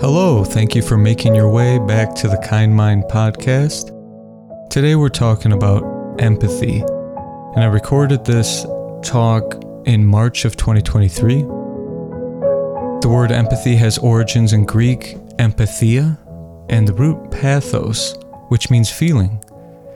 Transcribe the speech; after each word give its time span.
Hello, 0.00 0.44
thank 0.44 0.76
you 0.76 0.82
for 0.82 0.96
making 0.96 1.34
your 1.34 1.50
way 1.50 1.76
back 1.80 2.14
to 2.14 2.28
the 2.28 2.36
Kind 2.36 2.72
Mind 2.72 3.02
podcast. 3.10 3.90
Today 4.70 4.94
we're 4.94 5.08
talking 5.08 5.50
about 5.50 5.82
empathy, 6.20 6.82
and 6.82 7.64
I 7.64 7.66
recorded 7.66 8.24
this 8.24 8.64
talk 9.02 9.60
in 9.86 10.06
March 10.06 10.44
of 10.44 10.54
2023. 10.56 11.42
The 13.00 13.08
word 13.10 13.32
empathy 13.32 13.74
has 13.74 13.98
origins 13.98 14.52
in 14.52 14.66
Greek 14.66 15.16
empatheia 15.38 16.16
and 16.68 16.86
the 16.86 16.94
root 16.94 17.32
pathos, 17.32 18.14
which 18.50 18.70
means 18.70 18.92
feeling. 18.92 19.42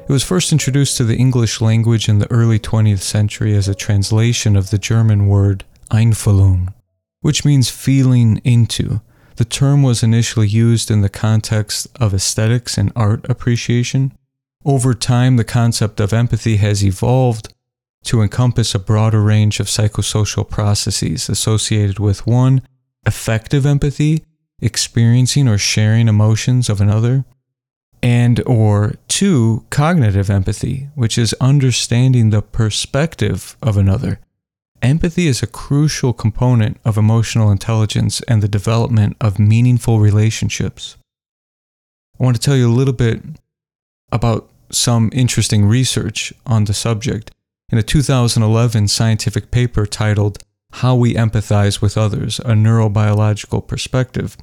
It 0.09 0.11
was 0.11 0.25
first 0.25 0.51
introduced 0.51 0.97
to 0.97 1.05
the 1.05 1.17
English 1.17 1.61
language 1.61 2.09
in 2.09 2.19
the 2.19 2.31
early 2.33 2.59
20th 2.59 3.03
century 3.03 3.55
as 3.55 3.69
a 3.69 3.75
translation 3.75 4.57
of 4.57 4.71
the 4.71 4.79
German 4.79 5.29
word 5.29 5.65
Einfühlung, 5.93 6.75
which 7.21 7.45
means 7.45 7.71
feeling 7.71 8.39
into 8.39 9.01
the 9.43 9.49
term 9.49 9.83
was 9.83 10.05
initially 10.05 10.47
used 10.47 10.89
in 10.89 11.01
the 11.01 11.09
context 11.09 11.89
of 11.99 12.15
aesthetics 12.15 12.79
and 12.79 12.93
art 12.95 13.29
appreciation. 13.29 14.13
Over 14.65 14.95
time, 14.95 15.35
the 15.35 15.43
concept 15.43 15.99
of 15.99 16.13
empathy 16.13 16.59
has 16.59 16.85
evolved 16.85 17.53
to 18.05 18.23
encompass 18.23 18.73
a 18.73 18.79
broader 18.79 19.21
range 19.21 19.59
of 19.59 19.67
psychosocial 19.67 20.49
processes 20.49 21.29
associated 21.29 21.99
with 21.99 22.25
one, 22.25 22.63
affective 23.05 23.67
empathy, 23.67 24.23
experiencing 24.61 25.49
or 25.49 25.59
sharing 25.59 26.07
emotions 26.07 26.69
of 26.69 26.81
another, 26.81 27.25
and 28.01 28.41
or 28.47 28.95
two, 29.09 29.67
cognitive 29.71 30.31
empathy, 30.31 30.89
which 30.95 31.19
is 31.19 31.35
understanding 31.41 32.31
the 32.31 32.43
perspective 32.43 33.57
of 33.61 33.77
another. 33.77 34.21
Empathy 34.83 35.29
is 35.29 35.45
a 35.45 35.47
crucial 35.47 36.13
component 36.13 36.77
of 36.85 36.99
emotional 36.99 37.53
intelligence 37.53 38.21
and 38.23 38.43
the 38.43 38.49
development 38.49 39.17
of 39.21 39.39
meaningful 39.39 40.01
relationships. 40.01 40.97
I 42.19 42.25
want 42.25 42.35
to 42.35 42.43
tell 42.43 42.57
you 42.57 42.69
a 42.69 42.75
little 42.75 42.93
bit 42.93 43.23
about 44.11 44.51
some 44.71 45.09
interesting 45.13 45.67
research 45.67 46.33
on 46.47 46.65
the 46.65 46.75
subject. 46.75 47.31
In 47.71 47.79
a 47.79 47.83
2011 47.83 48.89
scientific 48.89 49.53
paper 49.53 49.87
titled 49.87 50.43
How 50.73 50.97
We 50.97 51.15
Empathize 51.15 51.81
with 51.81 51.97
Others 51.97 52.41
A 52.41 52.53
Neurobiological 52.53 53.67
Perspective, 53.69 54.37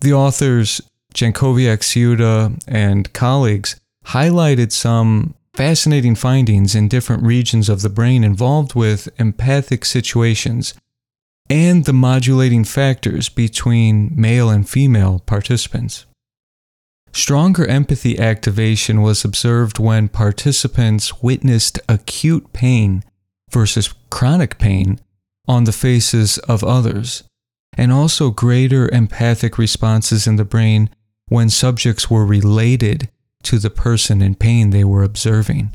the 0.00 0.12
authors 0.12 0.80
Jankowiak 1.12 1.80
Siuda 1.80 2.62
and 2.68 3.12
colleagues 3.12 3.80
highlighted 4.06 4.70
some 4.70 5.34
fascinating 5.54 6.14
findings 6.14 6.74
in 6.74 6.88
different 6.88 7.22
regions 7.22 7.68
of 7.68 7.82
the 7.82 7.90
brain 7.90 8.24
involved 8.24 8.74
with 8.74 9.08
empathic 9.18 9.84
situations 9.84 10.74
and 11.50 11.84
the 11.84 11.92
modulating 11.92 12.64
factors 12.64 13.28
between 13.28 14.10
male 14.14 14.48
and 14.48 14.68
female 14.68 15.20
participants. 15.26 16.06
Stronger 17.12 17.66
empathy 17.66 18.18
activation 18.18 19.02
was 19.02 19.24
observed 19.24 19.78
when 19.78 20.08
participants 20.08 21.22
witnessed 21.22 21.78
acute 21.88 22.52
pain 22.54 23.04
versus 23.50 23.92
chronic 24.08 24.58
pain 24.58 24.98
on 25.46 25.64
the 25.64 25.72
faces 25.72 26.38
of 26.38 26.64
others, 26.64 27.22
and 27.76 27.92
also 27.92 28.30
greater 28.30 28.88
empathic 28.88 29.58
responses 29.58 30.26
in 30.26 30.36
the 30.36 30.44
brain 30.44 30.88
when 31.28 31.50
subjects 31.50 32.10
were 32.10 32.24
related 32.24 33.10
to 33.44 33.58
the 33.58 33.70
person 33.70 34.22
in 34.22 34.34
pain 34.34 34.70
they 34.70 34.84
were 34.84 35.02
observing. 35.02 35.74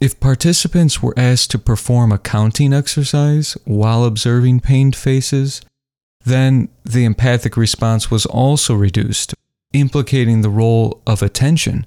If 0.00 0.20
participants 0.20 1.02
were 1.02 1.14
asked 1.16 1.50
to 1.52 1.58
perform 1.58 2.12
a 2.12 2.18
counting 2.18 2.72
exercise 2.72 3.56
while 3.64 4.04
observing 4.04 4.60
pained 4.60 4.96
faces, 4.96 5.60
then 6.24 6.68
the 6.84 7.04
empathic 7.04 7.56
response 7.56 8.10
was 8.10 8.26
also 8.26 8.74
reduced, 8.74 9.34
implicating 9.72 10.40
the 10.40 10.50
role 10.50 11.00
of 11.06 11.22
attention. 11.22 11.86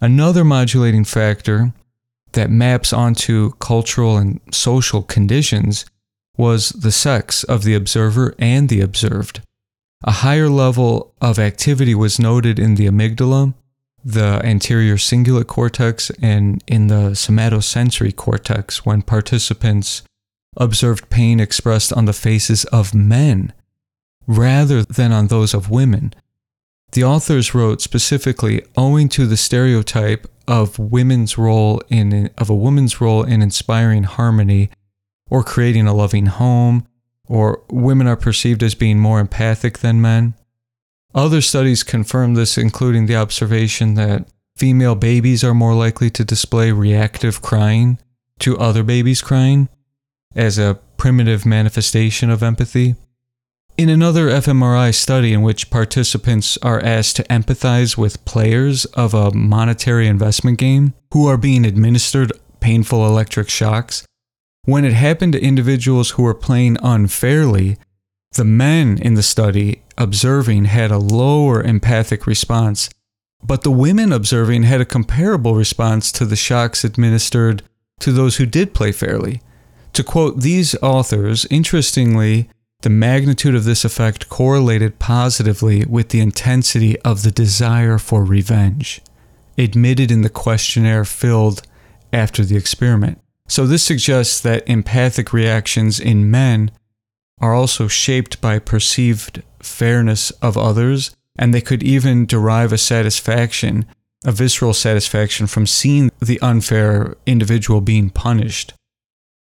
Another 0.00 0.44
modulating 0.44 1.04
factor 1.04 1.72
that 2.32 2.50
maps 2.50 2.92
onto 2.92 3.52
cultural 3.54 4.16
and 4.16 4.40
social 4.52 5.02
conditions 5.02 5.86
was 6.36 6.68
the 6.70 6.92
sex 6.92 7.42
of 7.44 7.64
the 7.64 7.74
observer 7.74 8.34
and 8.38 8.68
the 8.68 8.80
observed. 8.80 9.40
A 10.04 10.12
higher 10.12 10.48
level 10.48 11.12
of 11.20 11.38
activity 11.38 11.94
was 11.94 12.20
noted 12.20 12.58
in 12.58 12.76
the 12.76 12.86
amygdala 12.86 13.54
the 14.08 14.40
anterior 14.42 14.96
cingulate 14.96 15.48
cortex 15.48 16.10
and 16.22 16.64
in 16.66 16.86
the 16.86 17.10
somatosensory 17.10 18.16
cortex 18.16 18.86
when 18.86 19.02
participants 19.02 20.02
observed 20.56 21.10
pain 21.10 21.38
expressed 21.38 21.92
on 21.92 22.06
the 22.06 22.14
faces 22.14 22.64
of 22.66 22.94
men 22.94 23.52
rather 24.26 24.82
than 24.82 25.12
on 25.12 25.26
those 25.26 25.52
of 25.52 25.68
women. 25.68 26.14
The 26.92 27.04
authors 27.04 27.54
wrote 27.54 27.82
specifically 27.82 28.62
owing 28.78 29.10
to 29.10 29.26
the 29.26 29.36
stereotype 29.36 30.26
of 30.46 30.78
women's 30.78 31.36
role 31.36 31.82
in 31.90 32.30
of 32.38 32.48
a 32.48 32.54
woman's 32.54 33.02
role 33.02 33.24
in 33.24 33.42
inspiring 33.42 34.04
harmony 34.04 34.70
or 35.28 35.44
creating 35.44 35.86
a 35.86 35.94
loving 35.94 36.26
home 36.26 36.86
or 37.26 37.62
women 37.68 38.06
are 38.06 38.16
perceived 38.16 38.62
as 38.62 38.74
being 38.74 38.98
more 38.98 39.20
empathic 39.20 39.80
than 39.80 40.00
men. 40.00 40.32
Other 41.14 41.40
studies 41.40 41.82
confirm 41.82 42.34
this, 42.34 42.58
including 42.58 43.06
the 43.06 43.16
observation 43.16 43.94
that 43.94 44.28
female 44.56 44.94
babies 44.94 45.42
are 45.42 45.54
more 45.54 45.74
likely 45.74 46.10
to 46.10 46.24
display 46.24 46.72
reactive 46.72 47.40
crying 47.40 47.98
to 48.40 48.58
other 48.58 48.82
babies 48.82 49.22
crying 49.22 49.68
as 50.34 50.58
a 50.58 50.78
primitive 50.96 51.46
manifestation 51.46 52.30
of 52.30 52.42
empathy. 52.42 52.94
In 53.76 53.88
another 53.88 54.28
fMRI 54.28 54.92
study 54.92 55.32
in 55.32 55.42
which 55.42 55.70
participants 55.70 56.58
are 56.62 56.84
asked 56.84 57.16
to 57.16 57.24
empathize 57.24 57.96
with 57.96 58.24
players 58.24 58.84
of 58.86 59.14
a 59.14 59.32
monetary 59.32 60.08
investment 60.08 60.58
game 60.58 60.94
who 61.12 61.28
are 61.28 61.36
being 61.36 61.64
administered 61.64 62.32
painful 62.60 63.06
electric 63.06 63.48
shocks, 63.48 64.04
when 64.64 64.84
it 64.84 64.92
happened 64.92 65.32
to 65.32 65.42
individuals 65.42 66.10
who 66.10 66.24
were 66.24 66.34
playing 66.34 66.76
unfairly, 66.82 67.78
the 68.32 68.44
men 68.44 68.98
in 68.98 69.14
the 69.14 69.22
study 69.22 69.82
observing 69.98 70.64
had 70.64 70.90
a 70.90 70.98
lower 70.98 71.62
empathic 71.62 72.26
response, 72.26 72.88
but 73.42 73.62
the 73.62 73.70
women 73.70 74.12
observing 74.12 74.62
had 74.62 74.80
a 74.80 74.86
comparable 74.86 75.54
response 75.54 76.10
to 76.12 76.24
the 76.24 76.36
shocks 76.36 76.84
administered 76.84 77.62
to 78.00 78.12
those 78.12 78.36
who 78.36 78.46
did 78.46 78.72
play 78.72 78.92
fairly. 78.92 79.42
To 79.92 80.04
quote 80.04 80.40
these 80.40 80.74
authors, 80.82 81.46
interestingly, 81.50 82.48
the 82.82 82.90
magnitude 82.90 83.56
of 83.56 83.64
this 83.64 83.84
effect 83.84 84.28
correlated 84.28 84.98
positively 85.00 85.84
with 85.84 86.10
the 86.10 86.20
intensity 86.20 86.98
of 87.00 87.22
the 87.22 87.32
desire 87.32 87.98
for 87.98 88.24
revenge, 88.24 89.00
admitted 89.56 90.12
in 90.12 90.22
the 90.22 90.30
questionnaire 90.30 91.04
filled 91.04 91.62
after 92.12 92.44
the 92.44 92.56
experiment. 92.56 93.20
So, 93.48 93.66
this 93.66 93.82
suggests 93.82 94.40
that 94.42 94.68
empathic 94.68 95.32
reactions 95.32 95.98
in 95.98 96.30
men 96.30 96.70
are 97.40 97.54
also 97.54 97.88
shaped 97.88 98.40
by 98.40 98.58
perceived 98.58 99.42
fairness 99.60 100.30
of 100.42 100.56
others, 100.56 101.14
and 101.38 101.54
they 101.54 101.60
could 101.60 101.82
even 101.82 102.26
derive 102.26 102.72
a 102.72 102.78
satisfaction, 102.78 103.86
a 104.24 104.32
visceral 104.32 104.74
satisfaction 104.74 105.46
from 105.46 105.66
seeing 105.66 106.10
the 106.20 106.40
unfair 106.40 107.16
individual 107.26 107.80
being 107.80 108.10
punished. 108.10 108.74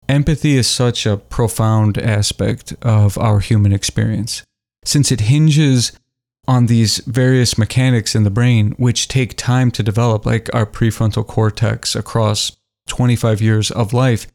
Empathy 0.08 0.56
is 0.56 0.66
such 0.66 1.06
a 1.06 1.16
profound 1.16 1.98
aspect 1.98 2.74
of 2.82 3.16
our 3.18 3.40
human 3.40 3.72
experience, 3.72 4.42
since 4.84 5.12
it 5.12 5.22
hinges 5.22 5.92
on 6.48 6.66
these 6.66 6.98
various 6.98 7.56
mechanics 7.56 8.14
in 8.14 8.24
the 8.24 8.30
brain 8.30 8.72
which 8.72 9.06
take 9.06 9.36
time 9.36 9.70
to 9.70 9.82
develop, 9.82 10.26
like 10.26 10.52
our 10.52 10.66
prefrontal 10.66 11.26
cortex 11.26 11.94
across 11.94 12.56
25 12.88 13.40
years 13.40 13.70
of 13.70 13.92
life. 13.92 14.26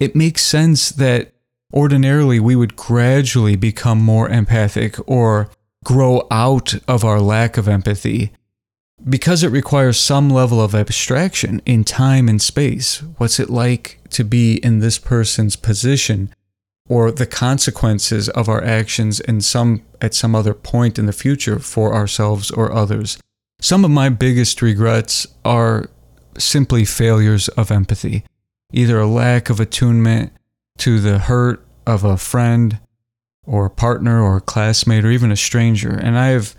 It 0.00 0.16
makes 0.16 0.42
sense 0.42 0.90
that 0.90 1.33
ordinarily 1.72 2.38
we 2.40 2.56
would 2.56 2.76
gradually 2.76 3.56
become 3.56 4.00
more 4.00 4.28
empathic 4.28 4.96
or 5.08 5.50
grow 5.84 6.26
out 6.30 6.74
of 6.88 7.04
our 7.04 7.20
lack 7.20 7.56
of 7.56 7.68
empathy 7.68 8.32
because 9.08 9.42
it 9.42 9.48
requires 9.48 9.98
some 9.98 10.30
level 10.30 10.60
of 10.60 10.74
abstraction 10.74 11.60
in 11.66 11.84
time 11.84 12.28
and 12.28 12.40
space. 12.40 13.02
What's 13.18 13.38
it 13.38 13.50
like 13.50 14.00
to 14.10 14.24
be 14.24 14.56
in 14.56 14.78
this 14.78 14.98
person's 14.98 15.56
position? 15.56 16.32
Or 16.88 17.10
the 17.10 17.26
consequences 17.26 18.28
of 18.30 18.48
our 18.48 18.62
actions 18.62 19.20
in 19.20 19.40
some 19.40 19.82
at 20.00 20.14
some 20.14 20.34
other 20.34 20.52
point 20.52 20.98
in 20.98 21.06
the 21.06 21.12
future 21.12 21.58
for 21.58 21.94
ourselves 21.94 22.50
or 22.50 22.72
others. 22.72 23.18
Some 23.60 23.84
of 23.84 23.90
my 23.90 24.10
biggest 24.10 24.60
regrets 24.60 25.26
are 25.44 25.88
simply 26.36 26.84
failures 26.84 27.48
of 27.48 27.70
empathy, 27.70 28.24
either 28.72 29.00
a 29.00 29.06
lack 29.06 29.48
of 29.48 29.60
attunement 29.60 30.32
to 30.78 31.00
the 31.00 31.18
hurt 31.18 31.64
of 31.86 32.04
a 32.04 32.16
friend 32.16 32.78
or 33.46 33.66
a 33.66 33.70
partner 33.70 34.22
or 34.22 34.38
a 34.38 34.40
classmate 34.40 35.04
or 35.04 35.10
even 35.10 35.30
a 35.30 35.36
stranger. 35.36 35.90
And 35.90 36.18
I 36.18 36.28
have 36.28 36.54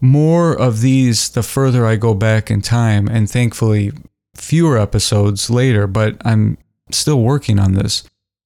more 0.00 0.52
of 0.52 0.80
these 0.80 1.30
the 1.30 1.42
further 1.42 1.86
I 1.86 1.96
go 1.96 2.14
back 2.14 2.50
in 2.50 2.62
time, 2.62 3.08
and 3.08 3.30
thankfully 3.30 3.92
fewer 4.36 4.78
episodes 4.78 5.50
later, 5.50 5.86
but 5.86 6.16
I'm 6.24 6.58
still 6.90 7.20
working 7.20 7.58
on 7.58 7.74
this. 7.74 8.04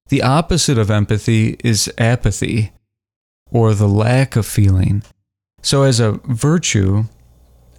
The 0.09 0.23
opposite 0.23 0.77
of 0.77 0.91
empathy 0.91 1.55
is 1.63 1.91
apathy, 1.97 2.71
or 3.51 3.73
the 3.73 3.87
lack 3.87 4.35
of 4.35 4.45
feeling. 4.45 5.03
So, 5.61 5.83
as 5.83 5.99
a 5.99 6.13
virtue, 6.25 7.05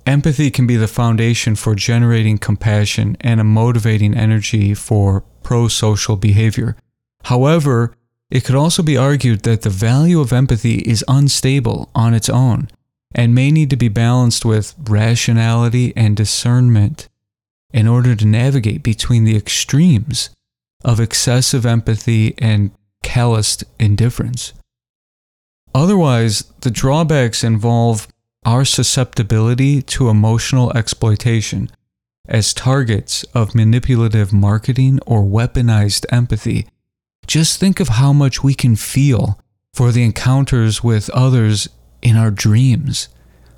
empathy 0.06 0.50
can 0.50 0.67
be 0.67 0.77
the 0.77 0.88
foundation 0.88 1.55
for 1.55 1.75
generating 1.75 2.38
compassion 2.38 3.17
and 3.20 3.41
a 3.41 3.44
motivating 3.44 4.15
energy 4.15 4.75
for 4.75 5.23
pro 5.43 5.69
social 5.69 6.17
behavior. 6.17 6.77
However, 7.25 7.94
it 8.31 8.44
could 8.44 8.55
also 8.55 8.82
be 8.82 8.97
argued 8.97 9.43
that 9.43 9.62
the 9.62 9.71
value 9.71 10.21
of 10.21 10.32
empathy 10.32 10.79
is 10.79 11.05
unstable 11.09 11.91
on 11.94 12.15
its 12.15 12.29
own 12.29 12.69
and 13.15 13.35
may 13.35 13.50
need 13.50 13.71
to 13.71 13.76
be 13.76 13.88
balanced 13.88 14.44
with 14.44 14.75
rationality 14.88 15.93
and 15.97 16.17
discernment 16.17 17.09
in 17.73 17.87
order 17.87 18.15
to 18.15 18.26
navigate 18.26 18.82
between 18.82 19.25
the 19.25 19.37
extremes 19.37 20.31
of 20.85 21.00
excessive 21.00 21.65
empathy 21.65 22.35
and 22.38 22.71
calloused 23.03 23.65
indifference. 23.79 24.53
Otherwise, 25.75 26.44
the 26.61 26.70
drawbacks 26.70 27.43
involve 27.43 28.06
our 28.44 28.65
susceptibility 28.65 29.82
to 29.82 30.09
emotional 30.09 30.73
exploitation 30.77 31.70
as 32.29 32.55
targets 32.55 33.23
of 33.35 33.55
manipulative 33.55 34.32
marketing 34.32 35.00
or 35.06 35.23
weaponized 35.23 36.06
empathy. 36.11 36.67
Just 37.26 37.59
think 37.59 37.81
of 37.81 37.88
how 37.88 38.12
much 38.12 38.43
we 38.43 38.55
can 38.55 38.76
feel 38.76 39.38
for 39.73 39.91
the 39.91 40.05
encounters 40.05 40.85
with 40.85 41.11
others 41.11 41.69
in 42.03 42.17
our 42.17 42.31
dreams, 42.31 43.09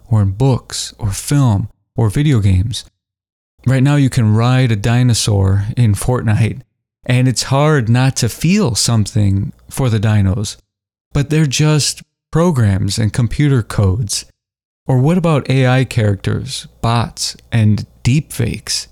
or 0.09 0.23
in 0.23 0.33
books, 0.33 0.95
or 0.99 1.11
film, 1.11 1.69
or 1.97 2.09
video 2.09 2.41
games. 2.41 2.85
Right 3.67 3.83
now, 3.83 3.97
you 3.97 4.09
can 4.09 4.35
ride 4.35 4.71
a 4.71 4.77
dinosaur 4.77 5.67
in 5.77 5.95
Fortnite, 5.95 6.63
and 7.05 7.27
it's 7.27 7.45
hard 7.45 7.89
not 7.89 8.17
to 8.17 8.29
feel 8.29 8.75
something 8.75 9.53
for 9.69 9.91
the 9.91 9.99
dinos, 9.99 10.57
but 11.13 11.31
they're 11.31 11.47
just 11.47 12.03
programs 12.31 12.99
and 12.99 13.13
computer 13.13 13.63
codes. 13.63 14.27
Or 14.87 14.99
what 14.99 15.19
about 15.19 15.51
AI 15.51 15.85
characters, 15.85 16.67
bots, 16.81 17.37
and 17.51 17.87
deepfakes? 18.05 18.87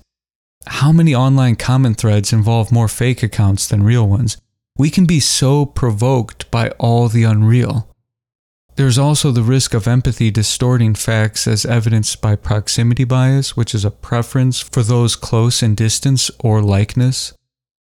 How 0.67 0.91
many 0.91 1.15
online 1.15 1.55
comment 1.55 1.97
threads 1.97 2.33
involve 2.33 2.71
more 2.71 2.89
fake 2.89 3.23
accounts 3.23 3.67
than 3.67 3.83
real 3.83 4.07
ones? 4.07 4.37
We 4.77 4.89
can 4.89 5.05
be 5.05 5.21
so 5.21 5.65
provoked 5.65 6.51
by 6.51 6.69
all 6.71 7.07
the 7.07 7.23
unreal. 7.23 7.89
There's 8.75 8.97
also 8.97 9.31
the 9.31 9.41
risk 9.41 9.73
of 9.73 9.87
empathy 9.87 10.29
distorting 10.31 10.95
facts 10.95 11.47
as 11.47 11.65
evidenced 11.65 12.21
by 12.21 12.35
proximity 12.35 13.05
bias, 13.05 13.55
which 13.55 13.73
is 13.73 13.85
a 13.85 13.91
preference 13.91 14.59
for 14.59 14.83
those 14.83 15.15
close 15.15 15.63
in 15.63 15.75
distance 15.75 16.29
or 16.39 16.61
likeness, 16.61 17.33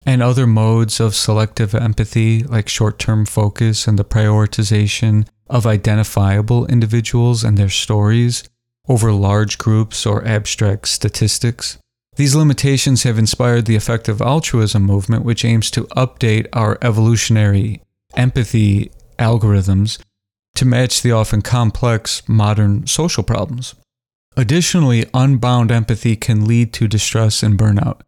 and 0.04 0.22
other 0.22 0.46
modes 0.46 1.00
of 1.00 1.14
selective 1.14 1.74
empathy 1.74 2.42
like 2.42 2.68
short 2.68 2.98
term 2.98 3.24
focus 3.24 3.88
and 3.88 3.98
the 3.98 4.04
prioritization 4.04 5.26
of 5.48 5.66
identifiable 5.66 6.66
individuals 6.66 7.42
and 7.42 7.56
their 7.56 7.70
stories 7.70 8.44
over 8.86 9.12
large 9.12 9.56
groups 9.56 10.04
or 10.04 10.26
abstract 10.26 10.88
statistics. 10.88 11.78
These 12.16 12.34
limitations 12.34 13.04
have 13.04 13.18
inspired 13.18 13.64
the 13.64 13.76
effective 13.76 14.20
altruism 14.20 14.82
movement, 14.82 15.24
which 15.24 15.44
aims 15.44 15.70
to 15.72 15.84
update 15.96 16.46
our 16.52 16.76
evolutionary 16.82 17.82
empathy 18.14 18.90
algorithms 19.18 19.98
to 20.56 20.66
match 20.66 21.00
the 21.00 21.12
often 21.12 21.40
complex 21.40 22.22
modern 22.28 22.86
social 22.86 23.22
problems. 23.22 23.74
Additionally, 24.36 25.06
unbound 25.14 25.70
empathy 25.70 26.16
can 26.16 26.46
lead 26.46 26.72
to 26.74 26.88
distress 26.88 27.42
and 27.42 27.58
burnout. 27.58 28.00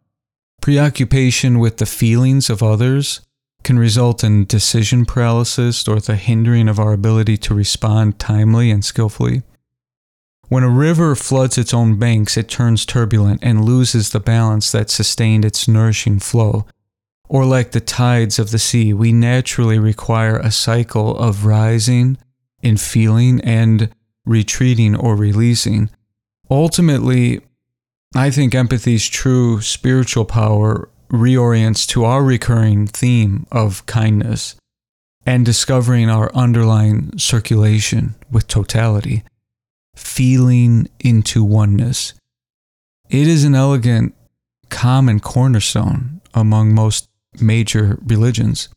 Preoccupation 0.61 1.59
with 1.59 1.77
the 1.77 1.85
feelings 1.85 2.49
of 2.49 2.63
others 2.63 3.21
can 3.63 3.79
result 3.79 4.23
in 4.23 4.45
decision 4.45 5.05
paralysis 5.05 5.87
or 5.87 5.99
the 5.99 6.15
hindering 6.15 6.67
of 6.67 6.79
our 6.79 6.93
ability 6.93 7.37
to 7.37 7.55
respond 7.55 8.19
timely 8.19 8.69
and 8.69 8.85
skillfully. 8.85 9.41
When 10.47 10.63
a 10.63 10.69
river 10.69 11.15
floods 11.15 11.57
its 11.57 11.73
own 11.73 11.97
banks, 11.97 12.37
it 12.37 12.47
turns 12.47 12.85
turbulent 12.85 13.39
and 13.43 13.65
loses 13.65 14.11
the 14.11 14.19
balance 14.19 14.71
that 14.71 14.89
sustained 14.89 15.43
its 15.43 15.67
nourishing 15.67 16.19
flow. 16.19 16.65
Or, 17.27 17.45
like 17.45 17.71
the 17.71 17.81
tides 17.81 18.37
of 18.37 18.51
the 18.51 18.59
sea, 18.59 18.93
we 18.93 19.11
naturally 19.11 19.79
require 19.79 20.37
a 20.37 20.51
cycle 20.51 21.17
of 21.17 21.45
rising 21.45 22.17
in 22.61 22.77
feeling 22.77 23.41
and 23.41 23.89
retreating 24.25 24.95
or 24.95 25.15
releasing. 25.15 25.89
Ultimately, 26.49 27.41
I 28.15 28.29
think 28.29 28.53
empathy's 28.53 29.07
true 29.07 29.61
spiritual 29.61 30.25
power 30.25 30.89
reorients 31.09 31.87
to 31.87 32.05
our 32.05 32.23
recurring 32.23 32.87
theme 32.87 33.47
of 33.51 33.85
kindness 33.87 34.55
and 35.25 35.45
discovering 35.45 36.09
our 36.09 36.33
underlying 36.35 37.17
circulation 37.17 38.15
with 38.31 38.47
totality, 38.47 39.23
feeling 39.95 40.87
into 40.99 41.43
oneness. 41.43 42.13
It 43.09 43.27
is 43.27 43.43
an 43.43 43.55
elegant, 43.55 44.15
common 44.69 45.19
cornerstone 45.19 46.21
among 46.33 46.73
most 46.73 47.07
major 47.39 47.99
religions. 48.03 48.69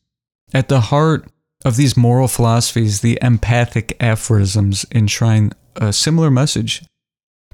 At 0.53 0.69
the 0.69 0.81
heart 0.81 1.29
of 1.65 1.77
these 1.77 1.97
moral 1.97 2.29
philosophies, 2.29 3.01
the 3.01 3.19
empathic 3.21 3.97
aphorisms 4.01 4.87
enshrine 4.93 5.53
a 5.77 5.93
similar 5.93 6.31
message, 6.31 6.85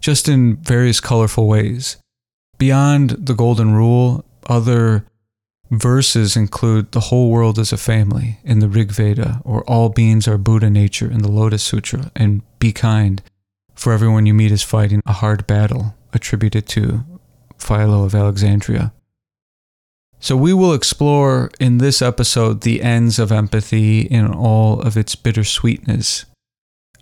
just 0.01 0.29
in 0.29 0.57
various 0.57 1.01
colorful 1.01 1.49
ways. 1.49 1.97
Beyond 2.59 3.11
the 3.11 3.35
Golden 3.35 3.75
Rule, 3.75 4.25
other 4.47 5.07
verses 5.71 6.37
include 6.37 6.93
the 6.93 7.01
whole 7.01 7.31
world 7.31 7.59
is 7.59 7.73
a 7.73 7.77
family 7.77 8.39
in 8.45 8.61
the 8.61 8.69
Rig 8.69 8.93
Veda, 8.93 9.41
or 9.45 9.65
all 9.65 9.89
beings 9.89 10.29
are 10.29 10.39
Buddha 10.39 10.71
nature 10.71 11.11
in 11.11 11.23
the 11.23 11.31
Lotus 11.31 11.63
Sutra, 11.63 12.11
and 12.15 12.43
be 12.59 12.73
kind, 12.73 13.23
for 13.75 13.93
everyone 13.93 14.27
you 14.27 14.35
meet 14.35 14.53
is 14.53 14.63
fighting 14.63 15.03
a 15.07 15.13
hard 15.13 15.47
battle, 15.47 15.95
attributed 16.13 16.67
to 16.69 17.05
Philo 17.59 18.05
of 18.05 18.15
Alexandria. 18.15 18.93
So, 20.21 20.37
we 20.37 20.55
will 20.55 20.73
explore 20.73 21.51
in 21.61 21.79
this 21.79 22.01
episode 22.01 22.63
the 22.63 22.83
ends 22.83 23.19
of 23.19 23.31
empathy 23.31 24.01
in 24.03 24.27
all 24.27 24.81
of 24.81 24.97
its 24.97 25.15
bittersweetness. 25.15 26.25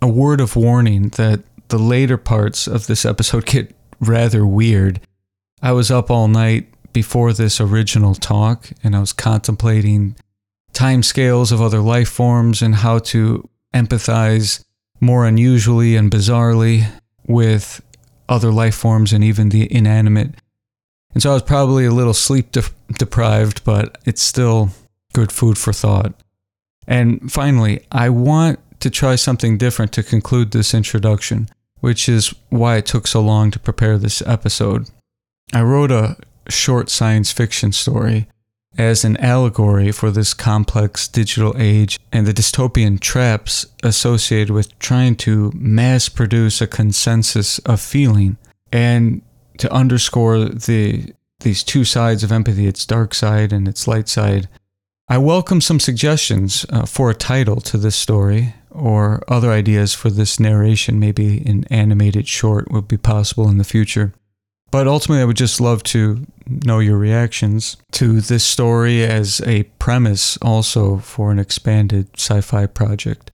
A 0.01 0.07
word 0.07 0.41
of 0.41 0.57
warning 0.57 1.09
that 1.09 1.43
the 1.69 1.79
later 1.79 2.17
parts 2.17 2.67
of 2.67 2.87
this 2.87 3.05
episode 3.05 3.45
get 3.47 3.73
rather 3.99 4.45
weird. 4.45 4.99
I 5.61 5.71
was 5.71 5.89
up 5.89 6.11
all 6.11 6.27
night 6.27 6.67
before 6.91 7.33
this 7.33 7.59
original 7.59 8.13
talk 8.13 8.69
and 8.83 8.95
I 8.95 8.99
was 8.99 9.13
contemplating 9.13 10.15
time 10.73 11.03
scales 11.03 11.51
of 11.51 11.61
other 11.61 11.79
life 11.79 12.09
forms 12.09 12.61
and 12.61 12.75
how 12.75 12.99
to 12.99 13.49
empathize 13.73 14.63
more 15.03 15.25
unusually 15.25 15.95
and 15.95 16.11
bizarrely 16.11 16.89
with 17.27 17.81
other 18.27 18.51
life 18.51 18.75
forms 18.75 19.13
and 19.13 19.23
even 19.23 19.49
the 19.49 19.71
inanimate 19.73 20.35
and 21.13 21.21
so 21.21 21.31
I 21.31 21.33
was 21.33 21.43
probably 21.43 21.85
a 21.85 21.91
little 21.91 22.13
sleep 22.13 22.51
de- 22.51 22.63
deprived, 22.97 23.63
but 23.63 23.97
it's 24.05 24.21
still 24.21 24.69
good 25.13 25.31
food 25.31 25.57
for 25.57 25.71
thought. 25.71 26.13
And 26.87 27.31
finally, 27.31 27.85
I 27.91 28.09
want 28.09 28.59
to 28.81 28.89
try 28.89 29.15
something 29.15 29.57
different 29.57 29.93
to 29.93 30.03
conclude 30.03 30.51
this 30.51 30.73
introduction, 30.73 31.49
which 31.79 32.09
is 32.09 32.33
why 32.49 32.77
it 32.77 32.85
took 32.85 33.07
so 33.07 33.21
long 33.21 33.51
to 33.51 33.59
prepare 33.59 33.97
this 33.97 34.21
episode. 34.25 34.89
I 35.53 35.61
wrote 35.61 35.91
a 35.91 36.17
short 36.49 36.89
science 36.89 37.31
fiction 37.31 37.71
story 37.71 38.27
as 38.77 39.03
an 39.03 39.17
allegory 39.17 39.91
for 39.91 40.11
this 40.11 40.33
complex 40.33 41.07
digital 41.07 41.53
age 41.57 41.99
and 42.11 42.25
the 42.25 42.33
dystopian 42.33 42.99
traps 42.99 43.65
associated 43.83 44.49
with 44.49 44.77
trying 44.79 45.15
to 45.15 45.51
mass 45.55 46.09
produce 46.09 46.61
a 46.61 46.67
consensus 46.67 47.59
of 47.59 47.79
feeling 47.79 48.37
and 48.71 49.21
to 49.57 49.71
underscore 49.71 50.45
the 50.45 51.13
these 51.41 51.63
two 51.63 51.83
sides 51.83 52.23
of 52.23 52.31
empathy, 52.31 52.67
its 52.67 52.85
dark 52.85 53.13
side 53.13 53.53
and 53.53 53.67
its 53.67 53.87
light 53.87 54.07
side. 54.07 54.47
I 55.09 55.17
welcome 55.17 55.61
some 55.61 55.79
suggestions 55.79 56.65
uh, 56.69 56.85
for 56.85 57.09
a 57.09 57.15
title 57.15 57.59
to 57.61 57.77
this 57.77 57.95
story 57.95 58.55
or 58.71 59.23
other 59.27 59.51
ideas 59.51 59.93
for 59.93 60.09
this 60.09 60.39
narration. 60.39 60.99
Maybe 60.99 61.43
an 61.45 61.65
animated 61.65 62.27
short 62.27 62.71
would 62.71 62.87
be 62.87 62.97
possible 62.97 63.49
in 63.49 63.57
the 63.57 63.63
future. 63.65 64.13
But 64.73 64.87
ultimately, 64.87 65.21
I 65.21 65.25
would 65.25 65.37
just 65.37 65.61
love 65.61 65.83
to 65.83 66.25
know 66.47 66.79
your 66.79 66.97
reactions 66.97 67.77
to 67.91 68.21
this 68.21 68.43
story 68.43 69.03
as 69.03 69.39
a 69.41 69.65
premise 69.77 70.35
also 70.37 70.97
for 70.97 71.31
an 71.31 71.37
expanded 71.37 72.07
sci 72.15 72.41
fi 72.41 72.65
project. 72.65 73.29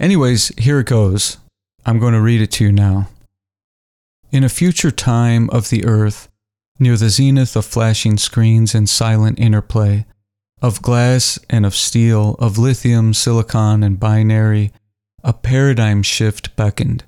Anyways, 0.00 0.48
here 0.56 0.80
it 0.80 0.86
goes. 0.86 1.36
I'm 1.84 1.98
going 1.98 2.14
to 2.14 2.22
read 2.22 2.40
it 2.40 2.50
to 2.52 2.64
you 2.64 2.72
now. 2.72 3.10
In 4.30 4.44
a 4.44 4.48
future 4.48 4.90
time 4.90 5.50
of 5.50 5.68
the 5.68 5.84
earth, 5.84 6.30
near 6.78 6.96
the 6.96 7.10
zenith 7.10 7.54
of 7.54 7.66
flashing 7.66 8.16
screens 8.16 8.74
and 8.74 8.88
silent 8.88 9.38
interplay, 9.38 10.06
of 10.62 10.80
glass 10.80 11.38
and 11.50 11.66
of 11.66 11.74
steel, 11.74 12.34
of 12.38 12.56
lithium, 12.56 13.12
silicon, 13.12 13.82
and 13.82 14.00
binary, 14.00 14.72
a 15.22 15.34
paradigm 15.34 16.02
shift 16.02 16.56
beckoned. 16.56 17.04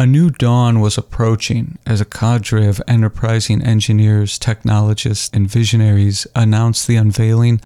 A 0.00 0.06
new 0.06 0.30
dawn 0.30 0.78
was 0.78 0.96
approaching 0.96 1.76
as 1.84 2.00
a 2.00 2.04
cadre 2.04 2.68
of 2.68 2.80
enterprising 2.86 3.60
engineers, 3.60 4.38
technologists, 4.38 5.28
and 5.32 5.50
visionaries 5.50 6.24
announced 6.36 6.86
the 6.86 6.94
unveiling 6.94 7.60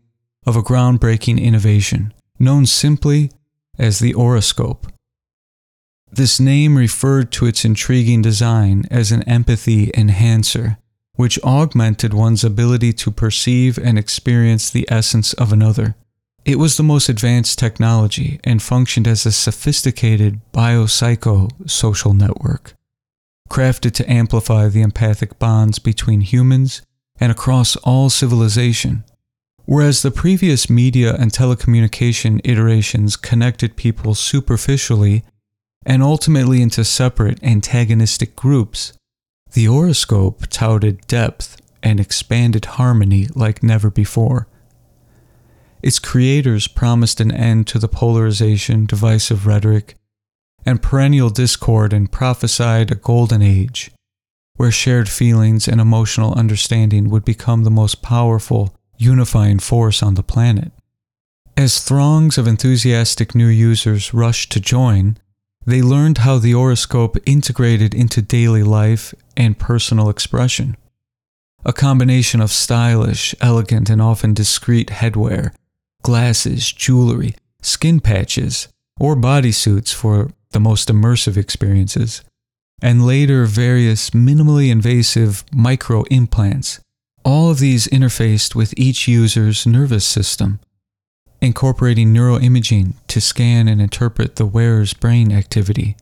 of 0.46 0.56
a 0.56 0.62
groundbreaking 0.62 1.38
innovation 1.38 2.14
known 2.38 2.64
simply 2.64 3.30
as 3.78 3.98
the 3.98 4.14
Auroscope. 4.14 4.86
This 6.10 6.40
name 6.40 6.76
referred 6.76 7.30
to 7.32 7.46
its 7.46 7.66
intriguing 7.66 8.22
design 8.22 8.84
as 8.90 9.12
an 9.12 9.22
empathy 9.24 9.90
enhancer, 9.94 10.78
which 11.16 11.42
augmented 11.42 12.14
one's 12.14 12.44
ability 12.44 12.94
to 12.94 13.10
perceive 13.10 13.78
and 13.78 13.98
experience 13.98 14.70
the 14.70 14.88
essence 14.90 15.34
of 15.34 15.52
another. 15.52 15.96
It 16.44 16.58
was 16.58 16.76
the 16.76 16.82
most 16.82 17.08
advanced 17.08 17.58
technology 17.58 18.40
and 18.42 18.60
functioned 18.60 19.06
as 19.06 19.24
a 19.24 19.32
sophisticated 19.32 20.40
biopsycho 20.52 21.70
social 21.70 22.14
network, 22.14 22.74
crafted 23.48 23.92
to 23.92 24.10
amplify 24.10 24.68
the 24.68 24.82
empathic 24.82 25.38
bonds 25.38 25.78
between 25.78 26.22
humans 26.22 26.82
and 27.20 27.30
across 27.30 27.76
all 27.76 28.10
civilization. 28.10 29.04
Whereas 29.66 30.02
the 30.02 30.10
previous 30.10 30.68
media 30.68 31.14
and 31.14 31.30
telecommunication 31.30 32.40
iterations 32.42 33.16
connected 33.16 33.76
people 33.76 34.16
superficially 34.16 35.22
and 35.86 36.02
ultimately 36.02 36.60
into 36.60 36.84
separate 36.84 37.42
antagonistic 37.44 38.34
groups, 38.34 38.92
the 39.52 39.66
Auroscope 39.66 40.48
touted 40.48 41.06
depth 41.06 41.60
and 41.84 42.00
expanded 42.00 42.64
harmony 42.64 43.28
like 43.34 43.62
never 43.62 43.90
before. 43.90 44.48
Its 45.82 45.98
creators 45.98 46.68
promised 46.68 47.20
an 47.20 47.32
end 47.32 47.66
to 47.66 47.78
the 47.78 47.88
polarization, 47.88 48.86
divisive 48.86 49.46
rhetoric, 49.46 49.96
and 50.64 50.80
perennial 50.80 51.30
discord 51.30 51.92
and 51.92 52.12
prophesied 52.12 52.90
a 52.90 52.94
golden 52.94 53.42
age 53.42 53.90
where 54.56 54.70
shared 54.70 55.08
feelings 55.08 55.66
and 55.66 55.80
emotional 55.80 56.34
understanding 56.34 57.10
would 57.10 57.24
become 57.24 57.64
the 57.64 57.70
most 57.70 58.02
powerful, 58.02 58.74
unifying 58.96 59.58
force 59.58 60.02
on 60.02 60.14
the 60.14 60.22
planet. 60.22 60.70
As 61.56 61.82
throngs 61.82 62.38
of 62.38 62.46
enthusiastic 62.46 63.34
new 63.34 63.48
users 63.48 64.14
rushed 64.14 64.52
to 64.52 64.60
join, 64.60 65.16
they 65.66 65.82
learned 65.82 66.18
how 66.18 66.38
the 66.38 66.54
Auroscope 66.54 67.16
integrated 67.26 67.94
into 67.94 68.22
daily 68.22 68.62
life 68.62 69.14
and 69.36 69.58
personal 69.58 70.08
expression. 70.08 70.76
A 71.64 71.72
combination 71.72 72.40
of 72.40 72.50
stylish, 72.50 73.34
elegant, 73.40 73.88
and 73.88 74.02
often 74.02 74.34
discreet 74.34 74.88
headwear, 74.88 75.52
glasses, 76.02 76.72
jewelry, 76.72 77.34
skin 77.62 78.00
patches, 78.00 78.68
or 78.98 79.16
bodysuits 79.16 79.94
for 79.94 80.30
the 80.50 80.60
most 80.60 80.88
immersive 80.88 81.36
experiences, 81.36 82.22
and 82.80 83.06
later 83.06 83.44
various 83.46 84.10
minimally 84.10 84.70
invasive 84.70 85.44
micro 85.52 86.02
implants. 86.04 86.80
All 87.24 87.50
of 87.50 87.60
these 87.60 87.86
interfaced 87.86 88.54
with 88.54 88.74
each 88.76 89.06
user's 89.06 89.66
nervous 89.66 90.04
system 90.04 90.60
incorporating 91.42 92.14
neuroimaging 92.14 92.94
to 93.08 93.20
scan 93.20 93.66
and 93.66 93.82
interpret 93.82 94.36
the 94.36 94.46
wearer's 94.46 94.94
brain 94.94 95.32
activity, 95.32 95.96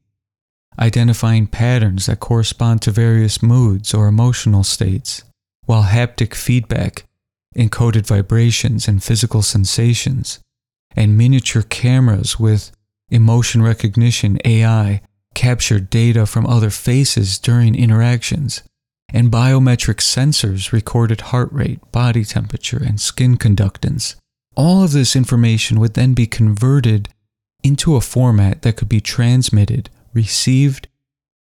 identifying 0.79 1.47
patterns 1.47 2.07
that 2.07 2.21
correspond 2.21 2.83
to 2.83 2.91
various 2.91 3.43
moods 3.43 3.95
or 3.95 4.07
emotional 4.07 4.63
states, 4.63 5.25
while 5.65 5.85
haptic 5.85 6.35
feedback, 6.35 7.05
encoded 7.57 8.07
vibrations 8.07 8.87
and 8.89 9.03
physical 9.03 9.43
sensations, 9.43 10.39
and 10.97 11.17
miniature 11.17 11.63
cameras 11.63 12.39
with 12.39 12.73
emotion 13.11 13.63
recognition 13.63 14.39
AI 14.45 15.01
captured 15.35 15.91
data 15.91 16.27
from 16.27 16.47
other 16.47 16.71
faces 16.71 17.39
during 17.39 17.75
interactions, 17.75 18.63
and 19.13 19.31
biometric 19.31 19.97
sensors 19.97 20.73
recorded 20.73 21.21
heart 21.21 21.53
rate, 21.53 21.81
body 21.93 22.25
temperature, 22.25 22.83
and 22.83 23.01
skin 23.01 23.37
conductance 23.37 24.15
all 24.57 24.83
of 24.83 24.93
this 24.93 25.17
information 25.17 25.81
would 25.81 25.95
then 25.95 26.15
be 26.15 26.27
converted 26.27 27.09
into 27.63 27.97
a 27.97 28.01
format 28.01 28.63
that 28.63 28.77
could 28.77 28.89
be 28.89 29.01
transmitted, 29.01 29.91
received, 30.13 30.89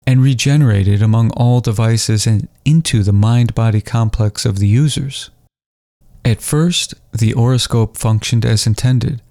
and 0.08 0.22
regenerated 0.22 1.02
among 1.02 1.32
all 1.32 1.62
devices 1.62 2.28
and 2.28 2.48
into 2.64 3.04
the 3.04 3.14
mind 3.14 3.56
body 3.56 3.82
complex 3.82 4.46
of 4.46 4.60
the 4.60 4.68
users. 4.68 5.30
At 6.26 6.42
first, 6.42 6.96
the 7.14 7.36
Auroscope 7.36 7.98
functioned 7.98 8.46
as 8.46 8.66
intended. 8.66 9.22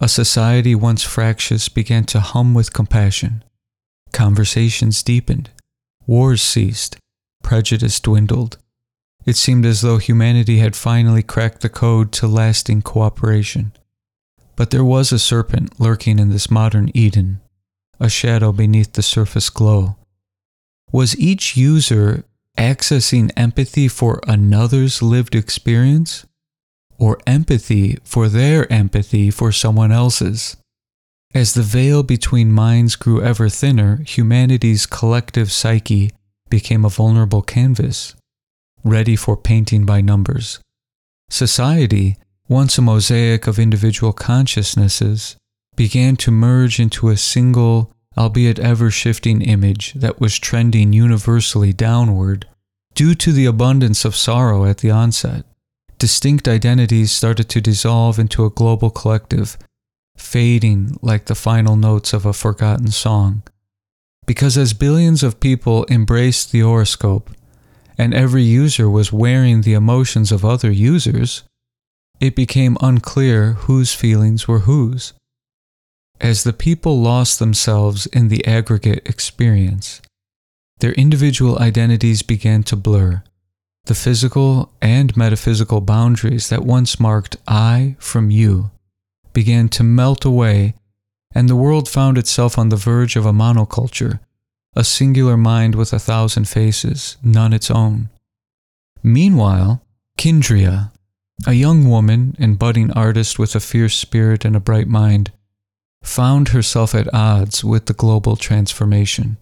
A 0.00 0.08
society 0.08 0.74
once 0.74 1.04
fractious 1.04 1.68
began 1.68 2.04
to 2.06 2.18
hum 2.18 2.54
with 2.54 2.72
compassion. 2.72 3.44
Conversations 4.12 5.04
deepened. 5.04 5.50
Wars 6.08 6.42
ceased. 6.42 6.96
Prejudice 7.44 8.00
dwindled. 8.00 8.58
It 9.24 9.36
seemed 9.36 9.64
as 9.64 9.80
though 9.80 9.98
humanity 9.98 10.58
had 10.58 10.74
finally 10.74 11.22
cracked 11.22 11.60
the 11.60 11.68
code 11.68 12.10
to 12.12 12.26
lasting 12.26 12.82
cooperation. 12.82 13.72
But 14.56 14.70
there 14.70 14.84
was 14.84 15.12
a 15.12 15.20
serpent 15.20 15.78
lurking 15.80 16.18
in 16.18 16.30
this 16.30 16.50
modern 16.50 16.90
Eden, 16.94 17.40
a 18.00 18.08
shadow 18.08 18.50
beneath 18.50 18.94
the 18.94 19.02
surface 19.02 19.50
glow. 19.50 19.96
Was 20.90 21.16
each 21.16 21.56
user 21.56 22.24
accessing 22.58 23.30
empathy 23.36 23.88
for 23.88 24.20
another's 24.26 25.02
lived 25.02 25.34
experience? 25.34 26.26
Or 26.98 27.18
empathy 27.26 27.98
for 28.04 28.28
their 28.28 28.72
empathy 28.72 29.30
for 29.30 29.52
someone 29.52 29.92
else's? 29.92 30.56
As 31.34 31.54
the 31.54 31.62
veil 31.62 32.04
between 32.04 32.52
minds 32.52 32.94
grew 32.94 33.20
ever 33.20 33.48
thinner, 33.48 34.04
humanity's 34.06 34.86
collective 34.86 35.50
psyche 35.50 36.12
became 36.48 36.84
a 36.84 36.88
vulnerable 36.88 37.42
canvas 37.42 38.14
ready 38.84 39.16
for 39.16 39.36
painting 39.36 39.86
by 39.86 40.00
numbers. 40.00 40.60
Society, 41.30 42.16
once 42.48 42.76
a 42.78 42.82
mosaic 42.82 43.46
of 43.46 43.58
individual 43.58 44.12
consciousnesses, 44.12 45.36
began 45.74 46.16
to 46.16 46.30
merge 46.30 46.78
into 46.78 47.08
a 47.08 47.16
single, 47.16 47.90
albeit 48.16 48.58
ever 48.58 48.90
shifting 48.90 49.42
image 49.42 49.92
that 49.94 50.20
was 50.20 50.38
trending 50.38 50.92
universally 50.92 51.72
downward 51.72 52.46
due 52.94 53.14
to 53.14 53.32
the 53.32 53.46
abundance 53.46 54.04
of 54.04 54.14
sorrow 54.14 54.64
at 54.64 54.78
the 54.78 54.90
onset. 54.90 55.44
Distinct 55.98 56.48
identities 56.48 57.12
started 57.12 57.48
to 57.48 57.60
dissolve 57.60 58.18
into 58.18 58.44
a 58.44 58.50
global 58.50 58.90
collective, 58.90 59.56
fading 60.16 60.96
like 61.02 61.26
the 61.26 61.34
final 61.34 61.76
notes 61.76 62.12
of 62.12 62.26
a 62.26 62.32
forgotten 62.32 62.90
song. 62.90 63.42
Because 64.26 64.56
as 64.56 64.72
billions 64.72 65.22
of 65.22 65.40
people 65.40 65.86
embraced 65.90 66.52
the 66.52 66.62
Auroscope, 66.62 67.30
and 67.96 68.14
every 68.14 68.42
user 68.42 68.88
was 68.88 69.12
wearing 69.12 69.60
the 69.60 69.74
emotions 69.74 70.32
of 70.32 70.44
other 70.44 70.70
users, 70.70 71.44
it 72.20 72.34
became 72.34 72.76
unclear 72.80 73.52
whose 73.52 73.92
feelings 73.92 74.48
were 74.48 74.60
whose. 74.60 75.12
As 76.24 76.42
the 76.42 76.54
people 76.54 77.02
lost 77.02 77.38
themselves 77.38 78.06
in 78.06 78.28
the 78.28 78.46
aggregate 78.46 79.06
experience, 79.06 80.00
their 80.78 80.92
individual 80.92 81.58
identities 81.58 82.22
began 82.22 82.62
to 82.62 82.76
blur. 82.76 83.22
The 83.84 83.94
physical 83.94 84.72
and 84.80 85.14
metaphysical 85.18 85.82
boundaries 85.82 86.48
that 86.48 86.64
once 86.64 86.98
marked 86.98 87.36
I 87.46 87.96
from 87.98 88.30
you 88.30 88.70
began 89.34 89.68
to 89.68 89.82
melt 89.82 90.24
away, 90.24 90.72
and 91.34 91.46
the 91.46 91.56
world 91.56 91.90
found 91.90 92.16
itself 92.16 92.56
on 92.56 92.70
the 92.70 92.76
verge 92.76 93.16
of 93.16 93.26
a 93.26 93.32
monoculture 93.32 94.20
a 94.74 94.82
singular 94.82 95.36
mind 95.36 95.74
with 95.74 95.92
a 95.92 95.98
thousand 95.98 96.48
faces, 96.48 97.18
none 97.22 97.52
its 97.52 97.70
own. 97.70 98.08
Meanwhile, 99.02 99.82
Kindria, 100.16 100.90
a 101.46 101.52
young 101.52 101.86
woman 101.86 102.34
and 102.38 102.58
budding 102.58 102.90
artist 102.92 103.38
with 103.38 103.54
a 103.54 103.60
fierce 103.60 103.94
spirit 103.94 104.46
and 104.46 104.56
a 104.56 104.60
bright 104.60 104.88
mind, 104.88 105.30
found 106.04 106.48
herself 106.48 106.94
at 106.94 107.12
odds 107.12 107.64
with 107.64 107.86
the 107.86 107.94
global 107.94 108.36
transformation. 108.36 109.36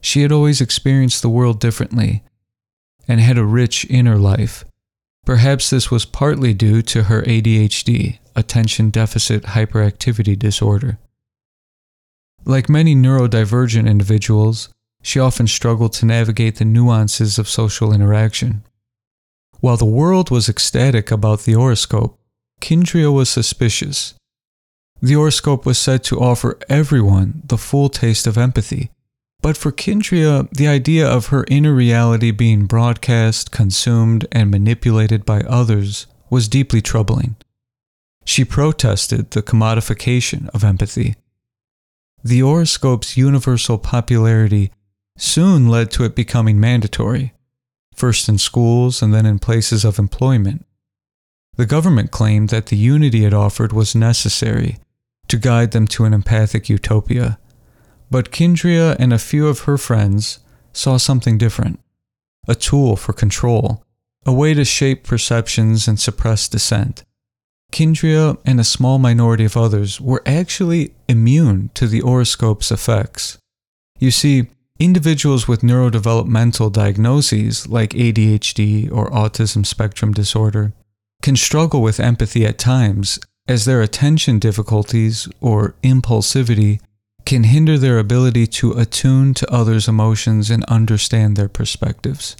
She 0.00 0.22
had 0.22 0.32
always 0.32 0.60
experienced 0.60 1.20
the 1.20 1.28
world 1.28 1.60
differently 1.60 2.22
and 3.06 3.20
had 3.20 3.36
a 3.36 3.44
rich 3.44 3.84
inner 3.90 4.16
life. 4.16 4.64
Perhaps 5.26 5.68
this 5.68 5.90
was 5.90 6.04
partly 6.04 6.54
due 6.54 6.80
to 6.82 7.04
her 7.04 7.22
ADHD, 7.22 8.18
attention 8.34 8.90
deficit 8.90 9.42
hyperactivity 9.42 10.38
disorder. 10.38 10.98
Like 12.44 12.68
many 12.68 12.94
neurodivergent 12.94 13.86
individuals, 13.86 14.70
she 15.02 15.18
often 15.18 15.46
struggled 15.46 15.92
to 15.94 16.06
navigate 16.06 16.56
the 16.56 16.64
nuances 16.64 17.38
of 17.38 17.48
social 17.48 17.92
interaction. 17.92 18.62
While 19.60 19.76
the 19.76 19.84
world 19.84 20.30
was 20.30 20.48
ecstatic 20.48 21.10
about 21.10 21.40
the 21.40 21.54
Auroscope, 21.54 22.18
Kindria 22.60 23.12
was 23.12 23.28
suspicious. 23.28 24.14
The 25.02 25.16
Auroscope 25.16 25.64
was 25.64 25.78
said 25.78 26.04
to 26.04 26.20
offer 26.20 26.58
everyone 26.68 27.42
the 27.46 27.56
full 27.56 27.88
taste 27.88 28.26
of 28.26 28.36
empathy, 28.36 28.90
but 29.40 29.56
for 29.56 29.72
Kindria, 29.72 30.48
the 30.50 30.68
idea 30.68 31.08
of 31.08 31.28
her 31.28 31.46
inner 31.48 31.74
reality 31.74 32.30
being 32.30 32.66
broadcast, 32.66 33.50
consumed, 33.50 34.26
and 34.30 34.50
manipulated 34.50 35.24
by 35.24 35.40
others 35.40 36.06
was 36.28 36.48
deeply 36.48 36.82
troubling. 36.82 37.36
She 38.26 38.44
protested 38.44 39.30
the 39.30 39.42
commodification 39.42 40.48
of 40.50 40.62
empathy 40.62 41.16
the 42.22 42.42
Auroscope's 42.42 43.16
universal 43.16 43.78
popularity 43.78 44.70
soon 45.16 45.68
led 45.68 45.90
to 45.92 46.04
it 46.04 46.14
becoming 46.14 46.60
mandatory, 46.60 47.32
first 47.94 48.28
in 48.28 48.38
schools 48.38 49.02
and 49.02 49.12
then 49.12 49.26
in 49.26 49.38
places 49.38 49.84
of 49.84 49.98
employment. 49.98 50.66
The 51.56 51.66
government 51.66 52.10
claimed 52.10 52.50
that 52.50 52.66
the 52.66 52.76
unity 52.76 53.24
it 53.24 53.34
offered 53.34 53.72
was 53.72 53.94
necessary 53.94 54.78
to 55.30 55.38
guide 55.38 55.70
them 55.70 55.86
to 55.86 56.04
an 56.04 56.12
empathic 56.12 56.68
utopia. 56.68 57.38
But 58.10 58.32
Kindria 58.32 58.96
and 58.98 59.12
a 59.12 59.18
few 59.18 59.46
of 59.46 59.60
her 59.60 59.78
friends 59.78 60.40
saw 60.72 60.96
something 60.96 61.38
different 61.38 61.80
a 62.48 62.54
tool 62.54 62.96
for 62.96 63.12
control, 63.12 63.84
a 64.26 64.32
way 64.32 64.54
to 64.54 64.64
shape 64.64 65.04
perceptions 65.04 65.86
and 65.86 66.00
suppress 66.00 66.48
dissent. 66.48 67.04
Kindria 67.70 68.38
and 68.44 68.58
a 68.58 68.64
small 68.64 68.98
minority 68.98 69.44
of 69.44 69.56
others 69.56 70.00
were 70.00 70.22
actually 70.26 70.92
immune 71.08 71.70
to 71.74 71.86
the 71.86 72.02
Auroscope's 72.02 72.72
effects. 72.72 73.38
You 74.00 74.10
see, 74.10 74.48
individuals 74.80 75.46
with 75.46 75.60
neurodevelopmental 75.60 76.72
diagnoses 76.72 77.68
like 77.68 77.90
ADHD 77.90 78.90
or 78.90 79.10
autism 79.10 79.64
spectrum 79.64 80.12
disorder 80.12 80.72
can 81.22 81.36
struggle 81.36 81.82
with 81.82 82.00
empathy 82.00 82.44
at 82.44 82.58
times 82.58 83.20
as 83.50 83.64
their 83.64 83.82
attention 83.82 84.38
difficulties 84.38 85.28
or 85.40 85.74
impulsivity 85.82 86.78
can 87.24 87.42
hinder 87.42 87.76
their 87.76 87.98
ability 87.98 88.46
to 88.46 88.70
attune 88.78 89.34
to 89.34 89.52
others' 89.52 89.88
emotions 89.88 90.50
and 90.50 90.62
understand 90.66 91.36
their 91.36 91.48
perspectives. 91.48 92.36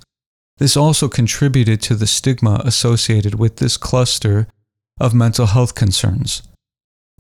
This 0.59 0.77
also 0.77 1.09
contributed 1.09 1.83
to 1.83 1.97
the 1.97 2.07
stigma 2.07 2.63
associated 2.65 3.35
with 3.35 3.57
this 3.57 3.77
cluster 3.77 4.47
of 5.01 5.13
mental 5.13 5.47
health 5.47 5.75
concerns. 5.75 6.43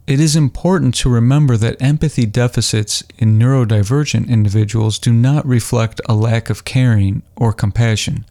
It 0.06 0.20
is 0.20 0.36
important 0.36 0.94
to 0.98 1.10
remember 1.10 1.56
that 1.56 1.82
empathy 1.82 2.26
deficits 2.26 3.02
in 3.18 3.40
neurodivergent 3.40 4.28
individuals 4.28 5.00
do 5.00 5.12
not 5.12 5.44
reflect 5.44 6.00
a 6.08 6.14
lack 6.14 6.48
of 6.48 6.64
caring 6.64 7.22
or 7.34 7.52
compassion. 7.52 8.24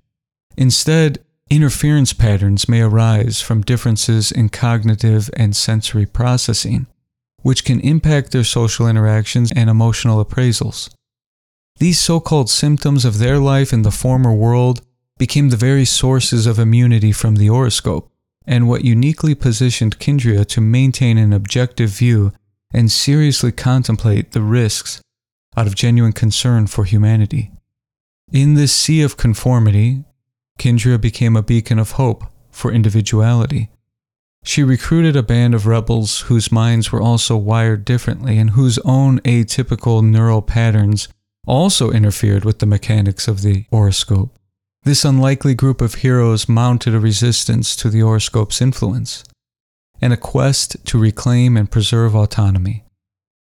Instead, 0.55 1.19
interference 1.49 2.13
patterns 2.13 2.69
may 2.69 2.81
arise 2.81 3.41
from 3.41 3.61
differences 3.61 4.31
in 4.31 4.49
cognitive 4.49 5.29
and 5.35 5.55
sensory 5.55 6.05
processing, 6.05 6.87
which 7.41 7.63
can 7.63 7.79
impact 7.79 8.31
their 8.31 8.43
social 8.43 8.87
interactions 8.87 9.51
and 9.55 9.69
emotional 9.69 10.23
appraisals. 10.23 10.89
These 11.77 11.99
so 11.99 12.19
called 12.19 12.49
symptoms 12.49 13.05
of 13.05 13.17
their 13.17 13.39
life 13.39 13.71
in 13.71 13.83
the 13.83 13.91
former 13.91 14.33
world 14.33 14.81
became 15.17 15.49
the 15.49 15.57
very 15.57 15.85
sources 15.85 16.45
of 16.45 16.59
immunity 16.59 17.11
from 17.11 17.35
the 17.35 17.49
Auroscope, 17.49 18.09
and 18.45 18.67
what 18.67 18.83
uniquely 18.83 19.35
positioned 19.35 19.99
Kindria 19.99 20.45
to 20.47 20.61
maintain 20.61 21.17
an 21.17 21.33
objective 21.33 21.89
view 21.89 22.33
and 22.73 22.91
seriously 22.91 23.51
contemplate 23.51 24.31
the 24.31 24.41
risks 24.41 25.01
out 25.55 25.67
of 25.67 25.75
genuine 25.75 26.13
concern 26.13 26.67
for 26.67 26.83
humanity. 26.83 27.51
In 28.31 28.53
this 28.53 28.71
sea 28.71 29.01
of 29.01 29.17
conformity, 29.17 30.03
Kindria 30.59 31.01
became 31.01 31.35
a 31.35 31.41
beacon 31.41 31.79
of 31.79 31.93
hope 31.93 32.25
for 32.51 32.71
individuality 32.71 33.69
she 34.43 34.63
recruited 34.63 35.15
a 35.15 35.23
band 35.23 35.53
of 35.53 35.65
rebels 35.65 36.21
whose 36.21 36.51
minds 36.51 36.91
were 36.91 37.01
also 37.01 37.35
wired 37.35 37.85
differently 37.85 38.37
and 38.37 38.51
whose 38.51 38.79
own 38.79 39.19
atypical 39.19 40.03
neural 40.03 40.41
patterns 40.41 41.07
also 41.45 41.91
interfered 41.91 42.45
with 42.45 42.59
the 42.59 42.65
mechanics 42.65 43.27
of 43.27 43.41
the 43.41 43.65
Auroscope. 43.73 44.31
This 44.83 45.03
unlikely 45.03 45.55
group 45.55 45.81
of 45.81 45.95
heroes 45.95 46.47
mounted 46.47 46.95
a 46.95 46.99
resistance 46.99 47.75
to 47.77 47.89
the 47.89 48.01
Auroscope's 48.01 48.61
influence 48.61 49.23
and 50.01 50.13
a 50.13 50.17
quest 50.17 50.77
to 50.85 50.97
reclaim 50.97 51.57
and 51.57 51.69
preserve 51.69 52.15
autonomy. 52.15 52.85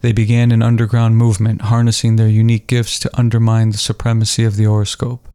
They 0.01 0.13
began 0.13 0.51
an 0.51 0.63
underground 0.63 1.17
movement 1.17 1.63
harnessing 1.63 2.17
their 2.17 2.29
unique 2.29 2.67
gifts 2.67 2.99
to 3.01 3.19
undermine 3.19 3.71
the 3.71 3.79
supremacy 3.79 4.43
of 4.43 4.57
the 4.57 4.67
Auroscope. 4.67 5.32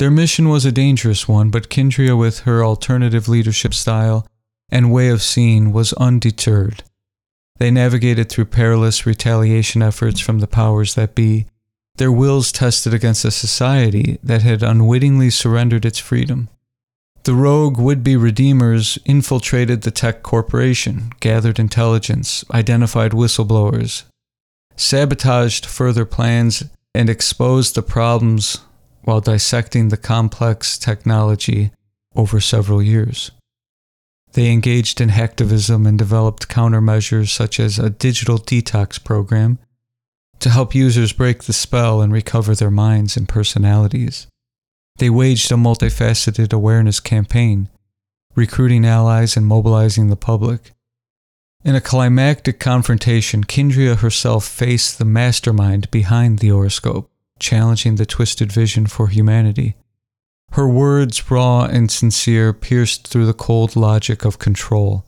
Their 0.00 0.10
mission 0.10 0.48
was 0.48 0.64
a 0.64 0.72
dangerous 0.72 1.28
one, 1.28 1.50
but 1.50 1.68
Kindria, 1.68 2.16
with 2.16 2.40
her 2.40 2.64
alternative 2.64 3.28
leadership 3.28 3.74
style 3.74 4.26
and 4.70 4.90
way 4.90 5.10
of 5.10 5.20
seeing 5.20 5.74
was 5.74 5.92
undeterred. 5.92 6.82
They 7.58 7.70
navigated 7.70 8.30
through 8.30 8.46
perilous 8.46 9.04
retaliation 9.04 9.82
efforts 9.82 10.18
from 10.18 10.38
the 10.38 10.46
powers 10.46 10.94
that 10.94 11.14
be, 11.14 11.48
their 11.96 12.10
wills 12.10 12.50
tested 12.50 12.94
against 12.94 13.26
a 13.26 13.30
society 13.30 14.18
that 14.22 14.40
had 14.40 14.62
unwittingly 14.62 15.28
surrendered 15.28 15.84
its 15.84 15.98
freedom. 15.98 16.48
The 17.24 17.34
rogue 17.34 17.78
would 17.78 18.02
be 18.02 18.16
redeemers 18.16 18.98
infiltrated 19.04 19.82
the 19.82 19.90
tech 19.90 20.22
corporation, 20.22 21.12
gathered 21.20 21.58
intelligence, 21.58 22.42
identified 22.50 23.12
whistleblowers, 23.12 24.04
sabotaged 24.76 25.66
further 25.66 26.06
plans, 26.06 26.64
and 26.94 27.10
exposed 27.10 27.74
the 27.74 27.82
problems 27.82 28.60
while 29.10 29.20
dissecting 29.20 29.88
the 29.88 29.96
complex 29.96 30.78
technology 30.78 31.72
over 32.14 32.40
several 32.40 32.80
years. 32.80 33.32
They 34.34 34.52
engaged 34.52 35.00
in 35.00 35.08
hacktivism 35.08 35.84
and 35.84 35.98
developed 35.98 36.46
countermeasures 36.46 37.30
such 37.30 37.58
as 37.58 37.76
a 37.76 37.90
digital 37.90 38.38
detox 38.38 39.02
program 39.02 39.58
to 40.38 40.48
help 40.48 40.76
users 40.76 41.12
break 41.12 41.42
the 41.42 41.52
spell 41.52 42.00
and 42.00 42.12
recover 42.12 42.54
their 42.54 42.70
minds 42.70 43.16
and 43.16 43.28
personalities. 43.28 44.28
They 44.98 45.10
waged 45.10 45.50
a 45.50 45.56
multifaceted 45.56 46.52
awareness 46.52 47.00
campaign, 47.00 47.68
recruiting 48.36 48.86
allies 48.86 49.36
and 49.36 49.44
mobilizing 49.44 50.08
the 50.08 50.14
public. 50.14 50.70
In 51.64 51.74
a 51.74 51.80
climactic 51.80 52.60
confrontation, 52.60 53.42
Kindria 53.42 53.96
herself 53.96 54.44
faced 54.44 54.98
the 54.98 55.04
mastermind 55.04 55.90
behind 55.90 56.38
the 56.38 56.52
Auroscope, 56.52 57.09
challenging 57.40 57.96
the 57.96 58.06
twisted 58.06 58.52
vision 58.52 58.86
for 58.86 59.08
humanity. 59.08 59.74
Her 60.52 60.68
words, 60.68 61.30
raw 61.30 61.64
and 61.64 61.90
sincere, 61.90 62.52
pierced 62.52 63.06
through 63.06 63.26
the 63.26 63.32
cold 63.32 63.76
logic 63.76 64.24
of 64.24 64.38
control. 64.38 65.04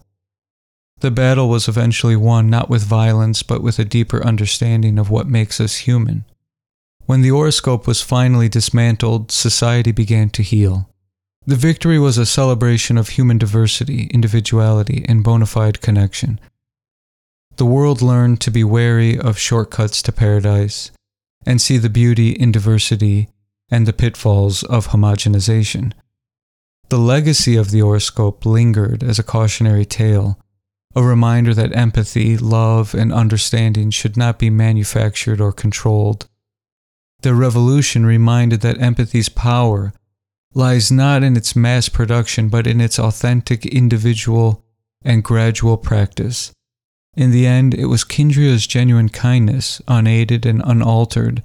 The 1.01 1.11
battle 1.11 1.49
was 1.49 1.67
eventually 1.67 2.15
won 2.15 2.49
not 2.49 2.71
with 2.71 2.85
violence, 2.85 3.43
but 3.43 3.63
with 3.63 3.79
a 3.79 3.85
deeper 3.85 4.25
understanding 4.25 4.99
of 4.99 5.11
what 5.11 5.27
makes 5.27 5.61
us 5.61 5.79
human. 5.79 6.25
When 7.07 7.23
the 7.23 7.33
Auroscope 7.33 7.89
was 7.89 8.01
finally 8.01 8.49
dismantled, 8.49 9.33
society 9.33 9.91
began 9.91 10.31
to 10.31 10.43
heal. 10.43 10.89
The 11.45 11.57
victory 11.57 11.99
was 11.99 12.19
a 12.19 12.25
celebration 12.25 12.97
of 12.97 13.11
human 13.11 13.37
diversity, 13.37 14.05
individuality, 14.13 15.05
and 15.09 15.25
bona 15.25 15.47
fide 15.47 15.81
connection. 15.81 16.39
The 17.57 17.67
world 17.67 18.01
learned 18.01 18.41
to 18.43 18.53
be 18.53 18.63
wary 18.63 19.19
of 19.19 19.39
shortcuts 19.39 20.03
to 20.03 20.13
paradise 20.13 20.93
and 21.45 21.61
see 21.61 21.79
the 21.79 21.91
beauty 21.91 22.31
in 22.33 22.53
diversity 22.53 23.29
and 23.71 23.87
the 23.87 23.93
pitfalls 23.93 24.63
of 24.65 24.89
homogenization. 24.89 25.93
The 26.89 26.99
legacy 26.99 27.57
of 27.57 27.71
the 27.71 27.81
Auroscope 27.81 28.45
lingered 28.45 29.03
as 29.03 29.19
a 29.19 29.23
cautionary 29.23 29.85
tale, 29.85 30.39
a 30.95 31.03
reminder 31.03 31.55
that 31.55 31.75
empathy, 31.75 32.37
love, 32.37 32.95
and 32.95 33.13
understanding 33.13 33.91
should 33.91 34.17
not 34.17 34.39
be 34.39 34.51
manufactured 34.51 35.41
or 35.41 35.53
controlled. 35.53 36.29
The 37.23 37.35
revolution 37.35 38.05
reminded 38.05 38.61
that 38.61 38.81
empathy's 38.81 39.29
power 39.31 39.95
lies 40.55 40.93
not 40.93 41.23
in 41.23 41.37
its 41.37 41.57
mass 41.57 41.89
production 41.89 42.49
but 42.51 42.67
in 42.67 42.81
its 42.81 42.99
authentic 42.99 43.65
individual 43.65 44.63
and 45.03 45.25
gradual 45.25 45.79
practice. 45.79 46.53
In 47.17 47.31
the 47.31 47.47
end, 47.47 47.75
it 47.75 47.87
was 47.87 48.05
Kindria's 48.05 48.67
genuine 48.67 49.09
kindness, 49.09 49.83
unaided 49.87 50.47
and 50.47 50.63
unaltered, 50.65 51.43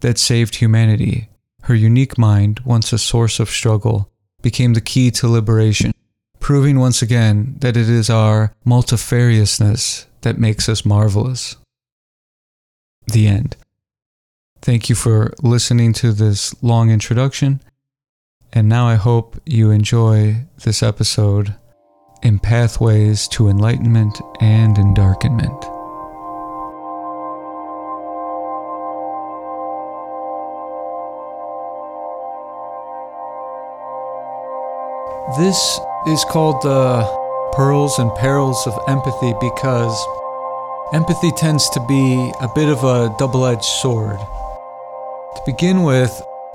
that 0.00 0.18
saved 0.18 0.56
humanity 0.56 1.28
her 1.68 1.74
unique 1.74 2.16
mind, 2.16 2.60
once 2.60 2.94
a 2.94 2.98
source 2.98 3.38
of 3.38 3.50
struggle, 3.50 4.10
became 4.40 4.72
the 4.72 4.80
key 4.80 5.10
to 5.10 5.28
liberation, 5.28 5.92
proving 6.40 6.78
once 6.78 7.02
again 7.02 7.56
that 7.58 7.76
it 7.76 7.90
is 7.90 8.08
our 8.08 8.54
multifariousness 8.66 10.06
that 10.22 10.38
makes 10.38 10.66
us 10.66 10.86
marvelous. 10.86 11.56
The 13.06 13.28
end. 13.28 13.54
Thank 14.62 14.88
you 14.88 14.94
for 14.94 15.34
listening 15.42 15.92
to 15.94 16.12
this 16.12 16.54
long 16.62 16.90
introduction. 16.90 17.60
And 18.50 18.66
now 18.66 18.88
I 18.88 18.94
hope 18.94 19.38
you 19.44 19.70
enjoy 19.70 20.46
this 20.64 20.82
episode 20.82 21.54
Empathways 22.22 23.28
to 23.30 23.48
Enlightenment 23.48 24.20
and 24.40 24.76
Endarkenment. 24.76 25.60
This 35.38 35.78
is 36.06 36.24
called 36.24 36.62
the 36.62 37.04
Pearls 37.52 37.98
and 37.98 38.10
Perils 38.14 38.66
of 38.66 38.78
Empathy 38.88 39.34
because 39.40 40.06
empathy 40.92 41.30
tends 41.32 41.68
to 41.70 41.80
be 41.86 42.32
a 42.40 42.48
bit 42.54 42.68
of 42.68 42.82
a 42.82 43.14
double 43.18 43.46
edged 43.46 43.62
sword. 43.64 44.18
To 44.18 45.42
begin 45.46 45.82
with, 45.82 46.10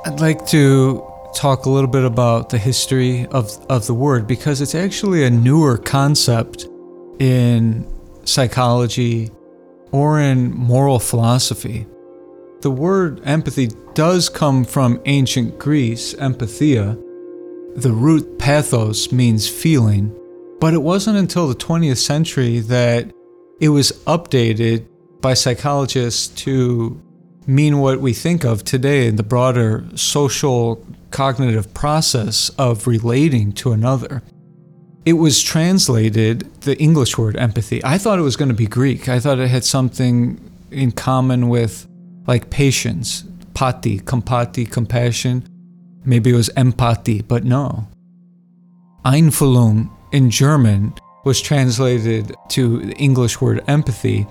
I'd 0.06 0.20
like 0.20 0.46
to 0.48 1.13
talk 1.34 1.66
a 1.66 1.70
little 1.70 1.90
bit 1.90 2.04
about 2.04 2.50
the 2.50 2.58
history 2.58 3.26
of, 3.28 3.52
of 3.70 3.88
the 3.88 3.94
word 3.94 4.28
because 4.28 4.62
it's 4.62 4.76
actually 4.76 5.24
a 5.24 5.30
newer 5.30 5.78
concept 5.78 6.68
in 7.20 7.88
psychology 8.24 9.32
or 9.92 10.20
in 10.20 10.52
moral 10.52 11.00
philosophy. 11.00 11.86
The 12.62 12.72
word 12.72 13.22
empathy 13.26 13.70
does 13.94 14.30
come 14.30 14.64
from 14.64 15.02
ancient 15.06 15.60
Greece, 15.60 16.14
empatheia, 16.16 17.00
the 17.76 17.92
root 17.92 18.38
pathos 18.38 19.12
means 19.12 19.50
feeling, 19.50 20.16
but 20.60 20.74
it 20.74 20.82
wasn't 20.82 21.18
until 21.18 21.48
the 21.48 21.56
20th 21.56 21.98
century 21.98 22.60
that 22.60 23.12
it 23.60 23.70
was 23.70 23.92
updated 24.06 24.88
by 25.22 25.34
psychologists 25.34 26.28
to 26.44 27.02
mean 27.48 27.80
what 27.80 28.00
we 28.00 28.14
think 28.14 28.44
of 28.44 28.64
today 28.64 29.08
in 29.08 29.16
the 29.16 29.24
broader 29.24 29.86
social 29.96 30.86
cognitive 31.14 31.74
process 31.74 32.50
of 32.58 32.88
relating 32.88 33.54
to 33.54 33.72
another. 33.72 34.22
It 35.06 35.14
was 35.14 35.42
translated, 35.42 36.52
the 36.62 36.78
English 36.78 37.18
word 37.18 37.38
empathy. 37.38 37.82
I 37.84 37.98
thought 37.98 38.20
it 38.20 38.24
was 38.24 38.36
going 38.36 38.50
to 38.50 38.56
be 38.56 38.66
Greek. 38.66 39.08
I 39.08 39.20
thought 39.20 39.40
it 39.40 39.50
had 39.50 39.64
something 39.64 40.40
in 40.72 40.92
common 40.92 41.50
with 41.50 41.88
like 42.26 42.50
patience, 42.50 43.24
pati, 43.54 44.00
compati, 44.00 44.70
compassion. 44.70 45.48
Maybe 46.04 46.32
it 46.32 46.36
was 46.36 46.50
empathy, 46.58 47.22
but 47.22 47.44
no. 47.44 47.88
Einfühlung 49.06 49.90
in 50.12 50.30
German 50.30 50.94
was 51.26 51.42
translated 51.42 52.34
to 52.50 52.80
the 52.80 52.94
English 52.94 53.40
word 53.40 53.64
empathy, 53.68 54.26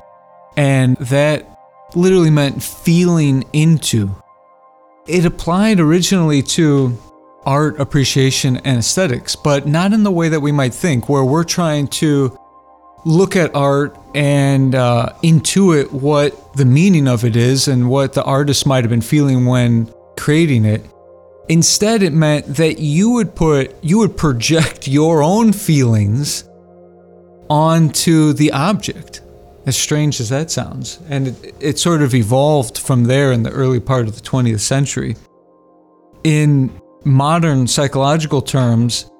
and 0.57 0.97
that 0.97 1.49
literally 1.95 2.31
meant 2.31 2.62
feeling 2.62 3.45
into. 3.53 4.14
It 5.07 5.25
applied 5.25 5.81
originally 5.81 6.43
to 6.43 6.97
art 7.45 7.81
appreciation 7.81 8.59
and 8.59 8.79
aesthetics, 8.79 9.35
but 9.35 9.67
not 9.67 9.93
in 9.93 10.05
the 10.05 10.12
way 10.12 10.29
that 10.29 10.41
we 10.41 10.53
might 10.53 10.73
think, 10.73 11.09
where 11.09 11.25
we're 11.25 11.43
trying 11.43 11.88
to 11.88 12.38
look 13.05 13.35
at 13.35 13.53
art 13.55 13.99
and 14.15 14.77
uh, 14.77 15.12
intuit 15.25 15.91
what 15.91 16.55
the 16.55 16.65
meaning 16.65 17.09
of 17.09 17.25
it 17.25 17.35
is 17.35 17.67
and 17.67 17.88
what 17.88 18.12
the 18.12 18.23
artist 18.23 18.65
might 18.65 18.85
have 18.85 18.91
been 18.91 19.01
feeling 19.01 19.45
when 19.45 19.93
creating 20.17 20.65
it. 20.65 20.87
Instead, 21.49 22.05
it 22.05 22.12
meant 22.12 22.47
that 22.47 22.79
you 22.79 23.11
would 23.11 23.35
put, 23.35 23.75
you 23.83 23.99
would 23.99 24.17
project 24.17 24.87
your 24.87 25.21
own 25.21 25.53
feelings 25.53 26.45
onto 27.51 28.33
the 28.35 28.53
object. 28.53 29.21
As 29.64 29.77
strange 29.77 30.20
as 30.20 30.29
that 30.31 30.51
sounds. 30.51 30.98
And 31.09 31.29
it, 31.29 31.55
it 31.61 31.79
sort 31.79 32.03
of 32.03 32.14
evolved 32.14 32.79
from 32.79 33.05
there 33.05 33.33
in 33.33 33.42
the 33.42 33.51
early 33.51 33.81
part 33.81 34.09
of 34.09 34.16
the 34.16 34.22
20th 34.22 34.61
century. 34.61 35.16
In 36.25 36.81
modern 37.05 37.66
psychological 37.66 38.42
terms, 38.42 39.11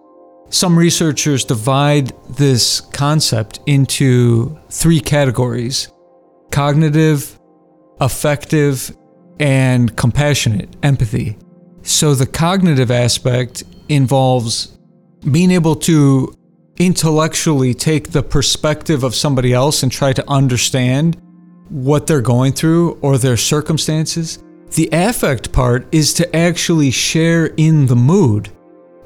some 0.50 0.78
researchers 0.78 1.44
divide 1.44 2.12
this 2.37 2.81
concept 2.81 3.61
into 3.66 4.59
three 4.70 5.00
categories 5.00 5.90
cognitive, 6.50 7.38
affective, 8.00 8.94
and 9.40 9.96
compassionate 9.96 10.76
empathy. 10.83 11.38
So 11.83 12.14
the 12.14 12.26
cognitive 12.26 12.90
aspect 12.90 13.64
involves 13.88 14.78
being 15.31 15.50
able 15.50 15.76
to 15.76 16.35
intellectually 16.79 17.75
take 17.75 18.11
the 18.11 18.23
perspective 18.23 19.05
of 19.05 19.15
somebody 19.15 19.53
else 19.53 19.83
and 19.83 19.93
try 19.93 20.13
to 20.13 20.29
understand 20.29 21.21
what 21.69 22.07
they're 22.07 22.21
going 22.21 22.53
through 22.53 22.99
or 23.03 23.19
their 23.19 23.37
circumstances. 23.37 24.43
The 24.73 24.89
affect 24.93 25.53
part 25.53 25.87
is 25.93 26.15
to 26.15 26.37
actually 26.37 26.91
share 26.91 27.47
in 27.57 27.87
the 27.87 27.97
mood 27.97 28.51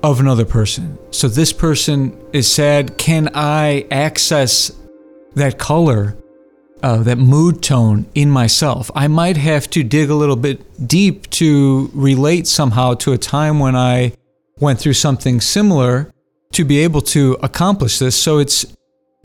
of 0.03 0.21
another 0.21 0.45
person. 0.45 0.99
So 1.11 1.29
this 1.29 1.53
person 1.53 2.17
is 2.33 2.51
sad. 2.51 2.97
Can 2.99 3.31
I 3.35 3.87
access 3.91 4.71
that 5.35 5.59
color, 5.59 6.17
uh, 6.83 6.99
that 6.99 7.19
mood 7.19 7.63
tone 7.63 8.07
in 8.15 8.31
myself? 8.31 8.91
I 8.95 9.09
might 9.09 9.37
have 9.37 9.69
to 9.71 9.83
dig 9.83 10.11
a 10.11 10.15
little 10.15 10.37
bit 10.37 10.87
deep 10.87 11.29
to 11.31 11.91
relate 11.93 12.47
somehow 12.47 12.95
to 12.95 13.13
a 13.13 13.19
time 13.19 13.59
when 13.59 13.75
I 13.75 14.13
went 14.61 14.79
through 14.79 14.95
something 14.95 15.41
similar 15.41 16.13
to 16.53 16.65
be 16.65 16.79
able 16.79 17.03
to 17.03 17.37
accomplish 17.43 17.99
this. 17.99 18.17
So 18.21 18.39
it's 18.39 18.67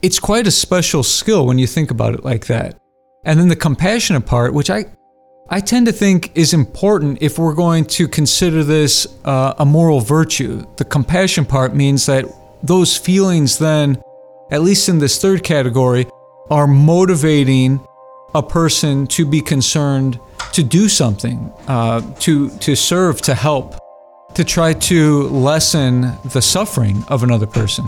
it's 0.02 0.20
quite 0.20 0.48
a 0.48 0.52
special 0.52 1.04
skill 1.04 1.46
when 1.46 1.60
you 1.60 1.68
think 1.68 1.92
about 1.92 2.14
it 2.16 2.24
like 2.24 2.48
that. 2.48 2.80
And 3.24 3.40
then 3.40 3.50
the 3.50 3.56
compassionate 3.56 4.26
part, 4.26 4.54
which 4.54 4.70
I 4.70 4.86
I 5.50 5.60
tend 5.60 5.86
to 5.88 5.92
think 5.92 6.32
is 6.36 6.54
important 6.54 7.22
if 7.22 7.38
we're 7.38 7.54
going 7.54 7.86
to 7.86 8.08
consider 8.08 8.64
this 8.64 9.06
uh, 9.26 9.54
a 9.60 9.66
moral 9.66 10.00
virtue. 10.00 10.66
The 10.78 10.86
compassion 10.86 11.46
part 11.46 11.76
means 11.76 12.06
that 12.06 12.26
those 12.64 12.98
feelings 12.98 13.58
then, 13.58 14.02
at 14.50 14.62
least 14.62 14.88
in 14.88 15.00
this 15.00 15.22
third 15.22 15.44
category, 15.44 16.08
are 16.50 16.68
motivating 16.68 17.86
a 18.34 18.42
person 18.42 19.08
to 19.08 19.26
be 19.26 19.42
concerned 19.42 20.20
to 20.54 20.64
do 20.64 20.88
something, 20.88 21.52
uh, 21.68 22.02
to 22.20 22.50
to 22.60 22.76
serve, 22.76 23.22
to 23.24 23.36
help 23.36 23.76
to 24.36 24.44
try 24.44 24.74
to 24.74 25.24
lessen 25.30 26.14
the 26.26 26.42
suffering 26.42 27.04
of 27.08 27.24
another 27.24 27.48
person. 27.48 27.86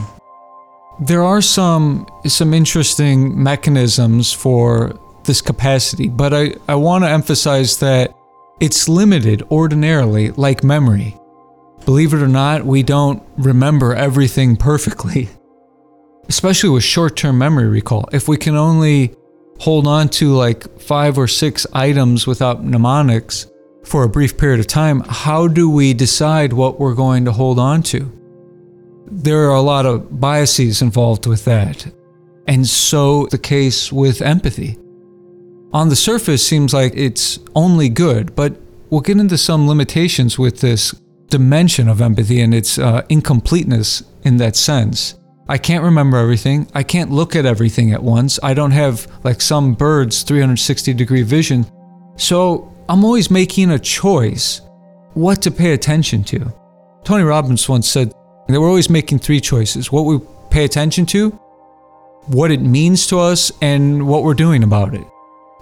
There 0.99 1.23
are 1.23 1.41
some 1.41 2.07
some 2.25 2.53
interesting 2.53 3.41
mechanisms 3.41 4.31
for 4.31 4.99
this 5.23 5.41
capacity, 5.41 6.09
but 6.09 6.33
I, 6.33 6.53
I 6.67 6.75
want 6.75 7.03
to 7.03 7.09
emphasize 7.09 7.77
that 7.79 8.13
it's 8.59 8.87
limited 8.87 9.41
ordinarily, 9.51 10.31
like 10.31 10.63
memory. 10.63 11.17
Believe 11.85 12.13
it 12.13 12.21
or 12.21 12.27
not, 12.27 12.65
we 12.65 12.83
don't 12.83 13.23
remember 13.37 13.93
everything 13.93 14.55
perfectly, 14.55 15.29
especially 16.29 16.69
with 16.69 16.83
short 16.83 17.17
term 17.17 17.37
memory 17.37 17.67
recall. 17.67 18.07
If 18.13 18.27
we 18.27 18.37
can 18.37 18.55
only 18.55 19.15
hold 19.59 19.87
on 19.87 20.09
to 20.09 20.33
like 20.33 20.79
five 20.79 21.17
or 21.17 21.27
six 21.27 21.65
items 21.73 22.27
without 22.27 22.63
mnemonics, 22.63 23.47
for 23.83 24.03
a 24.03 24.09
brief 24.09 24.37
period 24.37 24.59
of 24.59 24.67
time, 24.67 25.01
how 25.07 25.47
do 25.47 25.69
we 25.69 25.93
decide 25.93 26.53
what 26.53 26.79
we're 26.79 26.95
going 26.95 27.25
to 27.25 27.31
hold 27.31 27.59
on 27.59 27.83
to? 27.83 28.11
There 29.07 29.49
are 29.49 29.55
a 29.55 29.61
lot 29.61 29.85
of 29.85 30.19
biases 30.19 30.81
involved 30.81 31.27
with 31.27 31.45
that. 31.45 31.85
And 32.47 32.67
so 32.67 33.27
the 33.27 33.37
case 33.37 33.91
with 33.91 34.21
empathy. 34.21 34.77
On 35.71 35.89
the 35.89 35.95
surface 35.95 36.45
seems 36.45 36.73
like 36.73 36.93
it's 36.95 37.39
only 37.55 37.89
good, 37.89 38.35
but 38.35 38.55
we'll 38.89 39.01
get 39.01 39.17
into 39.17 39.37
some 39.37 39.67
limitations 39.67 40.37
with 40.37 40.59
this 40.59 40.91
dimension 41.29 41.87
of 41.87 42.01
empathy 42.01 42.41
and 42.41 42.53
its 42.53 42.77
uh, 42.77 43.01
incompleteness 43.09 44.03
in 44.23 44.37
that 44.37 44.55
sense. 44.55 45.15
I 45.49 45.57
can't 45.57 45.83
remember 45.83 46.17
everything. 46.17 46.67
I 46.73 46.83
can't 46.83 47.11
look 47.11 47.35
at 47.35 47.45
everything 47.45 47.91
at 47.91 48.01
once. 48.01 48.39
I 48.41 48.53
don't 48.53 48.71
have, 48.71 49.07
like 49.23 49.41
some 49.41 49.73
birds, 49.73 50.23
360 50.23 50.93
degree 50.93 51.23
vision. 51.23 51.65
So 52.15 52.72
I'm 52.89 53.05
always 53.05 53.31
making 53.31 53.71
a 53.71 53.79
choice 53.79 54.61
what 55.13 55.41
to 55.43 55.51
pay 55.51 55.73
attention 55.73 56.23
to. 56.25 56.53
Tony 57.03 57.23
Robbins 57.23 57.67
once 57.69 57.87
said 57.87 58.09
that 58.47 58.59
we're 58.59 58.67
always 58.67 58.89
making 58.89 59.19
three 59.19 59.39
choices 59.39 59.91
what 59.91 60.03
we 60.03 60.19
pay 60.49 60.65
attention 60.65 61.05
to, 61.07 61.29
what 62.27 62.51
it 62.51 62.61
means 62.61 63.07
to 63.07 63.19
us, 63.19 63.51
and 63.61 64.07
what 64.07 64.23
we're 64.23 64.33
doing 64.33 64.63
about 64.63 64.93
it. 64.93 65.05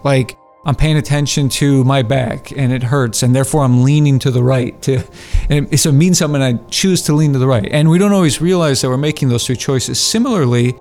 Like, 0.03 0.37
I'm 0.65 0.75
paying 0.75 0.97
attention 0.97 1.49
to 1.49 1.83
my 1.83 2.01
back 2.01 2.51
and 2.51 2.71
it 2.71 2.83
hurts, 2.83 3.23
and 3.23 3.35
therefore 3.35 3.63
I'm 3.63 3.83
leaning 3.83 4.19
to 4.19 4.31
the 4.31 4.43
right. 4.43 4.79
To, 4.83 5.03
and 5.49 5.79
so 5.79 5.89
it 5.89 5.93
means 5.93 6.17
something, 6.17 6.41
I 6.41 6.53
choose 6.69 7.03
to 7.03 7.13
lean 7.13 7.33
to 7.33 7.39
the 7.39 7.47
right. 7.47 7.67
And 7.71 7.89
we 7.89 7.97
don't 7.97 8.13
always 8.13 8.41
realize 8.41 8.81
that 8.81 8.89
we're 8.89 8.97
making 8.97 9.29
those 9.29 9.45
three 9.45 9.55
choices. 9.55 9.99
Similarly, 9.99 10.75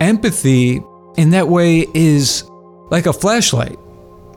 empathy 0.00 0.82
in 1.16 1.30
that 1.30 1.48
way 1.48 1.86
is 1.94 2.44
like 2.90 3.06
a 3.06 3.12
flashlight 3.12 3.78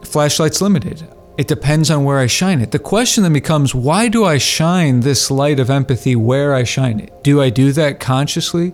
flashlight's 0.06 0.62
limited. 0.62 1.08
It 1.38 1.48
depends 1.48 1.92
on 1.92 2.06
where 2.06 2.20
I 2.20 2.28
shine 2.28 2.62
it. 2.62 2.72
The 2.72 2.80
question 2.80 3.24
then 3.24 3.34
becomes 3.34 3.76
why 3.76 4.08
do 4.08 4.24
I 4.24 4.38
shine 4.38 5.02
this 5.02 5.30
light 5.30 5.60
of 5.60 5.70
empathy 5.70 6.16
where 6.16 6.54
I 6.54 6.64
shine 6.64 7.00
it? 7.00 7.24
Do 7.24 7.42
I 7.42 7.50
do 7.50 7.74
that 7.74 8.00
consciously? 8.00 8.74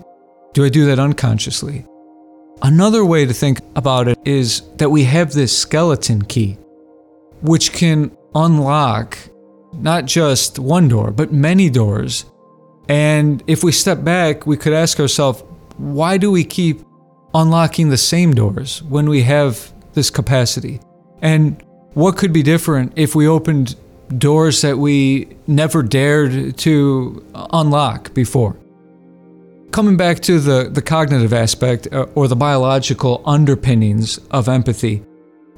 Do 0.53 0.63
I 0.63 0.69
do 0.69 0.85
that 0.85 0.99
unconsciously? 0.99 1.85
Another 2.61 3.03
way 3.03 3.25
to 3.25 3.33
think 3.33 3.59
about 3.75 4.07
it 4.07 4.19
is 4.25 4.61
that 4.75 4.91
we 4.91 5.05
have 5.05 5.33
this 5.33 5.57
skeleton 5.57 6.21
key, 6.21 6.59
which 7.41 7.73
can 7.73 8.15
unlock 8.35 9.17
not 9.73 10.05
just 10.05 10.59
one 10.59 10.87
door, 10.87 11.09
but 11.11 11.33
many 11.33 11.69
doors. 11.69 12.25
And 12.87 13.43
if 13.47 13.63
we 13.63 13.71
step 13.71 14.03
back, 14.03 14.45
we 14.45 14.57
could 14.57 14.73
ask 14.73 14.99
ourselves, 14.99 15.43
why 15.77 16.17
do 16.17 16.29
we 16.29 16.43
keep 16.43 16.81
unlocking 17.33 17.89
the 17.89 17.97
same 17.97 18.33
doors 18.33 18.83
when 18.83 19.09
we 19.09 19.23
have 19.23 19.73
this 19.93 20.11
capacity? 20.11 20.79
And 21.21 21.63
what 21.93 22.17
could 22.17 22.33
be 22.33 22.43
different 22.43 22.93
if 22.95 23.15
we 23.15 23.27
opened 23.27 23.75
doors 24.17 24.61
that 24.61 24.77
we 24.77 25.29
never 25.47 25.83
dared 25.83 26.57
to 26.59 27.25
unlock 27.53 28.13
before? 28.13 28.57
Coming 29.71 29.95
back 29.95 30.19
to 30.21 30.39
the, 30.39 30.69
the 30.69 30.81
cognitive 30.81 31.31
aspect 31.31 31.87
uh, 31.91 32.07
or 32.15 32.27
the 32.27 32.35
biological 32.35 33.21
underpinnings 33.25 34.17
of 34.31 34.49
empathy, 34.49 35.03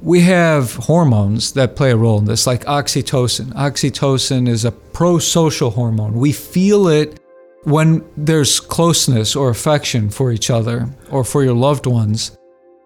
we 0.01 0.19
have 0.21 0.73
hormones 0.75 1.53
that 1.53 1.75
play 1.75 1.91
a 1.91 1.97
role 1.97 2.19
in 2.19 2.25
this, 2.25 2.45
like 2.45 2.65
oxytocin. 2.65 3.53
Oxytocin 3.53 4.47
is 4.47 4.65
a 4.65 4.71
pro 4.71 5.17
social 5.17 5.71
hormone. 5.71 6.13
We 6.13 6.31
feel 6.31 6.89
it 6.89 7.19
when 7.63 8.05
there's 8.17 8.59
closeness 8.59 9.35
or 9.35 9.49
affection 9.49 10.09
for 10.09 10.31
each 10.31 10.49
other 10.49 10.89
or 11.09 11.23
for 11.23 11.43
your 11.43 11.53
loved 11.53 11.85
ones 11.85 12.37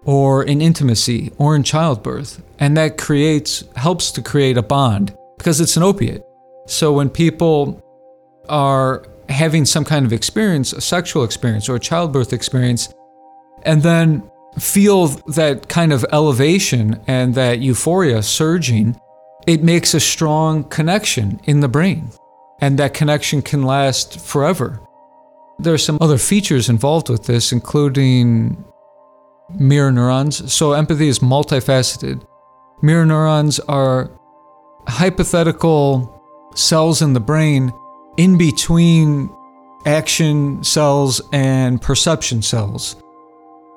or 0.03 0.43
in 0.43 0.61
intimacy 0.61 1.31
or 1.37 1.55
in 1.55 1.63
childbirth. 1.63 2.41
And 2.59 2.77
that 2.77 2.97
creates, 2.97 3.63
helps 3.75 4.11
to 4.11 4.21
create 4.21 4.57
a 4.57 4.63
bond 4.63 5.15
because 5.37 5.61
it's 5.61 5.77
an 5.77 5.83
opiate. 5.83 6.23
So 6.67 6.93
when 6.93 7.09
people 7.09 7.81
are 8.49 9.05
having 9.29 9.65
some 9.65 9.83
kind 9.83 10.05
of 10.05 10.13
experience, 10.13 10.73
a 10.73 10.81
sexual 10.81 11.23
experience 11.23 11.67
or 11.69 11.75
a 11.75 11.79
childbirth 11.79 12.33
experience, 12.33 12.93
and 13.63 13.83
then 13.83 14.29
feel 14.59 15.07
that 15.35 15.67
kind 15.67 15.93
of 15.93 16.05
elevation 16.11 16.99
and 17.07 17.35
that 17.35 17.59
euphoria 17.59 18.23
surging, 18.23 18.99
it 19.45 19.63
makes 19.63 19.93
a 19.93 19.99
strong 19.99 20.63
connection 20.65 21.39
in 21.43 21.59
the 21.59 21.67
brain. 21.67 22.09
And 22.59 22.79
that 22.79 22.93
connection 22.93 23.41
can 23.41 23.63
last 23.63 24.19
forever. 24.19 24.79
There 25.59 25.73
are 25.73 25.77
some 25.79 25.97
other 26.01 26.17
features 26.17 26.69
involved 26.69 27.09
with 27.09 27.25
this, 27.25 27.51
including 27.51 28.63
mirror 29.55 29.91
neurons. 29.91 30.51
So, 30.53 30.73
empathy 30.73 31.07
is 31.07 31.19
multifaceted. 31.19 32.25
Mirror 32.81 33.05
neurons 33.07 33.59
are 33.61 34.11
hypothetical 34.87 36.13
cells 36.55 37.01
in 37.01 37.13
the 37.13 37.19
brain 37.19 37.71
in 38.17 38.37
between 38.37 39.29
action 39.85 40.63
cells 40.63 41.21
and 41.31 41.81
perception 41.81 42.41
cells. 42.41 42.95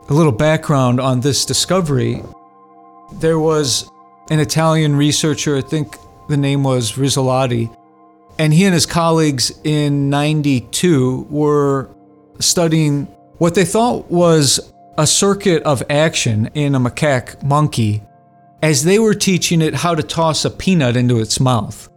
A 0.09 0.15
little 0.15 0.33
background 0.33 1.01
on 1.01 1.21
this 1.21 1.45
discovery 1.45 2.23
there 3.13 3.39
was 3.39 3.91
an 4.31 4.39
Italian 4.39 4.97
researcher, 4.97 5.57
I 5.57 5.63
think 5.63 5.97
the 6.29 6.37
name 6.37 6.63
was 6.63 6.93
Rizzolatti, 6.93 7.75
and 8.39 8.55
he 8.55 8.65
and 8.65 8.75
his 8.75 8.87
colleagues 8.87 9.53
in 9.65 10.11
92 10.11 11.27
were 11.29 11.91
studying 12.39 13.07
what 13.39 13.55
they 13.55 13.65
thought 13.65 14.11
was 14.11 14.73
a 15.01 15.07
circuit 15.07 15.63
of 15.63 15.83
action 15.89 16.51
in 16.53 16.75
a 16.75 16.79
macaque 16.79 17.43
monkey 17.43 18.03
as 18.61 18.85
they 18.85 18.99
were 18.99 19.15
teaching 19.15 19.63
it 19.63 19.73
how 19.73 19.95
to 19.95 20.03
toss 20.03 20.45
a 20.45 20.51
peanut 20.51 20.95
into 20.95 21.19
its 21.19 21.41
mouth. 21.41 21.89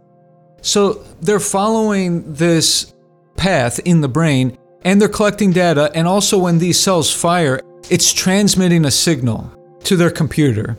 So 0.62 1.04
they're 1.20 1.38
following 1.38 2.32
this 2.32 2.94
path 3.36 3.78
in 3.80 4.00
the 4.00 4.08
brain 4.08 4.56
and 4.84 4.98
they're 4.98 5.10
collecting 5.10 5.52
data. 5.52 5.90
And 5.94 6.08
also, 6.08 6.38
when 6.38 6.58
these 6.58 6.80
cells 6.80 7.12
fire, 7.12 7.60
it's 7.90 8.10
transmitting 8.10 8.86
a 8.86 8.90
signal 8.90 9.52
to 9.84 9.96
their 9.96 10.10
computer. 10.10 10.78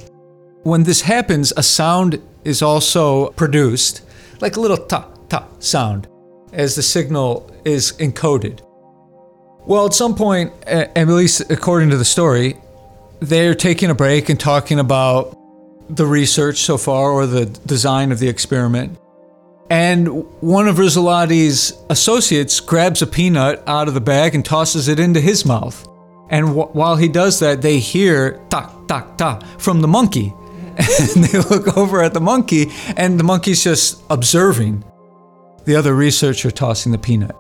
When 0.63 0.81
this 0.81 1.01
happens, 1.01 1.53
a 1.55 1.61
sound 1.61 2.19
is 2.43 2.63
also 2.63 3.29
produced, 3.33 4.01
like 4.41 4.55
a 4.55 4.59
little 4.59 4.77
ta 4.77 5.11
ta 5.29 5.47
sound, 5.59 6.07
as 6.53 6.73
the 6.73 6.81
signal 6.81 7.51
is 7.65 7.93
encoded. 7.99 8.61
Well, 9.67 9.87
at 9.87 9.93
some 9.93 10.15
point, 10.15 10.53
at 10.67 11.07
least 11.07 11.49
according 11.49 11.89
to 11.89 11.97
the 11.97 12.05
story, 12.05 12.57
they're 13.19 13.55
taking 13.55 13.89
a 13.89 13.95
break 13.95 14.29
and 14.29 14.39
talking 14.39 14.79
about 14.79 15.35
the 15.89 16.05
research 16.05 16.59
so 16.59 16.77
far 16.77 17.11
or 17.11 17.25
the 17.25 17.45
design 17.45 18.11
of 18.11 18.19
the 18.19 18.27
experiment. 18.27 18.97
And 19.69 20.07
one 20.41 20.67
of 20.67 20.75
Rizzolatti's 20.75 21.73
associates 21.89 22.59
grabs 22.59 23.01
a 23.01 23.07
peanut 23.07 23.63
out 23.65 23.87
of 23.87 23.95
the 23.95 24.01
bag 24.01 24.35
and 24.35 24.45
tosses 24.45 24.87
it 24.87 24.99
into 24.99 25.19
his 25.19 25.45
mouth. 25.45 25.87
And 26.29 26.55
while 26.55 26.95
he 26.95 27.07
does 27.07 27.39
that, 27.39 27.61
they 27.61 27.79
hear 27.79 28.39
ta 28.49 28.71
ta 28.87 29.01
ta 29.17 29.39
from 29.57 29.81
the 29.81 29.87
monkey. 29.87 30.33
And 31.15 31.23
they 31.23 31.39
look 31.39 31.77
over 31.77 32.03
at 32.03 32.13
the 32.13 32.19
monkey, 32.19 32.69
and 32.97 33.17
the 33.17 33.23
monkey's 33.23 33.63
just 33.63 34.03
observing 34.09 34.83
the 35.63 35.75
other 35.77 35.95
researcher 35.95 36.51
tossing 36.51 36.91
the 36.91 36.97
peanut. 36.97 37.35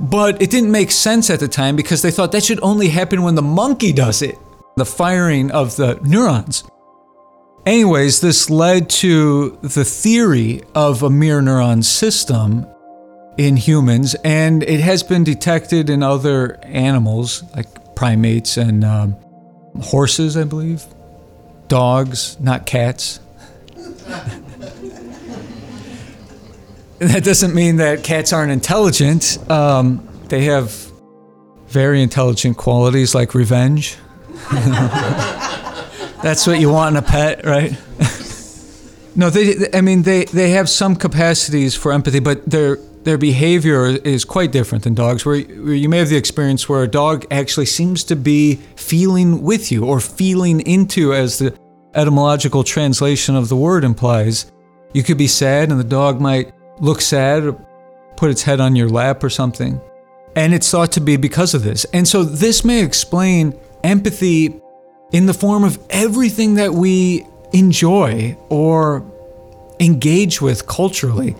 But 0.00 0.40
it 0.40 0.50
didn't 0.50 0.70
make 0.70 0.90
sense 0.90 1.28
at 1.30 1.40
the 1.40 1.48
time 1.48 1.74
because 1.74 2.02
they 2.02 2.10
thought 2.10 2.32
that 2.32 2.44
should 2.44 2.60
only 2.62 2.88
happen 2.88 3.22
when 3.22 3.34
the 3.34 3.42
monkey 3.42 3.92
does 3.92 4.22
it 4.22 4.38
the 4.76 4.86
firing 4.86 5.50
of 5.50 5.76
the 5.76 5.98
neurons. 6.02 6.64
Anyways, 7.66 8.20
this 8.20 8.48
led 8.48 8.88
to 8.88 9.58
the 9.60 9.84
theory 9.84 10.62
of 10.74 11.02
a 11.02 11.10
mirror 11.10 11.42
neuron 11.42 11.84
system 11.84 12.66
in 13.36 13.56
humans, 13.56 14.14
and 14.24 14.62
it 14.62 14.80
has 14.80 15.02
been 15.02 15.24
detected 15.24 15.90
in 15.90 16.02
other 16.02 16.58
animals 16.62 17.42
like 17.54 17.94
primates 17.94 18.56
and 18.56 18.84
um, 18.84 19.16
horses, 19.82 20.36
I 20.36 20.44
believe, 20.44 20.84
dogs, 21.66 22.38
not 22.40 22.64
cats. 22.64 23.20
that 26.98 27.24
doesn't 27.24 27.54
mean 27.54 27.76
that 27.76 28.02
cats 28.02 28.32
aren't 28.32 28.50
intelligent. 28.50 29.38
Um, 29.50 30.06
they 30.28 30.44
have 30.44 30.90
very 31.68 32.02
intelligent 32.02 32.56
qualities 32.56 33.14
like 33.14 33.34
revenge. 33.34 33.96
That's 36.22 36.46
what 36.46 36.58
you 36.58 36.70
want 36.70 36.96
in 36.96 37.02
a 37.02 37.06
pet, 37.06 37.44
right? 37.44 37.72
no, 39.16 39.30
they. 39.30 39.68
I 39.72 39.80
mean, 39.80 40.02
they 40.02 40.24
they 40.24 40.50
have 40.50 40.68
some 40.68 40.96
capacities 40.96 41.74
for 41.74 41.92
empathy, 41.92 42.18
but 42.18 42.48
their 42.48 42.76
their 43.04 43.18
behavior 43.18 43.86
is 43.86 44.24
quite 44.24 44.50
different 44.50 44.84
than 44.84 44.94
dogs. 44.94 45.24
Where, 45.24 45.40
where 45.40 45.74
you 45.74 45.88
may 45.88 45.98
have 45.98 46.08
the 46.08 46.16
experience 46.16 46.68
where 46.68 46.82
a 46.82 46.88
dog 46.88 47.26
actually 47.30 47.66
seems 47.66 48.02
to 48.04 48.16
be 48.16 48.56
feeling 48.76 49.42
with 49.42 49.70
you 49.70 49.84
or 49.84 50.00
feeling 50.00 50.60
into, 50.60 51.14
as 51.14 51.38
the 51.38 51.56
etymological 51.94 52.64
translation 52.64 53.36
of 53.36 53.48
the 53.48 53.56
word 53.56 53.84
implies. 53.84 54.50
You 54.92 55.02
could 55.02 55.18
be 55.18 55.28
sad, 55.28 55.70
and 55.70 55.78
the 55.78 55.84
dog 55.84 56.20
might 56.20 56.52
look 56.80 57.00
sad 57.00 57.44
or 57.44 57.52
put 58.16 58.30
its 58.30 58.42
head 58.42 58.60
on 58.60 58.76
your 58.76 58.88
lap 58.88 59.22
or 59.22 59.30
something. 59.30 59.80
And 60.36 60.54
it's 60.54 60.70
thought 60.70 60.92
to 60.92 61.00
be 61.00 61.16
because 61.16 61.54
of 61.54 61.62
this. 61.64 61.84
And 61.92 62.06
so 62.06 62.22
this 62.22 62.64
may 62.64 62.82
explain 62.82 63.58
empathy 63.82 64.60
in 65.12 65.26
the 65.26 65.34
form 65.34 65.64
of 65.64 65.78
everything 65.90 66.54
that 66.54 66.72
we 66.72 67.26
enjoy 67.52 68.36
or 68.48 69.04
engage 69.80 70.40
with 70.40 70.66
culturally. 70.66 71.36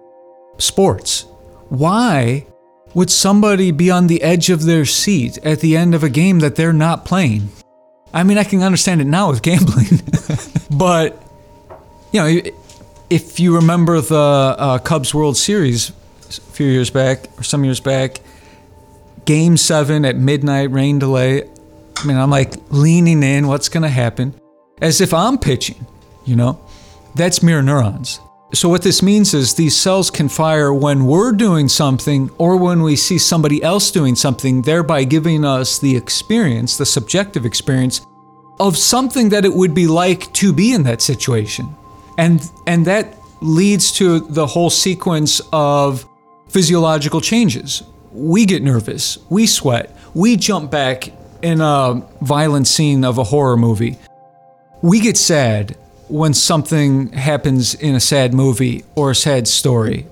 Sports. 0.59 1.27
Why 1.68 2.46
would 2.94 3.11
somebody 3.11 3.70
be 3.70 3.90
on 3.90 4.07
the 4.07 4.22
edge 4.22 4.51
of 4.51 4.64
their 4.64 4.85
seat 4.85 5.38
at 5.44 5.61
the 5.61 5.77
end 5.77 5.94
of 5.94 6.03
a 6.03 6.09
game 6.09 6.40
that 6.40 6.57
they're 6.57 6.72
not 6.72 7.05
playing? 7.05 7.51
I 8.12 8.22
mean, 8.22 8.38
I 8.38 8.44
can 8.44 8.62
understand 8.62 9.01
it 9.01 9.07
now 9.07 9.31
with 9.31 9.42
gambling, 9.42 10.01
but 10.70 11.22
you 12.12 12.20
know, 12.20 12.51
if 13.11 13.40
you 13.40 13.55
remember 13.55 14.01
the 14.01 14.16
uh, 14.16 14.79
Cubs 14.79 15.14
World 15.14 15.37
Series 15.37 15.90
a 15.90 16.33
few 16.53 16.66
years 16.66 16.90
back 16.90 17.27
or 17.38 17.42
some 17.42 17.64
years 17.64 17.81
back, 17.81 18.21
Game 19.25 19.57
Seven 19.57 20.05
at 20.05 20.16
midnight, 20.16 20.71
rain 20.71 20.99
delay. 20.99 21.49
I 21.97 22.07
mean, 22.07 22.16
I'm 22.16 22.31
like 22.31 22.55
leaning 22.71 23.23
in. 23.23 23.47
What's 23.47 23.68
going 23.68 23.83
to 23.83 23.88
happen? 23.88 24.35
As 24.81 25.01
if 25.01 25.12
I'm 25.12 25.38
pitching. 25.38 25.87
You 26.25 26.37
know, 26.37 26.61
that's 27.14 27.42
mirror 27.42 27.62
neurons. 27.62 28.21
So 28.55 28.68
what 28.68 28.83
this 28.83 29.03
means 29.03 29.35
is 29.35 29.55
these 29.55 29.77
cells 29.77 30.11
can 30.11 30.29
fire 30.29 30.73
when 30.73 31.05
we're 31.05 31.33
doing 31.33 31.68
something 31.68 32.31
or 32.38 32.57
when 32.57 32.83
we 32.83 32.97
see 32.97 33.18
somebody 33.18 33.62
else 33.62 33.90
doing 33.90 34.14
something, 34.14 34.62
thereby 34.62 35.05
giving 35.05 35.44
us 35.44 35.79
the 35.79 35.94
experience, 35.97 36.77
the 36.77 36.87
subjective 36.87 37.44
experience 37.44 38.07
of 38.59 38.77
something 38.77 39.29
that 39.31 39.44
it 39.44 39.53
would 39.53 39.75
be 39.75 39.87
like 39.87 40.33
to 40.35 40.53
be 40.53 40.73
in 40.73 40.83
that 40.85 41.03
situation 41.03 41.77
and 42.18 42.42
and 42.66 42.87
that 42.87 43.14
leads 43.40 43.92
to 43.92 44.20
the 44.20 44.46
whole 44.46 44.68
sequence 44.68 45.40
of 45.52 46.07
physiological 46.48 47.20
changes. 47.20 47.83
We 48.12 48.44
get 48.44 48.62
nervous, 48.62 49.18
we 49.31 49.46
sweat, 49.46 49.96
we 50.12 50.37
jump 50.37 50.70
back 50.70 51.12
in 51.42 51.61
a 51.61 52.02
violent 52.20 52.66
scene 52.66 53.04
of 53.04 53.18
a 53.18 53.24
horror 53.24 53.57
movie. 53.57 53.96
We 54.83 55.00
get 55.00 55.16
sad 55.16 55.76
when 56.09 56.35
something 56.35 57.12
happens 57.12 57.74
in 57.74 57.94
a 57.94 58.00
sad 58.00 58.35
movie 58.35 58.85
or 58.96 59.12
a 59.12 59.14
sad 59.14 59.46
story, 59.46 60.07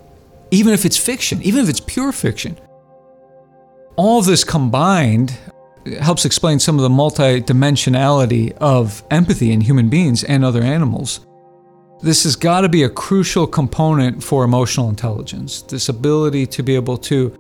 even 0.51 0.73
if 0.73 0.85
it's 0.85 0.97
fiction, 0.97 1.43
even 1.43 1.65
if 1.65 1.69
it's 1.69 1.81
pure 1.81 2.13
fiction. 2.13 2.59
All 3.97 4.23
this 4.23 4.45
combined 4.45 5.37
helps 6.01 6.25
explain 6.25 6.59
some 6.59 6.77
of 6.77 6.83
the 6.83 6.89
multidimensionality 6.89 8.53
of 8.59 9.03
empathy 9.11 9.53
in 9.53 9.63
human 9.63 9.89
beings 9.89 10.23
and 10.23 10.45
other 10.45 10.63
animals. 10.63 11.21
This 12.03 12.25
has 12.25 12.37
got 12.37 12.61
to 12.61 12.69
be 12.69 12.83
a 12.83 12.89
crucial 12.89 13.47
component 13.47 14.23
for 14.23 14.45
emotional 14.45 14.89
intelligence. 14.89 15.63
This 15.63 15.89
ability 15.89 16.47
to 16.49 16.63
be 16.63 16.75
able 16.75 16.99
to 16.99 17.37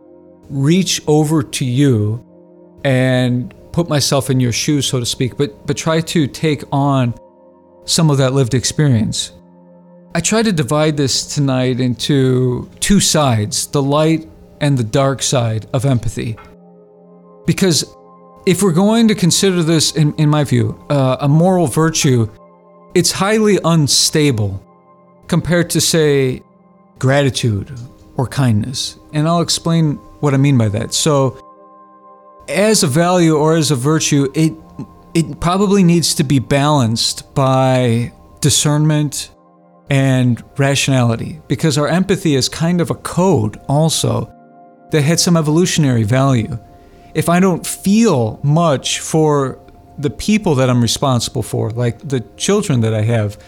reach 0.48 1.02
over 1.06 1.42
to 1.42 1.64
you 1.64 2.24
and 2.84 3.54
put 3.72 3.88
myself 3.88 4.30
in 4.30 4.40
your 4.40 4.52
shoes, 4.52 4.86
so 4.86 4.98
to 4.98 5.06
speak, 5.06 5.36
but, 5.36 5.66
but 5.66 5.76
try 5.76 6.00
to 6.00 6.26
take 6.26 6.62
on 6.72 7.14
some 7.84 8.10
of 8.10 8.18
that 8.18 8.32
lived 8.32 8.54
experience. 8.54 9.32
I 10.14 10.20
try 10.20 10.42
to 10.42 10.52
divide 10.52 10.96
this 10.96 11.34
tonight 11.34 11.78
into 11.78 12.70
two 12.80 13.00
sides 13.00 13.66
the 13.66 13.82
light 13.82 14.26
and 14.62 14.78
the 14.78 14.84
dark 14.84 15.22
side 15.22 15.66
of 15.74 15.84
empathy. 15.84 16.36
Because 17.46 17.84
if 18.46 18.62
we're 18.62 18.72
going 18.72 19.08
to 19.08 19.14
consider 19.14 19.62
this, 19.62 19.94
in, 19.94 20.14
in 20.14 20.30
my 20.30 20.44
view, 20.44 20.82
uh, 20.88 21.18
a 21.20 21.28
moral 21.28 21.66
virtue, 21.66 22.30
it's 22.96 23.12
highly 23.12 23.58
unstable 23.62 24.62
compared 25.28 25.68
to, 25.68 25.82
say, 25.82 26.42
gratitude 26.98 27.78
or 28.16 28.26
kindness. 28.26 28.98
And 29.12 29.28
I'll 29.28 29.42
explain 29.42 29.96
what 30.20 30.32
I 30.32 30.38
mean 30.38 30.56
by 30.56 30.70
that. 30.70 30.94
So, 30.94 31.38
as 32.48 32.82
a 32.82 32.86
value 32.86 33.36
or 33.36 33.54
as 33.54 33.70
a 33.70 33.76
virtue, 33.76 34.32
it 34.34 34.54
it 35.12 35.40
probably 35.40 35.82
needs 35.82 36.14
to 36.14 36.24
be 36.24 36.38
balanced 36.38 37.34
by 37.34 38.12
discernment 38.40 39.30
and 39.90 40.42
rationality 40.56 41.40
because 41.48 41.76
our 41.76 41.88
empathy 41.88 42.34
is 42.34 42.48
kind 42.48 42.80
of 42.80 42.90
a 42.90 42.94
code 42.94 43.60
also 43.68 44.32
that 44.90 45.02
had 45.02 45.20
some 45.20 45.36
evolutionary 45.36 46.02
value. 46.02 46.58
If 47.14 47.28
I 47.28 47.40
don't 47.40 47.66
feel 47.66 48.40
much 48.42 49.00
for 49.00 49.58
the 49.98 50.10
people 50.10 50.54
that 50.56 50.68
I'm 50.68 50.82
responsible 50.82 51.42
for, 51.42 51.70
like 51.70 51.98
the 52.06 52.20
children 52.36 52.80
that 52.80 52.94
I 52.94 53.02
have, 53.02 53.38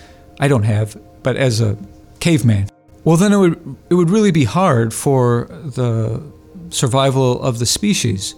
I 0.40 0.48
don't 0.48 0.62
have, 0.62 0.96
but 1.22 1.36
as 1.36 1.60
a 1.60 1.76
caveman, 2.20 2.68
well, 3.04 3.16
then 3.16 3.32
it 3.32 3.38
would 3.38 3.76
it 3.90 3.94
would 3.94 4.10
really 4.10 4.30
be 4.30 4.44
hard 4.44 4.92
for 4.92 5.46
the 5.50 6.22
survival 6.70 7.40
of 7.42 7.58
the 7.58 7.66
species. 7.66 8.34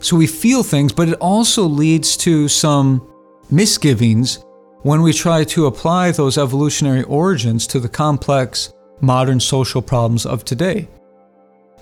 So 0.00 0.16
we 0.16 0.26
feel 0.26 0.62
things, 0.62 0.92
but 0.92 1.08
it 1.08 1.14
also 1.14 1.62
leads 1.64 2.16
to 2.18 2.48
some 2.48 3.08
misgivings 3.50 4.44
when 4.82 5.02
we 5.02 5.12
try 5.12 5.44
to 5.44 5.66
apply 5.66 6.10
those 6.10 6.36
evolutionary 6.36 7.04
origins 7.04 7.66
to 7.68 7.78
the 7.78 7.88
complex 7.88 8.72
modern 9.00 9.38
social 9.40 9.80
problems 9.80 10.26
of 10.26 10.44
today. 10.44 10.88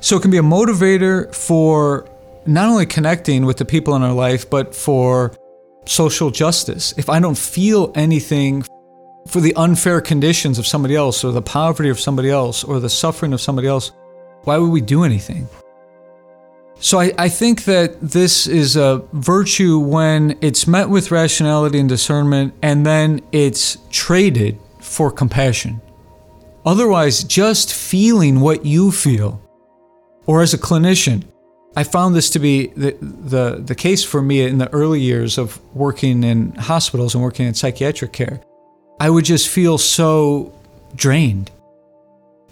So 0.01 0.17
it 0.17 0.23
can 0.23 0.31
be 0.31 0.39
a 0.39 0.43
motivator 0.43 1.35
for 1.35 2.09
not 2.47 2.69
only 2.69 2.87
connecting 2.87 3.45
with 3.45 3.57
the 3.57 3.65
people 3.65 3.95
in 3.97 4.03
our 4.03 4.13
life, 4.13 4.49
but 4.49 4.75
for 4.75 5.35
social 5.87 6.31
justice. 6.31 6.95
If 6.97 7.09
I 7.09 7.21
don't 7.21 7.39
feel 7.39 7.93
anything 7.95 8.65
for 9.29 9.41
the 9.41 9.55
unfair 9.55 10.01
conditions 10.01 10.59
of 10.59 10.67
somebody 10.67 10.97
else, 10.97 11.25
or 11.25 11.33
the 11.33 11.43
poverty 11.43 11.91
of 11.91 12.01
somebody 12.01 12.31
else, 12.31 12.65
or 12.65 12.81
the 12.81 12.89
suffering 12.89 13.33
of 13.33 13.41
somebody 13.41 13.69
else, 13.69 13.93
why 14.45 14.57
would 14.57 14.71
we 14.71 14.81
do 14.81 15.05
anything? 15.05 15.49
So 16.83 16.99
I, 16.99 17.13
I 17.19 17.29
think 17.29 17.65
that 17.65 18.01
this 18.01 18.47
is 18.47 18.77
a 18.77 19.03
virtue 19.13 19.79
when 19.79 20.39
it's 20.41 20.67
met 20.67 20.89
with 20.89 21.11
rationality 21.11 21.79
and 21.79 21.89
discernment, 21.89 22.55
and 22.63 22.87
then 22.87 23.21
it's 23.33 23.77
traded 23.91 24.59
for 24.81 25.11
compassion. 25.11 25.83
Otherwise, 26.65 27.25
just 27.25 27.75
feeling 27.75 28.41
what 28.41 28.65
you 28.65 28.91
feel, 28.91 29.43
or 30.27 30.43
as 30.43 30.55
a 30.55 30.59
clinician, 30.59 31.25
I 31.77 31.85
found 31.85 32.17
this 32.17 32.31
to 32.31 32.39
be 32.39 32.69
the, 32.69 32.97
the, 33.01 33.63
the 33.65 33.75
case 33.75 34.03
for 34.03 34.21
me 34.21 34.43
in 34.43 34.59
the 34.59 34.69
early 34.73 35.01
years 35.01 35.39
of 35.39 35.61
working 35.75 36.25
in 36.25 36.53
hospitals 36.55 37.15
and 37.15 37.23
working 37.23 37.47
in 37.47 37.55
psychiatric 37.55 38.13
care. 38.13 38.41
I 38.99 39.09
would 39.09 39.25
just 39.25 39.49
feel 39.49 39.79
so 39.79 40.53
drained 40.95 41.51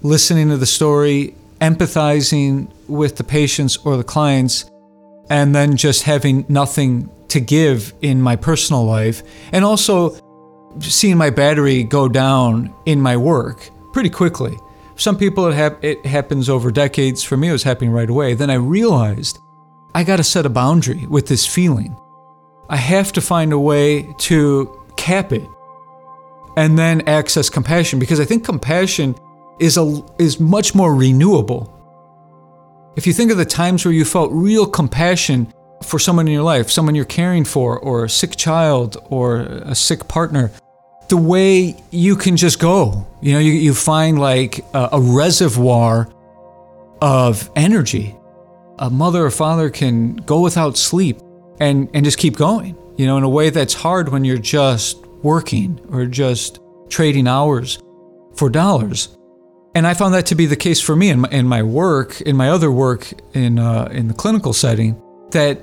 listening 0.02 0.48
to 0.48 0.56
the 0.56 0.66
story, 0.66 1.34
empathizing 1.60 2.70
with 2.86 3.16
the 3.16 3.24
patients 3.24 3.76
or 3.78 3.96
the 3.96 4.04
clients, 4.04 4.70
and 5.30 5.54
then 5.54 5.76
just 5.76 6.04
having 6.04 6.44
nothing 6.48 7.10
to 7.28 7.40
give 7.40 7.92
in 8.00 8.22
my 8.22 8.36
personal 8.36 8.84
life, 8.84 9.22
and 9.52 9.64
also 9.64 10.16
seeing 10.80 11.16
my 11.16 11.30
battery 11.30 11.82
go 11.82 12.08
down 12.08 12.72
in 12.86 13.00
my 13.00 13.16
work 13.16 13.68
pretty 13.92 14.10
quickly. 14.10 14.56
Some 14.98 15.16
people 15.16 15.46
it, 15.46 15.78
it 15.80 16.04
happens 16.04 16.48
over 16.48 16.70
decades. 16.72 17.22
For 17.22 17.36
me, 17.36 17.48
it 17.48 17.52
was 17.52 17.62
happening 17.62 17.90
right 17.90 18.10
away. 18.10 18.34
Then 18.34 18.50
I 18.50 18.54
realized 18.54 19.38
I 19.94 20.04
got 20.04 20.16
to 20.16 20.24
set 20.24 20.44
a 20.44 20.50
boundary 20.50 21.06
with 21.06 21.28
this 21.28 21.46
feeling. 21.46 21.96
I 22.68 22.76
have 22.76 23.12
to 23.12 23.20
find 23.20 23.52
a 23.52 23.58
way 23.58 24.12
to 24.18 24.84
cap 24.96 25.32
it 25.32 25.48
and 26.56 26.76
then 26.76 27.00
access 27.08 27.48
compassion 27.48 28.00
because 28.00 28.18
I 28.18 28.24
think 28.24 28.44
compassion 28.44 29.14
is 29.60 29.76
a 29.76 30.04
is 30.18 30.40
much 30.40 30.74
more 30.74 30.94
renewable. 30.94 31.72
If 32.96 33.06
you 33.06 33.12
think 33.12 33.30
of 33.30 33.36
the 33.36 33.44
times 33.44 33.84
where 33.84 33.94
you 33.94 34.04
felt 34.04 34.32
real 34.32 34.66
compassion 34.66 35.52
for 35.84 36.00
someone 36.00 36.26
in 36.26 36.34
your 36.34 36.42
life, 36.42 36.68
someone 36.70 36.96
you're 36.96 37.04
caring 37.04 37.44
for, 37.44 37.78
or 37.78 38.04
a 38.04 38.10
sick 38.10 38.34
child, 38.34 38.96
or 39.10 39.42
a 39.42 39.76
sick 39.76 40.08
partner, 40.08 40.50
the 41.08 41.16
way 41.16 41.74
you 41.90 42.16
can 42.16 42.36
just 42.36 42.58
go. 42.58 43.06
You 43.20 43.32
know, 43.32 43.38
you, 43.38 43.52
you 43.52 43.74
find 43.74 44.18
like 44.18 44.58
a, 44.74 44.90
a 44.92 45.00
reservoir 45.00 46.12
of 47.00 47.50
energy. 47.56 48.14
A 48.78 48.90
mother 48.90 49.24
or 49.24 49.30
father 49.30 49.70
can 49.70 50.16
go 50.16 50.40
without 50.40 50.76
sleep 50.76 51.18
and, 51.58 51.88
and 51.94 52.04
just 52.04 52.18
keep 52.18 52.36
going, 52.36 52.76
you 52.96 53.06
know, 53.06 53.16
in 53.16 53.24
a 53.24 53.28
way 53.28 53.50
that's 53.50 53.74
hard 53.74 54.10
when 54.10 54.24
you're 54.24 54.38
just 54.38 55.04
working 55.22 55.80
or 55.90 56.06
just 56.06 56.60
trading 56.88 57.26
hours 57.26 57.80
for 58.36 58.48
dollars. 58.48 59.16
And 59.74 59.86
I 59.86 59.94
found 59.94 60.14
that 60.14 60.26
to 60.26 60.34
be 60.34 60.46
the 60.46 60.56
case 60.56 60.80
for 60.80 60.94
me 60.94 61.10
in 61.10 61.20
my, 61.20 61.28
in 61.30 61.46
my 61.46 61.62
work, 61.62 62.20
in 62.20 62.36
my 62.36 62.50
other 62.50 62.70
work 62.70 63.12
in, 63.34 63.58
uh, 63.58 63.88
in 63.90 64.08
the 64.08 64.14
clinical 64.14 64.52
setting, 64.52 65.00
that 65.32 65.60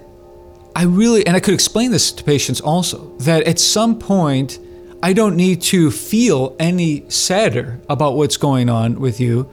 I 0.76 0.84
really, 0.84 1.26
and 1.26 1.38
I 1.38 1.40
could 1.40 1.54
explain 1.54 1.92
this 1.92 2.12
to 2.12 2.24
patients 2.24 2.60
also, 2.60 3.16
that 3.20 3.44
at 3.48 3.60
some 3.60 3.98
point, 3.98 4.60
I 5.06 5.14
don't 5.14 5.36
need 5.36 5.62
to 5.74 5.92
feel 5.92 6.56
any 6.58 7.08
sadder 7.12 7.80
about 7.88 8.16
what's 8.16 8.38
going 8.38 8.70
on 8.70 9.00
with 9.00 9.20
you 9.20 9.48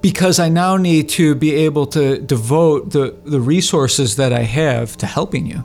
because 0.00 0.38
I 0.38 0.50
now 0.50 0.76
need 0.76 1.08
to 1.18 1.34
be 1.34 1.52
able 1.66 1.84
to 1.86 2.20
devote 2.20 2.90
the, 2.92 3.18
the 3.24 3.40
resources 3.40 4.14
that 4.18 4.32
I 4.32 4.42
have 4.42 4.96
to 4.98 5.06
helping 5.06 5.46
you. 5.46 5.64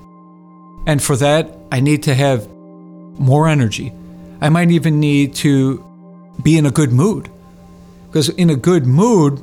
And 0.88 1.00
for 1.00 1.16
that, 1.18 1.56
I 1.72 1.80
need 1.80 2.02
to 2.04 2.16
have 2.16 2.50
more 2.50 3.48
energy. 3.48 3.94
I 4.42 4.50
might 4.50 4.72
even 4.72 5.00
need 5.00 5.36
to 5.46 5.86
be 6.42 6.58
in 6.58 6.66
a 6.66 6.72
good 6.72 6.92
mood. 6.92 7.30
Because 8.08 8.30
in 8.30 8.50
a 8.50 8.56
good 8.56 8.88
mood, 8.88 9.40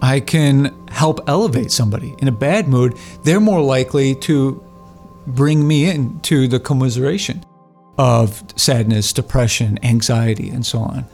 I 0.00 0.20
can 0.20 0.86
help 0.86 1.18
elevate 1.28 1.72
somebody. 1.72 2.14
In 2.20 2.28
a 2.28 2.32
bad 2.48 2.68
mood, 2.68 2.96
they're 3.24 3.40
more 3.40 3.60
likely 3.60 4.14
to 4.30 4.64
bring 5.26 5.66
me 5.66 5.90
into 5.90 6.46
the 6.46 6.60
commiseration 6.60 7.44
of 8.00 8.42
sadness, 8.56 9.12
depression, 9.12 9.78
anxiety, 9.82 10.48
and 10.48 10.64
so 10.64 10.78
on. 10.78 11.04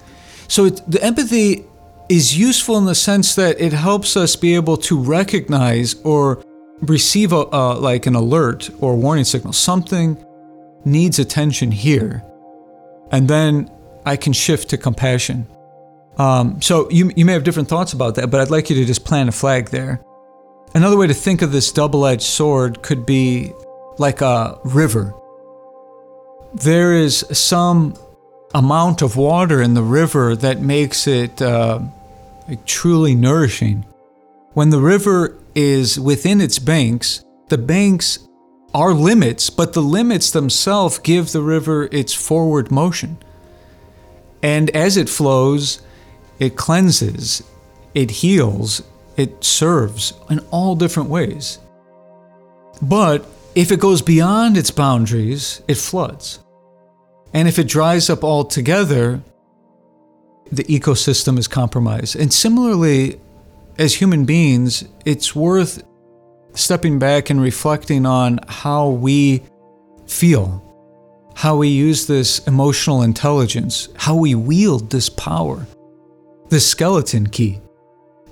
So 0.47 0.67
it, 0.67 0.81
the 0.87 1.03
empathy 1.03 1.65
is 2.09 2.39
useful 2.39 2.79
in 2.79 2.85
the 2.85 2.95
sense 2.95 3.35
that 3.35 3.61
it 3.61 3.73
helps 3.73 4.17
us 4.17 4.37
be 4.37 4.55
able 4.55 4.77
to 4.77 4.97
recognize 4.97 5.95
or 6.05 6.45
receive 6.83 7.33
a, 7.33 7.41
like 7.41 8.07
an 8.07 8.15
alert 8.15 8.71
or 8.81 8.95
warning 8.95 9.25
signal. 9.25 9.53
Something 9.53 10.25
needs 10.85 11.19
attention 11.19 11.73
here, 11.73 12.23
and 13.11 13.27
then 13.27 13.69
I 14.05 14.15
can 14.15 14.33
shift 14.33 14.71
to 14.71 14.79
compassion. 14.79 15.49
Um, 16.19 16.63
so 16.63 16.89
you 16.89 17.11
you 17.17 17.25
may 17.25 17.33
have 17.33 17.43
different 17.43 17.69
thoughts 17.69 17.95
about 17.95 18.15
that, 18.15 18.31
but 18.31 18.41
I'd 18.41 18.51
like 18.51 18.71
you 18.71 18.77
to 18.77 18.85
just 18.85 19.05
plant 19.05 19.29
a 19.29 19.33
flag 19.33 19.71
there. 19.71 20.01
Another 20.73 20.97
way 20.97 21.09
to 21.09 21.15
think 21.15 21.43
of 21.43 21.51
this 21.51 21.73
double-edged 21.73 22.23
sword 22.23 22.83
could 22.83 23.05
be 23.05 23.53
like 23.99 24.21
a 24.21 24.61
river 24.65 25.13
there 26.63 26.95
is 26.95 27.25
some 27.33 27.95
amount 28.55 29.03
of 29.03 29.17
water 29.17 29.61
in 29.61 29.75
the 29.75 29.83
river 29.83 30.35
that 30.37 30.61
makes 30.61 31.07
it 31.07 31.43
uh, 31.43 31.81
truly 32.65 33.15
nourishing. 33.15 33.85
When 34.55 34.71
the 34.71 34.81
river 34.81 35.37
is 35.55 36.01
within 36.01 36.41
its 36.41 36.59
banks, 36.59 37.23
the 37.49 37.59
banks 37.59 38.21
are 38.73 38.95
limits, 38.95 39.51
but 39.51 39.75
the 39.75 39.83
limits 39.83 40.31
themselves 40.31 40.99
give 40.99 41.33
the 41.33 41.43
river 41.43 41.89
its 41.93 42.15
forward 42.15 42.71
motion. 42.71 43.19
And 44.43 44.71
as 44.71 44.97
it 44.97 45.09
flows, 45.09 45.83
it 46.39 46.57
cleanses, 46.57 47.43
it 47.95 48.11
heals, 48.11 48.83
it 49.17 49.45
serves 49.45 50.15
in 50.31 50.41
all 50.51 50.75
different 50.75 51.11
ways. 51.11 51.59
But 52.81 53.27
if 53.55 53.73
it 53.73 53.81
goes 53.81 54.03
beyond 54.03 54.57
its 54.57 54.71
boundaries, 54.71 55.63
it 55.69 55.77
floods. 55.77 56.41
And 57.37 57.47
if 57.47 57.59
it 57.59 57.69
dries 57.69 58.09
up 58.09 58.25
altogether, 58.25 59.23
the 60.51 60.65
ecosystem 60.65 61.39
is 61.39 61.47
compromised. 61.47 62.17
And 62.17 62.33
similarly, 62.33 63.21
as 63.79 63.93
human 63.93 64.25
beings, 64.25 64.85
it's 65.05 65.37
worth 65.37 65.83
stepping 66.55 66.99
back 66.99 67.29
and 67.29 67.39
reflecting 67.39 68.07
on 68.07 68.41
how 68.49 68.89
we 68.89 69.43
feel, 70.07 70.63
how 71.35 71.59
we 71.59 71.69
use 71.69 72.07
this 72.07 72.39
emotional 72.47 73.03
intelligence, 73.03 73.91
how 73.97 74.17
we 74.17 74.35
wield 74.35 74.89
this 74.89 75.11
power, 75.11 75.67
this 76.49 76.67
skeleton 76.67 77.27
key, 77.27 77.61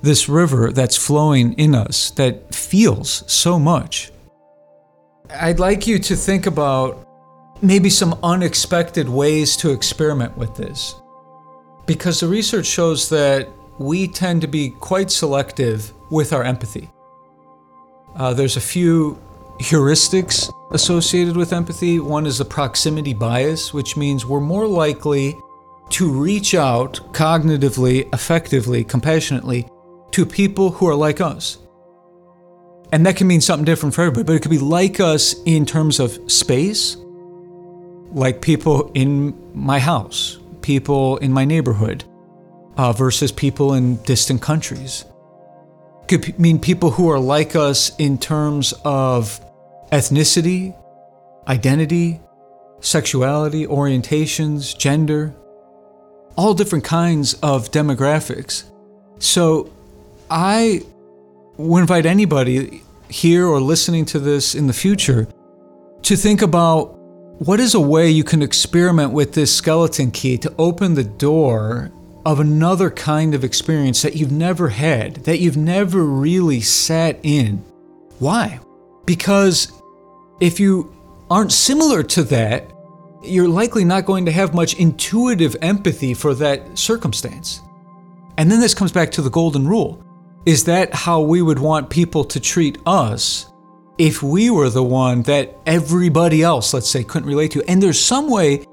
this 0.00 0.30
river 0.30 0.72
that's 0.72 0.96
flowing 0.96 1.52
in 1.58 1.74
us 1.74 2.10
that 2.12 2.54
feels 2.54 3.22
so 3.30 3.58
much. 3.58 4.10
I'd 5.28 5.58
like 5.60 5.86
you 5.86 5.98
to 5.98 6.16
think 6.16 6.46
about 6.46 7.03
maybe 7.62 7.90
some 7.90 8.18
unexpected 8.22 9.08
ways 9.08 9.56
to 9.56 9.70
experiment 9.70 10.36
with 10.36 10.54
this. 10.56 10.94
Because 11.86 12.20
the 12.20 12.28
research 12.28 12.66
shows 12.66 13.08
that 13.10 13.48
we 13.78 14.08
tend 14.08 14.40
to 14.40 14.46
be 14.46 14.70
quite 14.70 15.10
selective 15.10 15.92
with 16.10 16.32
our 16.32 16.42
empathy. 16.42 16.90
Uh, 18.16 18.32
there's 18.32 18.56
a 18.56 18.60
few 18.60 19.18
heuristics 19.60 20.52
associated 20.72 21.36
with 21.36 21.52
empathy. 21.52 21.98
One 21.98 22.26
is 22.26 22.38
the 22.38 22.44
proximity 22.44 23.14
bias, 23.14 23.72
which 23.74 23.96
means 23.96 24.24
we're 24.24 24.40
more 24.40 24.66
likely 24.66 25.36
to 25.90 26.10
reach 26.10 26.54
out 26.54 26.94
cognitively, 27.12 28.08
affectively, 28.10 28.86
compassionately 28.86 29.68
to 30.12 30.24
people 30.24 30.70
who 30.70 30.88
are 30.88 30.94
like 30.94 31.20
us. 31.20 31.58
And 32.92 33.04
that 33.06 33.16
can 33.16 33.26
mean 33.26 33.40
something 33.40 33.64
different 33.64 33.94
for 33.94 34.02
everybody, 34.02 34.24
but 34.24 34.36
it 34.36 34.42
could 34.42 34.50
be 34.50 34.58
like 34.58 35.00
us 35.00 35.34
in 35.44 35.66
terms 35.66 35.98
of 35.98 36.30
space, 36.30 36.96
like 38.14 38.40
people 38.40 38.90
in 38.94 39.34
my 39.54 39.78
house, 39.78 40.38
people 40.62 41.18
in 41.18 41.32
my 41.32 41.44
neighborhood, 41.44 42.04
uh, 42.76 42.92
versus 42.92 43.32
people 43.32 43.74
in 43.74 43.96
distant 44.04 44.40
countries. 44.40 45.04
Could 46.08 46.38
mean 46.38 46.58
people 46.58 46.90
who 46.90 47.10
are 47.10 47.18
like 47.18 47.56
us 47.56 47.94
in 47.98 48.18
terms 48.18 48.72
of 48.84 49.40
ethnicity, 49.90 50.76
identity, 51.48 52.20
sexuality, 52.80 53.66
orientations, 53.66 54.76
gender, 54.76 55.34
all 56.36 56.54
different 56.54 56.84
kinds 56.84 57.34
of 57.34 57.70
demographics. 57.70 58.64
So 59.18 59.72
I 60.30 60.82
would 61.56 61.80
invite 61.80 62.06
anybody 62.06 62.82
here 63.08 63.46
or 63.46 63.60
listening 63.60 64.04
to 64.06 64.18
this 64.18 64.54
in 64.54 64.66
the 64.66 64.72
future 64.72 65.26
to 66.02 66.16
think 66.16 66.42
about 66.42 66.98
what 67.44 67.60
is 67.60 67.74
a 67.74 67.80
way 67.80 68.08
you 68.08 68.24
can 68.24 68.40
experiment 68.40 69.12
with 69.12 69.34
this 69.34 69.54
skeleton 69.54 70.10
key 70.10 70.38
to 70.38 70.54
open 70.56 70.94
the 70.94 71.04
door 71.04 71.92
of 72.24 72.40
another 72.40 72.90
kind 72.90 73.34
of 73.34 73.44
experience 73.44 74.00
that 74.00 74.16
you've 74.16 74.32
never 74.32 74.68
had, 74.68 75.16
that 75.24 75.40
you've 75.40 75.56
never 75.56 76.04
really 76.04 76.62
sat 76.62 77.18
in. 77.22 77.58
Why? 78.18 78.60
Because 79.04 79.70
if 80.40 80.58
you 80.58 80.96
aren't 81.30 81.52
similar 81.52 82.02
to 82.02 82.22
that, 82.24 82.72
you're 83.22 83.48
likely 83.48 83.84
not 83.84 84.06
going 84.06 84.24
to 84.24 84.32
have 84.32 84.54
much 84.54 84.78
intuitive 84.78 85.54
empathy 85.60 86.14
for 86.14 86.32
that 86.36 86.78
circumstance. 86.78 87.60
And 88.38 88.50
then 88.50 88.60
this 88.60 88.72
comes 88.72 88.90
back 88.90 89.10
to 89.12 89.22
the 89.22 89.28
golden 89.28 89.68
rule. 89.68 90.02
Is 90.46 90.64
that 90.64 90.94
how 90.94 91.20
we 91.20 91.42
would 91.42 91.58
want 91.58 91.90
people 91.90 92.24
to 92.24 92.40
treat 92.40 92.78
us 92.86 93.52
if 93.98 94.22
we 94.22 94.50
were 94.50 94.70
the 94.70 94.82
one 94.82 95.22
that 95.22 95.54
everybody 95.66 96.42
else, 96.42 96.74
let's 96.74 96.90
say, 96.90 97.04
couldn't 97.04 97.28
relate 97.28 97.52
to? 97.52 97.62
And 97.68 97.82
there's 97.82 98.00
some 98.00 98.28
way 98.28 98.64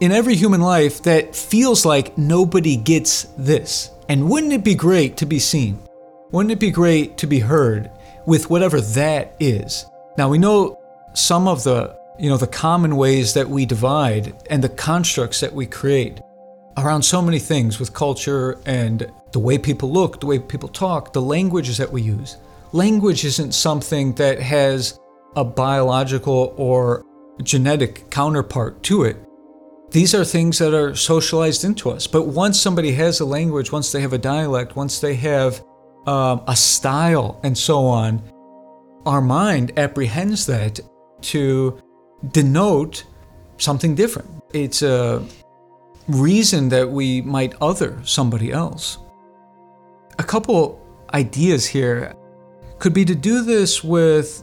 in 0.00 0.12
every 0.12 0.34
human 0.34 0.60
life 0.60 1.02
that 1.02 1.34
feels 1.34 1.84
like 1.84 2.16
nobody 2.18 2.76
gets 2.76 3.24
this. 3.38 3.90
And 4.08 4.28
wouldn't 4.28 4.52
it 4.52 4.64
be 4.64 4.74
great 4.74 5.16
to 5.18 5.26
be 5.26 5.38
seen? 5.38 5.78
Wouldn't 6.30 6.52
it 6.52 6.60
be 6.60 6.70
great 6.70 7.16
to 7.18 7.26
be 7.26 7.38
heard 7.38 7.90
with 8.26 8.50
whatever 8.50 8.80
that 8.80 9.34
is? 9.40 9.86
Now 10.18 10.28
we 10.28 10.38
know 10.38 10.78
some 11.14 11.48
of 11.48 11.64
the 11.64 11.98
you 12.18 12.28
know 12.28 12.36
the 12.36 12.46
common 12.46 12.96
ways 12.96 13.32
that 13.34 13.48
we 13.48 13.64
divide 13.64 14.34
and 14.50 14.62
the 14.62 14.68
constructs 14.68 15.40
that 15.40 15.52
we 15.52 15.66
create 15.66 16.20
around 16.76 17.02
so 17.02 17.22
many 17.22 17.38
things 17.38 17.80
with 17.80 17.94
culture 17.94 18.58
and 18.66 19.10
the 19.32 19.38
way 19.38 19.58
people 19.58 19.90
look, 19.90 20.20
the 20.20 20.26
way 20.26 20.38
people 20.38 20.68
talk, 20.68 21.12
the 21.12 21.22
languages 21.22 21.78
that 21.78 21.90
we 21.90 22.02
use. 22.02 22.36
Language 22.72 23.24
isn't 23.24 23.52
something 23.52 24.14
that 24.14 24.40
has 24.40 25.00
a 25.34 25.44
biological 25.44 26.54
or 26.56 27.04
genetic 27.42 28.10
counterpart 28.10 28.82
to 28.84 29.02
it. 29.02 29.16
These 29.90 30.14
are 30.14 30.24
things 30.24 30.58
that 30.58 30.72
are 30.72 30.94
socialized 30.94 31.64
into 31.64 31.90
us. 31.90 32.06
But 32.06 32.28
once 32.28 32.60
somebody 32.60 32.92
has 32.92 33.18
a 33.18 33.24
language, 33.24 33.72
once 33.72 33.90
they 33.90 34.00
have 34.00 34.12
a 34.12 34.18
dialect, 34.18 34.76
once 34.76 35.00
they 35.00 35.14
have 35.16 35.64
um, 36.06 36.42
a 36.46 36.54
style, 36.54 37.40
and 37.42 37.58
so 37.58 37.86
on, 37.86 38.22
our 39.04 39.20
mind 39.20 39.72
apprehends 39.76 40.46
that 40.46 40.78
to 41.22 41.76
denote 42.30 43.04
something 43.58 43.96
different. 43.96 44.30
It's 44.52 44.82
a 44.82 45.24
reason 46.06 46.68
that 46.68 46.88
we 46.88 47.20
might 47.22 47.54
other 47.60 48.00
somebody 48.04 48.52
else. 48.52 48.98
A 50.20 50.24
couple 50.24 50.80
ideas 51.12 51.66
here 51.66 52.14
could 52.80 52.94
be 52.94 53.04
to 53.04 53.14
do 53.14 53.44
this 53.44 53.84
with 53.84 54.42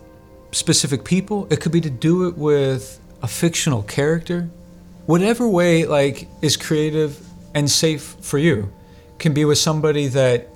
specific 0.51 1.03
people, 1.03 1.47
it 1.49 1.59
could 1.59 1.71
be 1.71 1.81
to 1.81 1.89
do 1.89 2.27
it 2.27 2.37
with 2.37 2.99
a 3.21 3.27
fictional 3.27 3.83
character. 3.83 4.49
Whatever 5.07 5.47
way 5.47 5.85
like 5.85 6.27
is 6.41 6.55
creative 6.55 7.19
and 7.55 7.69
safe 7.69 8.15
for 8.21 8.37
you 8.37 8.71
can 9.19 9.33
be 9.33 9.43
with 9.43 9.57
somebody 9.57 10.07
that 10.07 10.47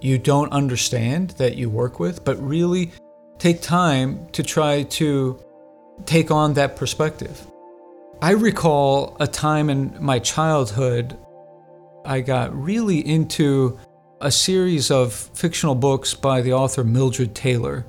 you 0.00 0.16
don't 0.16 0.50
understand 0.50 1.30
that 1.30 1.56
you 1.56 1.68
work 1.68 2.00
with, 2.00 2.24
but 2.24 2.36
really 2.42 2.90
take 3.38 3.60
time 3.60 4.26
to 4.32 4.42
try 4.42 4.84
to 4.84 5.38
take 6.06 6.30
on 6.30 6.54
that 6.54 6.74
perspective. 6.74 7.46
I 8.22 8.30
recall 8.30 9.16
a 9.20 9.26
time 9.26 9.68
in 9.68 9.96
my 10.00 10.18
childhood, 10.18 11.16
I 12.06 12.22
got 12.22 12.54
really 12.54 13.06
into 13.06 13.78
a 14.20 14.30
series 14.30 14.90
of 14.90 15.14
fictional 15.14 15.74
books 15.74 16.12
by 16.12 16.42
the 16.42 16.52
author 16.52 16.84
Mildred 16.84 17.34
Taylor. 17.34 17.86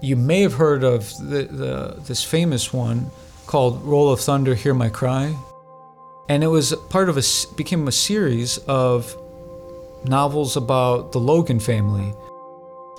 You 0.00 0.16
may 0.16 0.40
have 0.40 0.54
heard 0.54 0.82
of 0.82 1.10
the, 1.18 1.44
the, 1.44 2.00
this 2.06 2.24
famous 2.24 2.72
one 2.72 3.10
called 3.46 3.82
Roll 3.84 4.10
of 4.10 4.20
Thunder, 4.20 4.54
Hear 4.54 4.72
My 4.72 4.88
Cry. 4.88 5.36
And 6.28 6.42
it 6.42 6.48
was 6.48 6.74
part 6.88 7.08
of 7.08 7.18
a, 7.18 7.22
became 7.54 7.86
a 7.86 7.92
series 7.92 8.58
of 8.66 9.14
novels 10.06 10.56
about 10.56 11.12
the 11.12 11.20
Logan 11.20 11.60
family 11.60 12.14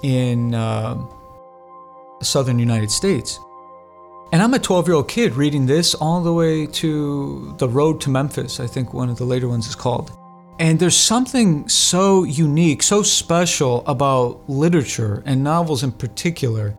in 0.03 0.53
uh, 0.53 0.95
southern 2.21 2.59
United 2.59 2.91
States. 2.91 3.39
And 4.31 4.43
I'm 4.43 4.53
a 4.53 4.59
12 4.59 4.87
year 4.87 4.95
old 4.95 5.07
kid 5.07 5.33
reading 5.35 5.65
this 5.65 5.95
all 5.95 6.21
the 6.21 6.33
way 6.33 6.67
to 6.67 7.55
The 7.57 7.67
Road 7.67 7.99
to 8.01 8.09
Memphis, 8.09 8.59
I 8.59 8.67
think 8.67 8.93
one 8.93 9.09
of 9.09 9.17
the 9.17 9.25
later 9.25 9.47
ones 9.47 9.67
is 9.67 9.75
called. 9.75 10.11
And 10.59 10.79
there's 10.79 10.97
something 10.97 11.69
so 11.69 12.23
unique, 12.23 12.81
so 12.81 13.03
special 13.03 13.85
about 13.85 14.49
literature 14.49 15.21
and 15.25 15.43
novels 15.43 15.83
in 15.83 15.91
particular 15.91 16.77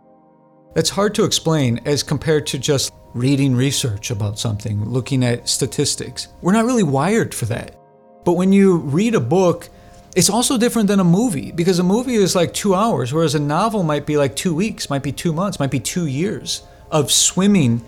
that's 0.74 0.91
hard 0.91 1.14
to 1.14 1.24
explain 1.24 1.81
as 1.85 2.03
compared 2.03 2.47
to 2.49 2.59
just 2.59 2.93
reading 3.14 3.55
research 3.55 4.11
about 4.11 4.39
something, 4.39 4.85
looking 4.85 5.24
at 5.24 5.49
statistics. 5.49 6.29
We're 6.41 6.53
not 6.53 6.64
really 6.64 6.83
wired 6.83 7.35
for 7.35 7.47
that. 7.47 7.76
But 8.24 8.33
when 8.33 8.53
you 8.53 8.76
read 8.79 9.14
a 9.14 9.20
book, 9.20 9.68
it's 10.16 10.29
also 10.29 10.59
different 10.59 10.89
than 10.89 11.01
a 11.01 11.05
movie 11.05 11.53
because 11.53 11.79
a 11.79 11.85
movie 11.85 12.14
is 12.14 12.35
like 12.35 12.53
two 12.53 12.74
hours, 12.74 13.12
whereas 13.12 13.35
a 13.35 13.41
novel 13.41 13.83
might 13.83 14.07
be 14.07 14.16
like 14.16 14.35
two 14.35 14.55
weeks, 14.55 14.91
might 14.91 15.03
be 15.03 15.12
two 15.12 15.33
months, 15.33 15.61
might 15.61 15.70
be 15.70 15.81
two 15.81 16.07
years 16.07 16.62
of 16.91 17.12
swimming 17.12 17.85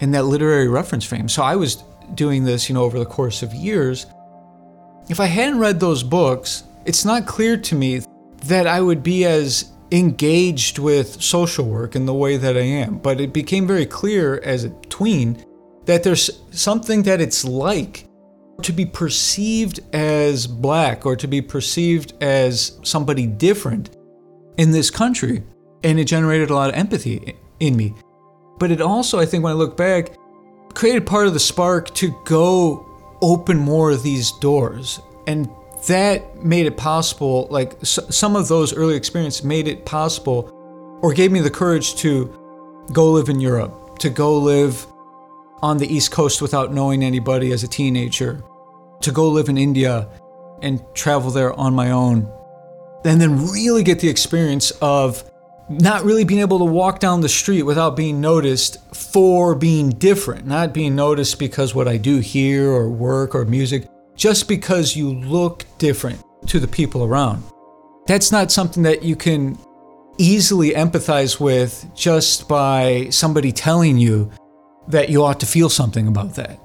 in 0.00 0.12
that 0.12 0.24
literary 0.24 0.68
reference 0.68 1.04
frame. 1.04 1.28
So 1.28 1.42
I 1.42 1.56
was 1.56 1.82
doing 2.14 2.44
this, 2.44 2.68
you 2.68 2.74
know, 2.74 2.84
over 2.84 2.98
the 2.98 3.06
course 3.06 3.42
of 3.42 3.52
years. 3.54 4.06
If 5.12 5.20
I 5.20 5.26
hadn't 5.26 5.58
read 5.58 5.78
those 5.78 6.02
books, 6.02 6.64
it's 6.86 7.04
not 7.04 7.26
clear 7.26 7.58
to 7.58 7.74
me 7.74 8.00
that 8.46 8.66
I 8.66 8.80
would 8.80 9.02
be 9.02 9.26
as 9.26 9.70
engaged 9.90 10.78
with 10.78 11.22
social 11.22 11.66
work 11.66 11.94
in 11.94 12.06
the 12.06 12.14
way 12.14 12.38
that 12.38 12.56
I 12.56 12.62
am. 12.62 12.96
But 12.96 13.20
it 13.20 13.30
became 13.30 13.66
very 13.66 13.84
clear 13.84 14.40
as 14.42 14.64
a 14.64 14.70
tween 14.88 15.44
that 15.84 16.02
there's 16.02 16.30
something 16.50 17.02
that 17.02 17.20
it's 17.20 17.44
like 17.44 18.06
to 18.62 18.72
be 18.72 18.86
perceived 18.86 19.80
as 19.92 20.46
black 20.46 21.04
or 21.04 21.14
to 21.16 21.26
be 21.26 21.42
perceived 21.42 22.14
as 22.22 22.78
somebody 22.82 23.26
different 23.26 23.94
in 24.56 24.70
this 24.70 24.90
country. 24.90 25.42
And 25.84 26.00
it 26.00 26.04
generated 26.04 26.48
a 26.48 26.54
lot 26.54 26.70
of 26.70 26.74
empathy 26.74 27.36
in 27.60 27.76
me. 27.76 27.92
But 28.58 28.70
it 28.70 28.80
also, 28.80 29.20
I 29.20 29.26
think, 29.26 29.44
when 29.44 29.52
I 29.52 29.56
look 29.56 29.76
back, 29.76 30.16
created 30.72 31.04
part 31.04 31.26
of 31.26 31.34
the 31.34 31.38
spark 31.38 31.94
to 31.96 32.18
go 32.24 32.88
open 33.22 33.58
more 33.58 33.90
of 33.90 34.02
these 34.02 34.32
doors. 34.32 35.00
And 35.26 35.48
that 35.88 36.44
made 36.44 36.66
it 36.66 36.76
possible, 36.76 37.46
like 37.50 37.76
some 37.82 38.36
of 38.36 38.48
those 38.48 38.74
early 38.74 38.96
experiences 38.96 39.42
made 39.42 39.66
it 39.66 39.86
possible 39.86 40.50
or 41.02 41.12
gave 41.14 41.32
me 41.32 41.40
the 41.40 41.50
courage 41.50 41.94
to 41.96 42.26
go 42.92 43.10
live 43.12 43.28
in 43.28 43.40
Europe, 43.40 43.98
to 44.00 44.10
go 44.10 44.36
live 44.38 44.86
on 45.62 45.78
the 45.78 45.86
East 45.86 46.10
Coast 46.10 46.42
without 46.42 46.72
knowing 46.72 47.02
anybody 47.02 47.52
as 47.52 47.62
a 47.62 47.68
teenager, 47.68 48.42
to 49.00 49.12
go 49.12 49.28
live 49.28 49.48
in 49.48 49.56
India 49.56 50.08
and 50.60 50.82
travel 50.94 51.30
there 51.30 51.52
on 51.54 51.74
my 51.74 51.90
own. 51.90 52.30
And 53.04 53.20
then 53.20 53.50
really 53.50 53.82
get 53.82 53.98
the 53.98 54.08
experience 54.08 54.70
of 54.80 55.24
not 55.68 56.04
really 56.04 56.24
being 56.24 56.40
able 56.40 56.58
to 56.58 56.64
walk 56.64 56.98
down 56.98 57.20
the 57.20 57.28
street 57.28 57.62
without 57.62 57.96
being 57.96 58.20
noticed 58.20 58.78
for 58.94 59.54
being 59.54 59.90
different, 59.90 60.46
not 60.46 60.72
being 60.72 60.94
noticed 60.94 61.38
because 61.38 61.74
what 61.74 61.88
I 61.88 61.96
do 61.96 62.18
here 62.18 62.70
or 62.70 62.90
work 62.90 63.34
or 63.34 63.44
music, 63.44 63.86
just 64.16 64.48
because 64.48 64.96
you 64.96 65.12
look 65.12 65.64
different 65.78 66.22
to 66.46 66.58
the 66.58 66.68
people 66.68 67.04
around. 67.04 67.42
That's 68.06 68.32
not 68.32 68.50
something 68.50 68.82
that 68.82 69.02
you 69.02 69.16
can 69.16 69.56
easily 70.18 70.70
empathize 70.70 71.40
with 71.40 71.86
just 71.94 72.48
by 72.48 73.08
somebody 73.10 73.52
telling 73.52 73.96
you 73.96 74.30
that 74.88 75.08
you 75.08 75.22
ought 75.22 75.40
to 75.40 75.46
feel 75.46 75.68
something 75.68 76.08
about 76.08 76.34
that, 76.34 76.58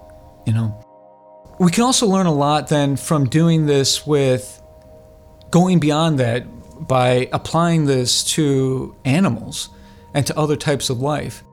you 0.45 0.53
know. 0.53 0.83
We 1.59 1.71
can 1.71 1.83
also 1.83 2.07
learn 2.07 2.25
a 2.25 2.33
lot 2.33 2.67
then 2.67 2.97
from 2.97 3.29
doing 3.29 3.65
this 3.65 4.05
with 4.05 4.61
going 5.49 5.79
beyond 5.79 6.19
that 6.19 6.45
by 6.81 7.29
applying 7.31 7.85
this 7.85 8.23
to 8.35 8.95
animals 9.05 9.69
and 10.13 10.25
to 10.27 10.37
other 10.37 10.55
types 10.55 10.89
of 10.89 10.99
life. 10.99 11.43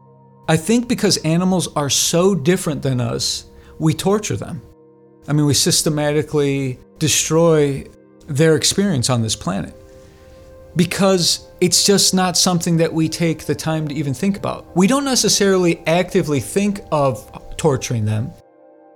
I 0.49 0.57
think 0.57 0.89
because 0.89 1.16
animals 1.18 1.68
are 1.75 1.91
so 1.91 2.35
different 2.35 2.83
than 2.83 3.01
us, 3.01 3.47
we 3.79 3.95
torture 3.95 4.37
them. 4.37 4.62
I 5.27 5.33
mean, 5.33 5.47
we 5.47 5.55
systematically 5.55 6.79
destroy 6.99 7.87
their 8.27 8.57
experience 8.57 9.11
on 9.11 9.22
this 9.22 9.37
planet 9.37 9.75
because 10.77 11.47
it's 11.61 11.85
just 11.85 12.14
not 12.14 12.37
something 12.37 12.77
that 12.79 12.93
we 12.93 13.09
take 13.09 13.45
the 13.45 13.55
time 13.55 13.89
to 13.89 13.95
even 13.95 14.12
think 14.12 14.37
about. 14.37 14.77
We 14.77 14.87
don't 14.87 15.05
necessarily 15.05 15.79
actively 15.87 16.41
think 16.41 16.81
of 16.91 17.57
torturing 17.57 18.05
them, 18.05 18.33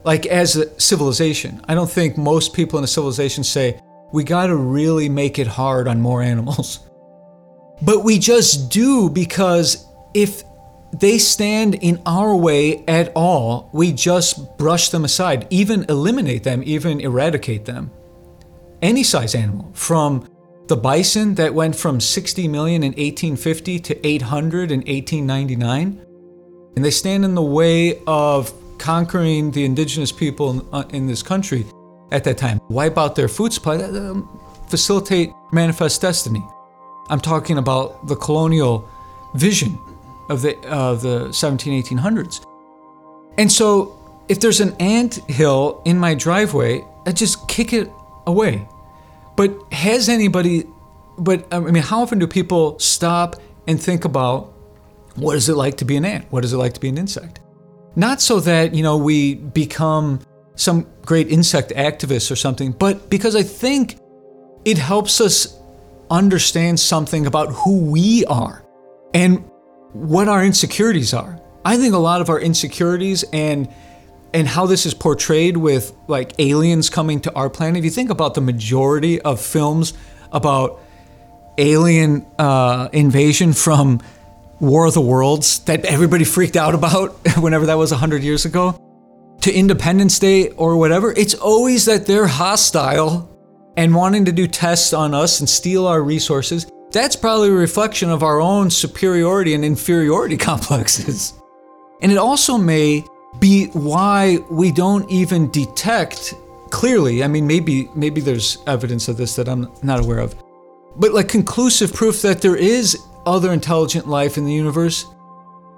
like 0.05 0.27
as 0.27 0.57
a 0.57 0.79
civilization. 0.81 1.63
I 1.69 1.75
don't 1.75 1.91
think 1.91 2.19
most 2.19 2.53
people 2.53 2.79
in 2.79 2.85
a 2.85 2.89
civilization 2.89 3.45
say, 3.45 3.81
we 4.13 4.25
got 4.25 4.47
to 4.47 4.57
really 4.57 5.09
make 5.09 5.39
it 5.39 5.47
hard 5.47 5.89
on 5.89 6.01
more 6.01 6.23
animals. 6.23 6.81
But 7.81 8.03
we 8.03 8.19
just 8.19 8.73
do 8.73 9.09
because 9.09 9.87
if 10.13 10.43
they 10.93 11.19
stand 11.19 11.77
in 11.77 12.03
our 12.07 12.35
way 12.35 12.85
at 12.87 13.13
all, 13.15 13.71
we 13.73 13.93
just 13.93 14.59
brush 14.59 14.89
them 14.89 15.05
aside, 15.05 15.47
even 15.51 15.85
eliminate 15.89 16.43
them, 16.43 16.63
even 16.65 17.01
eradicate 17.01 17.67
them. 17.67 17.91
Any 18.83 19.05
size 19.05 19.35
animal, 19.35 19.71
from 19.75 20.29
the 20.67 20.77
bison 20.77 21.35
that 21.37 21.55
went 21.55 21.77
from 21.77 22.01
60 22.01 22.49
million 22.49 22.83
in 22.83 22.91
1850 22.91 23.79
to 23.81 24.07
800 24.07 24.71
in 24.71 24.81
1899, 24.81 26.05
and 26.77 26.85
they 26.85 26.91
stand 26.91 27.25
in 27.25 27.35
the 27.35 27.43
way 27.43 28.01
of 28.07 28.53
conquering 28.79 29.51
the 29.51 29.65
indigenous 29.65 30.13
people 30.13 30.51
in, 30.51 30.69
uh, 30.73 30.85
in 30.91 31.07
this 31.07 31.23
country 31.23 31.65
at 32.11 32.25
that 32.25 32.39
time, 32.39 32.61
wipe 32.69 32.97
out 32.99 33.15
their 33.15 33.29
food 33.29 33.53
supply, 33.53 33.77
um, 33.77 34.29
facilitate 34.69 35.33
manifest 35.53 36.01
destiny. 36.01 36.45
I'm 37.11 37.21
talking 37.21 37.59
about 37.59 38.07
the 38.07 38.17
colonial 38.17 38.89
vision 39.35 39.79
of 40.29 40.43
the 40.43 40.59
uh, 40.69 40.95
the 40.95 41.33
17 41.33 41.83
1800s. 41.83 42.45
And 43.39 43.51
so 43.51 43.95
if 44.29 44.41
there's 44.41 44.61
an 44.61 44.75
ant 44.81 45.17
hill 45.31 45.83
in 45.85 45.99
my 45.99 46.15
driveway, 46.15 46.85
I 47.07 47.13
just 47.13 47.49
kick 47.49 47.73
it 47.73 47.91
away. 48.27 48.67
But 49.37 49.57
has 49.73 50.09
anybody 50.09 50.65
but 51.19 51.47
I 51.53 51.61
mean 51.61 51.83
how 51.83 52.03
often 52.03 52.19
do 52.19 52.27
people 52.27 52.79
stop 52.79 53.37
and 53.67 53.81
think 53.81 54.05
about 54.05 54.53
what 55.17 55.37
is 55.37 55.49
it 55.49 55.57
like 55.57 55.77
to 55.79 55.85
be 55.85 55.97
an 55.97 56.05
ant? 56.05 56.27
What 56.31 56.45
is 56.45 56.53
it 56.53 56.59
like 56.59 56.75
to 56.75 56.81
be 56.81 56.89
an 56.89 56.99
insect? 56.99 57.41
Not 57.97 58.21
so 58.21 58.39
that, 58.41 58.75
you 58.75 58.83
know, 58.83 58.97
we 58.97 59.35
become 59.35 60.21
some 60.59 60.89
great 61.07 61.29
insect 61.29 61.71
activists 61.71 62.31
or 62.31 62.37
something, 62.37 62.73
but 62.73 63.09
because 63.09 63.37
I 63.37 63.45
think 63.45 63.99
it 64.65 64.77
helps 64.77 65.21
us 65.21 65.57
understand 66.11 66.81
something 66.81 67.27
about 67.27 67.53
who 67.53 67.79
we 67.79 68.25
are 68.27 68.65
and 69.15 69.49
what 69.93 70.27
our 70.29 70.45
insecurities 70.45 71.15
are. 71.15 71.41
I 71.65 71.77
think 71.77 71.95
a 71.95 71.99
lot 71.99 72.21
of 72.21 72.29
our 72.29 72.41
insecurities 72.41 73.25
and 73.33 73.73
and 74.35 74.47
how 74.47 74.67
this 74.67 74.85
is 74.85 74.93
portrayed 74.93 75.57
with 75.57 75.95
like 76.07 76.33
aliens 76.39 76.91
coming 76.91 77.21
to 77.21 77.33
our 77.35 77.49
planet. 77.49 77.79
If 77.79 77.85
you 77.85 77.91
think 77.91 78.11
about 78.11 78.35
the 78.35 78.43
majority 78.43 79.21
of 79.23 79.41
films 79.41 79.95
about 80.33 80.83
alien 81.57 82.27
uh, 82.39 82.89
invasion 82.93 83.53
from 83.53 84.03
War 84.61 84.87
of 84.87 84.95
the 84.95 85.01
Worlds 85.01 85.61
that 85.61 85.85
everybody 85.85 86.25
freaked 86.25 86.57
out 86.57 86.75
about 86.75 87.13
whenever 87.39 87.67
that 87.67 87.79
was 87.79 87.91
100 87.91 88.23
years 88.23 88.45
ago, 88.45 88.79
to 89.41 89.53
Independence 89.53 90.19
Day 90.19 90.51
or 90.51 90.77
whatever, 90.77 91.13
it's 91.13 91.35
always 91.35 91.85
that 91.85 92.07
they're 92.07 92.27
hostile 92.27 93.31
and 93.77 93.95
wanting 93.95 94.25
to 94.25 94.33
do 94.33 94.47
tests 94.47 94.93
on 94.93 95.15
us 95.15 95.41
and 95.41 95.49
steal 95.49 95.87
our 95.87 96.03
resources 96.03 96.67
that's 96.91 97.17
probably 97.17 97.51
a 97.51 97.53
reflection 97.53 98.11
of 98.11 98.23
our 98.23 98.41
own 98.41 98.71
superiority 98.71 99.55
and 99.55 99.65
inferiority 99.65 100.37
complexes. 100.51 101.35
And 102.01 102.11
it 102.13 102.19
also 102.19 102.57
may 102.57 103.05
be 103.39 103.67
why 103.67 104.39
we 104.51 104.73
don't 104.73 105.09
even 105.11 105.51
detect 105.51 106.35
clearly. 106.71 107.23
I 107.23 107.29
mean, 107.29 107.47
maybe 107.47 107.89
maybe 107.95 108.21
there's 108.21 108.59
evidence 108.67 109.09
of 109.09 109.17
this 109.17 109.37
that 109.37 109.49
I'm 109.49 109.71
not 109.83 110.01
aware 110.01 110.19
of. 110.19 110.35
But 110.97 111.13
like 111.13 111.29
conclusive 111.29 111.93
proof 111.93 112.23
that 112.23 112.41
there 112.41 112.57
is 112.57 112.99
other 113.27 113.53
intelligent 113.53 114.09
life 114.09 114.39
in 114.39 114.45
the 114.47 114.53
universe 114.53 115.05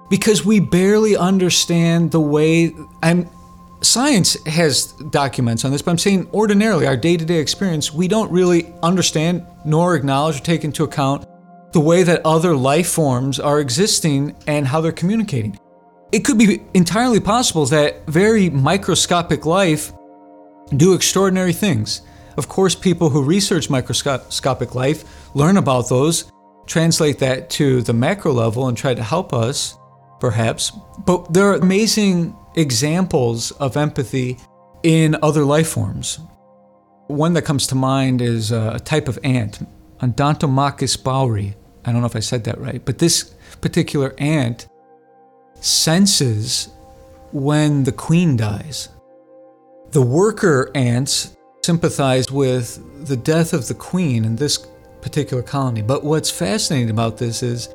because 0.09 0.45
we 0.45 0.59
barely 0.59 1.17
understand 1.17 2.11
the 2.11 2.19
way 2.19 2.73
I'm 3.03 3.29
science 3.81 4.37
has 4.45 4.93
documents 5.09 5.65
on 5.65 5.71
this, 5.71 5.81
but 5.81 5.91
I'm 5.91 5.97
saying 5.97 6.29
ordinarily, 6.33 6.87
our 6.87 6.97
day 6.97 7.17
to 7.17 7.25
day 7.25 7.39
experience, 7.39 7.93
we 7.93 8.07
don't 8.07 8.31
really 8.31 8.73
understand 8.83 9.45
nor 9.65 9.95
acknowledge 9.95 10.37
or 10.37 10.43
take 10.43 10.63
into 10.63 10.83
account 10.83 11.25
the 11.73 11.79
way 11.79 12.03
that 12.03 12.21
other 12.25 12.55
life 12.55 12.89
forms 12.89 13.39
are 13.39 13.59
existing 13.59 14.35
and 14.47 14.67
how 14.67 14.81
they're 14.81 14.91
communicating. 14.91 15.57
It 16.11 16.25
could 16.25 16.37
be 16.37 16.61
entirely 16.73 17.19
possible 17.19 17.65
that 17.67 18.05
very 18.07 18.49
microscopic 18.49 19.45
life 19.45 19.93
do 20.75 20.93
extraordinary 20.93 21.53
things. 21.53 22.01
Of 22.37 22.47
course, 22.49 22.75
people 22.75 23.09
who 23.09 23.23
research 23.23 23.69
microscopic 23.69 24.75
life 24.75 25.03
learn 25.35 25.57
about 25.57 25.89
those, 25.89 26.31
translate 26.65 27.19
that 27.19 27.49
to 27.51 27.81
the 27.81 27.93
macro 27.93 28.33
level, 28.33 28.67
and 28.67 28.77
try 28.77 28.93
to 28.93 29.03
help 29.03 29.33
us, 29.33 29.77
perhaps. 30.19 30.71
But 31.05 31.33
there 31.33 31.45
are 31.45 31.55
amazing 31.55 32.35
examples 32.55 33.51
of 33.51 33.77
empathy 33.77 34.37
in 34.83 35.15
other 35.21 35.43
life 35.43 35.69
forms. 35.69 36.19
One 37.07 37.33
that 37.33 37.43
comes 37.43 37.67
to 37.67 37.75
mind 37.75 38.21
is 38.21 38.51
uh, 38.51 38.73
a 38.75 38.79
type 38.79 39.07
of 39.07 39.19
ant, 39.23 39.59
Odontomachus 39.99 40.97
baueri. 40.97 41.55
I 41.85 41.91
don't 41.91 42.01
know 42.01 42.07
if 42.07 42.15
I 42.15 42.21
said 42.21 42.43
that 42.45 42.59
right, 42.59 42.83
but 42.83 42.97
this 42.97 43.33
particular 43.59 44.13
ant 44.17 44.67
senses 45.55 46.69
when 47.31 47.83
the 47.83 47.91
queen 47.91 48.37
dies. 48.37 48.89
The 49.91 50.01
worker 50.01 50.71
ants 50.73 51.35
sympathize 51.63 52.31
with 52.31 53.05
the 53.07 53.17
death 53.17 53.53
of 53.53 53.67
the 53.67 53.73
queen 53.73 54.25
in 54.25 54.35
this 54.35 54.65
particular 55.01 55.43
colony. 55.43 55.81
But 55.81 56.03
what's 56.03 56.29
fascinating 56.29 56.89
about 56.89 57.17
this 57.17 57.43
is 57.43 57.73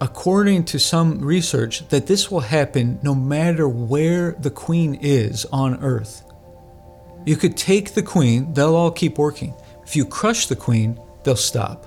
according 0.00 0.64
to 0.64 0.78
some 0.78 1.18
research, 1.20 1.86
that 1.88 2.06
this 2.06 2.30
will 2.30 2.40
happen 2.40 2.98
no 3.02 3.14
matter 3.14 3.68
where 3.68 4.32
the 4.32 4.50
queen 4.50 4.98
is 5.00 5.44
on 5.46 5.82
Earth. 5.82 6.22
You 7.26 7.36
could 7.36 7.56
take 7.56 7.94
the 7.94 8.02
queen, 8.02 8.52
they'll 8.52 8.74
all 8.74 8.90
keep 8.90 9.18
working. 9.18 9.54
If 9.86 9.96
you 9.96 10.04
crush 10.04 10.46
the 10.46 10.56
queen, 10.56 11.00
they'll 11.22 11.36
stop. 11.36 11.86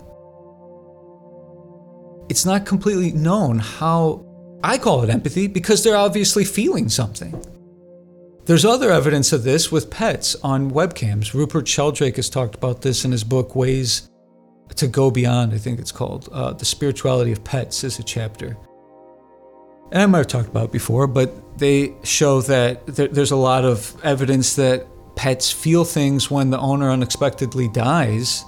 It's 2.29 2.45
not 2.45 2.65
completely 2.65 3.11
known 3.11 3.59
how 3.59 4.25
I 4.63 4.77
call 4.77 5.03
it 5.03 5.09
empathy 5.09 5.47
because 5.47 5.83
they're 5.83 5.95
obviously 5.95 6.43
feeling 6.43 6.89
something. 6.89 7.39
There's 8.45 8.65
other 8.65 8.91
evidence 8.91 9.33
of 9.33 9.43
this 9.43 9.71
with 9.71 9.89
pets 9.89 10.35
on 10.41 10.71
webcams. 10.71 11.33
Rupert 11.33 11.67
Sheldrake 11.67 12.15
has 12.15 12.29
talked 12.29 12.55
about 12.55 12.81
this 12.81 13.05
in 13.05 13.11
his 13.11 13.23
book 13.23 13.55
Ways 13.55 14.09
to 14.75 14.87
go 14.87 15.09
beyond, 15.09 15.53
I 15.53 15.57
think 15.57 15.79
it's 15.79 15.91
called. 15.91 16.29
Uh, 16.31 16.53
the 16.53 16.65
spirituality 16.65 17.31
of 17.31 17.43
pets 17.43 17.83
is 17.83 17.99
a 17.99 18.03
chapter. 18.03 18.57
And 19.91 20.01
I 20.01 20.05
might 20.05 20.19
have 20.19 20.27
talked 20.27 20.49
about 20.49 20.71
before, 20.71 21.07
but 21.07 21.57
they 21.57 21.93
show 22.03 22.41
that 22.41 22.85
there, 22.85 23.07
there's 23.07 23.31
a 23.31 23.37
lot 23.37 23.63
of 23.63 23.95
evidence 24.03 24.55
that 24.55 24.85
pets 25.15 25.51
feel 25.51 25.83
things 25.83 26.29
when 26.29 26.49
the 26.49 26.59
owner 26.59 26.91
unexpectedly 26.91 27.69
dies 27.69 28.43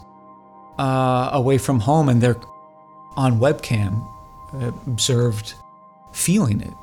uh, 0.77 1.29
away 1.33 1.57
from 1.57 1.79
home 1.79 2.09
and 2.09 2.21
they're 2.21 2.39
on 3.15 3.39
webcam 3.39 4.05
observed 4.53 5.53
feeling 6.11 6.61
it. 6.61 6.73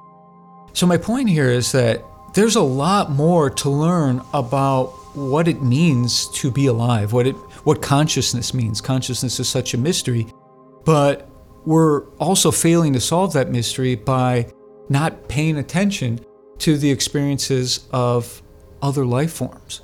So, 0.73 0.87
my 0.87 0.97
point 0.97 1.29
here 1.29 1.51
is 1.51 1.73
that 1.73 2.05
there's 2.35 2.57
a 2.57 2.63
lot 2.63 3.11
more 3.11 3.49
to 3.49 3.71
learn 3.71 4.23
about 4.35 4.89
what 5.17 5.49
it 5.49 5.63
means 5.63 6.29
to 6.29 6.51
be 6.51 6.67
alive, 6.67 7.13
what 7.13 7.27
it 7.27 7.37
what 7.67 7.83
consciousness 7.83 8.55
means. 8.55 8.81
Consciousness 8.81 9.41
is 9.41 9.49
such 9.49 9.75
a 9.75 9.77
mystery, 9.77 10.25
but 10.85 11.29
we're 11.65 12.09
also 12.19 12.53
failing 12.53 12.93
to 12.93 13.01
solve 13.01 13.33
that 13.33 13.51
mystery 13.51 13.97
by 13.97 14.47
not 14.89 15.29
paying 15.29 15.57
attention 15.57 16.21
to 16.59 16.77
the 16.77 16.89
experiences 16.89 17.89
of 17.91 18.41
other 18.83 19.05
life 19.05 19.33
forms. 19.33 19.81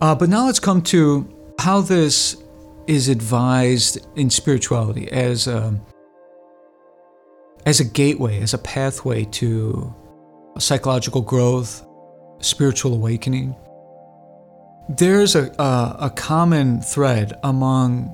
Uh, 0.00 0.14
but 0.14 0.30
now 0.30 0.46
let's 0.46 0.58
come 0.58 0.80
to 0.80 1.28
how 1.58 1.82
this 1.82 2.42
is 2.86 3.10
advised 3.10 4.06
in 4.16 4.30
spirituality 4.30 5.12
as 5.12 5.46
a, 5.46 5.78
as 7.66 7.80
a 7.80 7.84
gateway, 7.84 8.40
as 8.40 8.54
a 8.54 8.58
pathway 8.58 9.26
to 9.26 9.94
psychological 10.58 11.20
growth, 11.20 11.86
spiritual 12.40 12.94
awakening. 12.94 13.54
There's 14.90 15.36
a, 15.36 15.52
a, 15.56 16.06
a 16.06 16.10
common 16.10 16.80
thread 16.80 17.38
among 17.44 18.12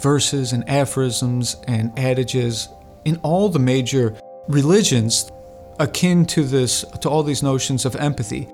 verses 0.00 0.54
and 0.54 0.66
aphorisms 0.66 1.56
and 1.68 1.92
adages 1.98 2.70
in 3.04 3.18
all 3.18 3.50
the 3.50 3.58
major 3.58 4.18
religions 4.48 5.30
akin 5.78 6.24
to 6.24 6.42
this 6.44 6.86
to 7.02 7.10
all 7.10 7.22
these 7.22 7.42
notions 7.42 7.84
of 7.84 7.96
empathy. 7.96 8.48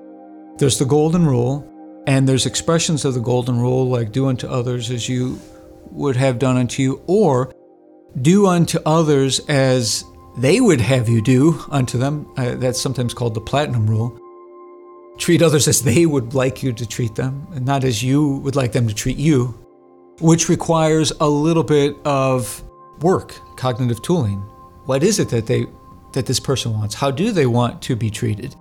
There's 0.57 0.77
the 0.77 0.83
golden 0.83 1.25
rule, 1.25 1.65
and 2.05 2.27
there's 2.27 2.45
expressions 2.45 3.05
of 3.05 3.13
the 3.13 3.21
golden 3.21 3.61
rule 3.61 3.87
like 3.87 4.11
do 4.11 4.27
unto 4.27 4.45
others 4.47 4.91
as 4.91 5.07
you 5.07 5.39
would 5.91 6.17
have 6.17 6.39
done 6.39 6.57
unto 6.57 6.83
you, 6.83 7.01
or 7.07 7.53
do 8.21 8.45
unto 8.45 8.77
others 8.85 9.39
as 9.47 10.03
they 10.37 10.59
would 10.59 10.81
have 10.81 11.07
you 11.07 11.21
do 11.21 11.63
unto 11.69 11.97
them. 11.97 12.29
Uh, 12.35 12.55
that's 12.55 12.81
sometimes 12.81 13.13
called 13.13 13.35
the 13.35 13.41
platinum 13.41 13.87
rule. 13.89 14.19
Treat 15.17 15.41
others 15.41 15.67
as 15.67 15.81
they 15.81 16.05
would 16.05 16.33
like 16.33 16.61
you 16.61 16.71
to 16.73 16.85
treat 16.85 17.15
them, 17.15 17.47
and 17.53 17.65
not 17.65 17.83
as 17.83 18.03
you 18.03 18.37
would 18.37 18.55
like 18.55 18.71
them 18.71 18.87
to 18.87 18.93
treat 18.93 19.17
you, 19.17 19.47
which 20.19 20.47
requires 20.49 21.11
a 21.19 21.27
little 21.27 21.63
bit 21.63 21.95
of 22.05 22.63
work, 23.01 23.35
cognitive 23.57 24.01
tooling. 24.01 24.39
What 24.85 25.03
is 25.03 25.19
it 25.19 25.29
that 25.29 25.47
they 25.47 25.65
that 26.13 26.25
this 26.25 26.39
person 26.39 26.73
wants? 26.73 26.95
How 26.95 27.11
do 27.11 27.31
they 27.31 27.45
want 27.45 27.81
to 27.83 27.95
be 27.95 28.09
treated? 28.09 28.55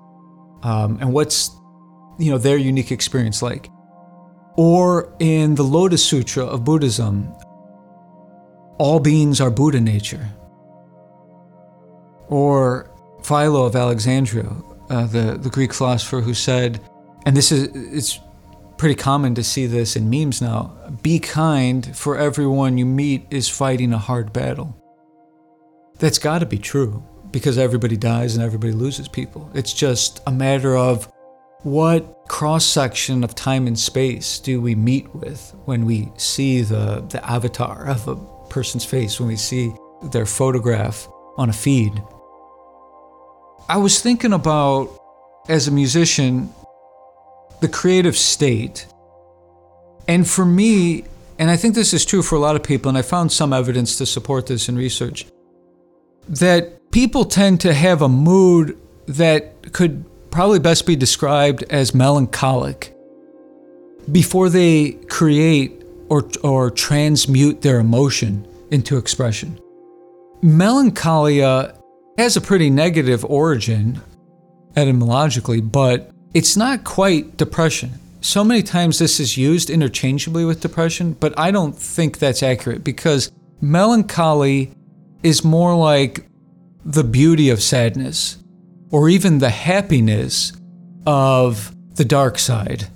Um, 0.63 0.99
and 1.01 1.13
what's 1.13 1.51
you 2.19 2.31
know 2.31 2.39
their 2.39 2.57
unique 2.57 2.91
experience 2.91 3.43
like? 3.43 3.71
Or 4.57 5.15
in 5.21 5.55
the 5.55 5.63
Lotus 5.63 6.03
Sutra 6.05 6.45
of 6.45 6.65
Buddhism, 6.65 7.29
all 8.79 8.99
beings 9.01 9.41
are 9.41 9.51
Buddha 9.51 9.81
nature. 9.81 10.29
Or 12.29 12.91
Philo 13.23 13.65
of 13.65 13.77
Alexandria, 13.77 14.51
uh, 14.91 15.07
the, 15.07 15.39
the 15.39 15.51
Greek 15.51 15.73
philosopher 15.73 16.21
who 16.21 16.35
said, 16.35 16.81
and 17.25 17.37
this 17.37 17.51
is 17.53 17.69
it's 17.75 18.21
pretty 18.77 18.95
common 18.95 19.35
to 19.35 19.43
see 19.43 19.67
this 19.67 19.97
in 19.97 20.11
memes 20.11 20.43
now 20.43 20.77
be 21.03 21.19
kind, 21.19 21.97
for 21.97 22.19
everyone 22.19 22.79
you 22.79 22.87
meet 22.87 23.27
is 23.31 23.49
fighting 23.49 23.93
a 23.93 23.99
hard 23.99 24.33
battle. 24.33 24.77
That's 25.99 26.19
got 26.19 26.41
to 26.41 26.47
be 26.47 26.59
true 26.59 27.03
because 27.31 27.59
everybody 27.59 27.97
dies 27.97 28.37
and 28.37 28.45
everybody 28.45 28.73
loses 28.73 29.09
people. 29.09 29.51
It's 29.55 29.73
just 29.73 30.21
a 30.27 30.33
matter 30.33 30.77
of 30.77 31.11
what 31.63 32.29
cross 32.29 32.65
section 32.65 33.25
of 33.25 33.35
time 33.35 33.67
and 33.67 33.79
space 33.79 34.39
do 34.39 34.61
we 34.61 34.75
meet 34.75 35.13
with 35.15 35.55
when 35.65 35.85
we 35.85 36.11
see 36.17 36.63
the, 36.63 37.05
the 37.09 37.25
avatar 37.29 37.89
of 37.89 38.07
a 38.07 38.17
person's 38.49 38.85
face, 38.85 39.19
when 39.19 39.29
we 39.29 39.37
see 39.37 39.73
their 40.13 40.27
photograph 40.27 41.09
on 41.37 41.49
a 41.49 41.53
feed. 41.53 41.93
I 43.69 43.79
was 43.79 44.01
thinking 44.01 44.33
about, 44.33 44.97
as 45.49 45.67
a 45.67 45.73
musician, 45.73 46.53
the 47.61 47.69
creative 47.69 48.17
state. 48.17 48.87
And 50.07 50.29
for 50.29 50.45
me, 50.45 51.05
and 51.39 51.51
I 51.51 51.57
think 51.57 51.75
this 51.75 51.93
is 51.93 52.05
true 52.05 52.23
for 52.23 52.37
a 52.37 52.39
lot 52.39 52.55
of 52.55 52.63
people, 52.63 52.89
and 52.89 52.97
I 52.97 53.03
found 53.03 53.33
some 53.33 53.53
evidence 53.53 53.99
to 53.99 54.07
support 54.07 54.47
this 54.47 54.69
in 54.69 54.77
research, 54.77 55.27
that 56.29 56.93
people 56.93 57.25
tend 57.25 57.61
to 57.63 57.75
have 57.75 58.03
a 58.03 58.09
mood 58.09 58.79
that 59.07 59.73
could 59.73 60.05
probably 60.31 60.61
best 60.61 60.87
be 60.87 60.95
described 60.95 61.65
as 61.65 61.95
melancholic 61.95 62.95
before 64.13 64.49
they 64.49 64.93
create 65.09 65.83
or, 66.09 66.29
or 66.45 66.71
transmute 66.71 67.63
their 67.63 67.81
emotion 67.81 68.47
into 68.71 68.97
expression. 68.97 69.59
Melancholia 70.43 71.76
has 72.19 72.37
a 72.37 72.41
pretty 72.41 72.71
negative 72.71 73.25
origin 73.25 74.01
etymologically, 74.77 75.61
but 75.61 76.11
it's 76.35 76.57
not 76.57 76.85
quite 76.85 77.37
depression. 77.37 77.93
So 78.21 78.43
many 78.43 78.63
times 78.63 78.99
this 78.99 79.21
is 79.21 79.37
used 79.37 79.71
interchangeably 79.71 80.45
with 80.45 80.61
depression, 80.61 81.13
but 81.13 81.39
I 81.39 81.51
don't 81.51 81.77
think 81.77 82.19
that's 82.19 82.43
accurate 82.43 82.83
because 82.83 83.31
melancholy 83.61 84.73
is 85.23 85.45
more 85.45 85.77
like 85.77 86.27
the 86.85 87.05
beauty 87.05 87.51
of 87.51 87.63
sadness 87.63 88.39
or 88.91 89.09
even 89.09 89.39
the 89.39 89.51
happiness 89.51 90.53
of 91.07 91.75
the 91.95 92.05
dark 92.05 92.39
side. 92.39 92.89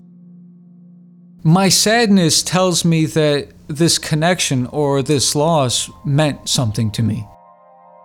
My 1.42 1.68
sadness 1.68 2.42
tells 2.42 2.84
me 2.84 3.06
that 3.06 3.48
this 3.68 3.98
connection 3.98 4.66
or 4.66 5.02
this 5.02 5.34
loss 5.34 5.90
meant 6.04 6.48
something 6.48 6.90
to 6.92 7.02
me. 7.02 7.26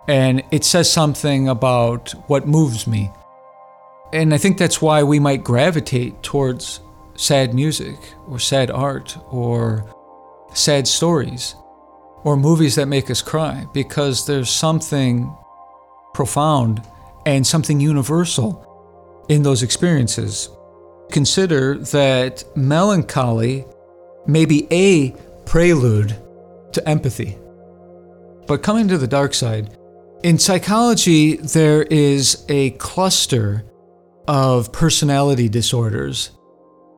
And 0.08 0.42
it 0.50 0.64
says 0.64 0.90
something 0.90 1.48
about 1.48 2.12
what 2.28 2.46
moves 2.46 2.86
me. 2.86 3.10
And 4.12 4.32
I 4.32 4.38
think 4.38 4.56
that's 4.56 4.80
why 4.80 5.02
we 5.02 5.18
might 5.18 5.42
gravitate 5.42 6.22
towards 6.22 6.80
sad 7.16 7.54
music 7.54 7.96
or 8.28 8.38
sad 8.38 8.70
art 8.70 9.16
or 9.30 9.92
sad 10.54 10.86
stories 10.86 11.54
or 12.24 12.36
movies 12.36 12.76
that 12.76 12.86
make 12.86 13.10
us 13.10 13.22
cry 13.22 13.66
because 13.72 14.26
there's 14.26 14.50
something 14.50 15.34
profound 16.14 16.82
and 17.26 17.46
something 17.46 17.80
universal 17.80 18.62
in 19.28 19.42
those 19.42 19.62
experiences. 19.62 20.48
Consider 21.10 21.78
that 21.78 22.44
melancholy 22.56 23.64
may 24.26 24.44
be 24.44 24.66
a 24.70 25.10
prelude 25.44 26.16
to 26.72 26.88
empathy. 26.88 27.36
But 28.46 28.62
coming 28.62 28.88
to 28.88 28.98
the 28.98 29.06
dark 29.06 29.34
side, 29.34 29.76
in 30.26 30.40
psychology, 30.40 31.36
there 31.36 31.84
is 31.84 32.44
a 32.48 32.70
cluster 32.70 33.64
of 34.26 34.72
personality 34.72 35.48
disorders 35.48 36.32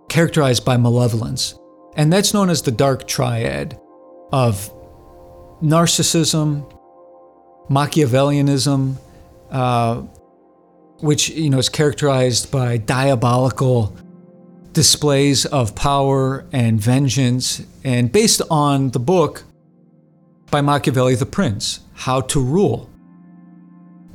characterized 0.08 0.64
by 0.64 0.78
malevolence, 0.78 1.54
and 1.94 2.10
that's 2.10 2.32
known 2.32 2.48
as 2.48 2.62
the 2.62 2.70
dark 2.70 3.06
triad 3.06 3.78
of 4.32 4.72
narcissism, 5.62 6.72
Machiavellianism, 7.68 8.96
uh, 9.50 9.96
which 11.00 11.28
you 11.28 11.50
know 11.50 11.58
is 11.58 11.68
characterized 11.68 12.50
by 12.50 12.78
diabolical 12.78 13.94
displays 14.72 15.44
of 15.44 15.74
power 15.74 16.46
and 16.50 16.80
vengeance, 16.80 17.60
and 17.84 18.10
based 18.10 18.40
on 18.50 18.88
the 18.92 18.98
book 18.98 19.42
by 20.50 20.62
Machiavelli, 20.62 21.14
The 21.14 21.26
Prince, 21.26 21.80
How 21.92 22.22
to 22.22 22.42
Rule. 22.42 22.87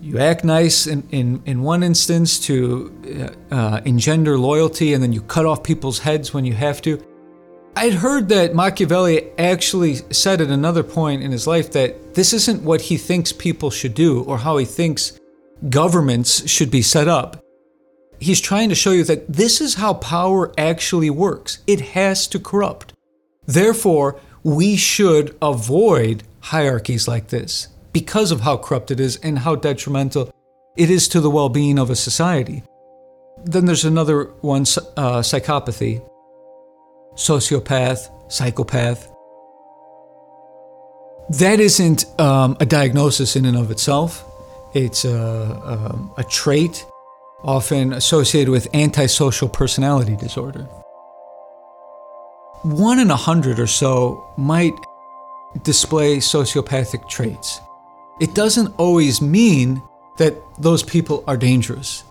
You 0.04 0.20
act 0.20 0.44
nice 0.44 0.86
in, 0.86 1.08
in, 1.12 1.42
in 1.46 1.62
one 1.62 1.82
instance 1.82 2.38
to 2.48 3.34
uh, 3.50 3.56
uh, 3.56 3.82
engender 3.86 4.38
loyalty, 4.38 4.94
and 4.94 5.02
then 5.02 5.14
you 5.14 5.22
cut 5.22 5.46
off 5.46 5.64
people's 5.64 6.00
heads 6.00 6.34
when 6.34 6.44
you 6.44 6.52
have 6.52 6.82
to. 6.82 7.02
I'd 7.78 7.94
heard 7.94 8.28
that 8.28 8.54
Machiavelli 8.54 9.32
actually 9.40 9.96
said 10.12 10.42
at 10.42 10.50
another 10.50 10.84
point 10.84 11.24
in 11.24 11.32
his 11.32 11.48
life 11.48 11.72
that 11.72 12.16
this 12.16 12.34
isn't 12.34 12.64
what 12.64 12.82
he 12.82 12.98
thinks 12.98 13.32
people 13.32 13.72
should 13.72 13.94
do 13.94 14.24
or 14.24 14.38
how 14.40 14.58
he 14.58 14.66
thinks 14.66 15.18
governments 15.70 16.50
should 16.50 16.70
be 16.70 16.82
set 16.82 17.08
up. 17.08 17.42
He's 18.20 18.42
trying 18.42 18.68
to 18.70 18.76
show 18.76 18.92
you 18.92 19.06
that 19.06 19.32
this 19.32 19.62
is 19.62 19.76
how 19.76 19.94
power 19.94 20.52
actually 20.58 21.12
works. 21.12 21.60
It 21.66 21.80
has 21.80 22.28
to 22.28 22.40
corrupt. 22.40 22.92
Therefore, 23.46 24.20
we 24.44 24.76
should 24.76 25.38
avoid 25.42 26.24
hierarchies 26.42 27.08
like 27.08 27.30
this 27.30 27.70
because 27.94 28.32
of 28.32 28.42
how 28.42 28.58
corrupt 28.58 28.92
it 28.92 29.00
is 29.00 29.18
and 29.18 29.40
how 29.40 29.56
detrimental 29.56 30.34
it 30.76 30.90
is 30.90 31.08
to 31.10 31.22
the 31.22 31.30
well 31.30 31.50
being 31.50 31.80
of 31.80 31.90
a 31.90 31.96
society. 31.96 32.64
Then 33.46 33.66
there's 33.66 33.86
another 33.86 34.26
one 34.42 34.62
uh, 34.62 35.22
psychopathy, 35.22 36.04
sociopath, 37.16 38.10
psychopath. 38.32 39.10
That 41.30 41.60
isn't 41.60 42.06
um, 42.20 42.58
a 42.60 42.66
diagnosis 42.66 43.36
in 43.36 43.46
and 43.46 43.58
of 43.58 43.72
itself. 43.72 44.26
It's 44.74 45.06
a, 45.06 45.16
a, 45.16 46.10
a 46.18 46.24
trait 46.24 46.86
often 47.44 47.94
associated 47.94 48.50
with 48.50 48.74
antisocial 48.74 49.50
personality 49.50 50.16
disorder. 50.16 50.64
One 52.64 53.00
in 53.00 53.12
a 53.12 53.16
hundred 53.16 53.60
or 53.60 53.68
so 53.68 54.26
might 54.38 54.74
display 55.64 56.18
sociopathic 56.18 57.08
traits. 57.10 57.60
It 58.20 58.36
doesn't 58.36 58.74
always 58.78 59.22
mean 59.22 59.82
that 60.18 60.36
those 60.60 60.84
people 60.84 61.24
are 61.28 61.38
dangerous. 61.38 62.04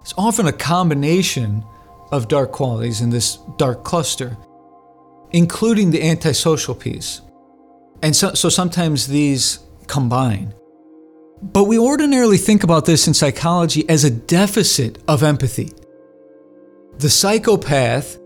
It's 0.00 0.14
often 0.16 0.46
a 0.46 0.52
combination 0.52 1.64
of 2.12 2.28
dark 2.28 2.52
qualities 2.52 3.00
in 3.00 3.10
this 3.10 3.36
dark 3.56 3.84
cluster, 3.84 4.36
including 5.32 5.90
the 5.90 6.02
antisocial 6.02 6.74
piece. 6.74 7.20
And 8.02 8.14
so, 8.14 8.34
so 8.34 8.48
sometimes 8.48 9.08
these 9.08 9.58
combine. 9.86 10.54
But 11.42 11.64
we 11.64 11.78
ordinarily 11.78 12.38
think 12.38 12.62
about 12.64 12.86
this 12.86 13.06
in 13.06 13.14
psychology 13.14 13.88
as 13.88 14.04
a 14.04 14.10
deficit 14.10 14.98
of 15.08 15.22
empathy. 15.22 15.72
The 16.98 17.10
psychopath 17.10 18.18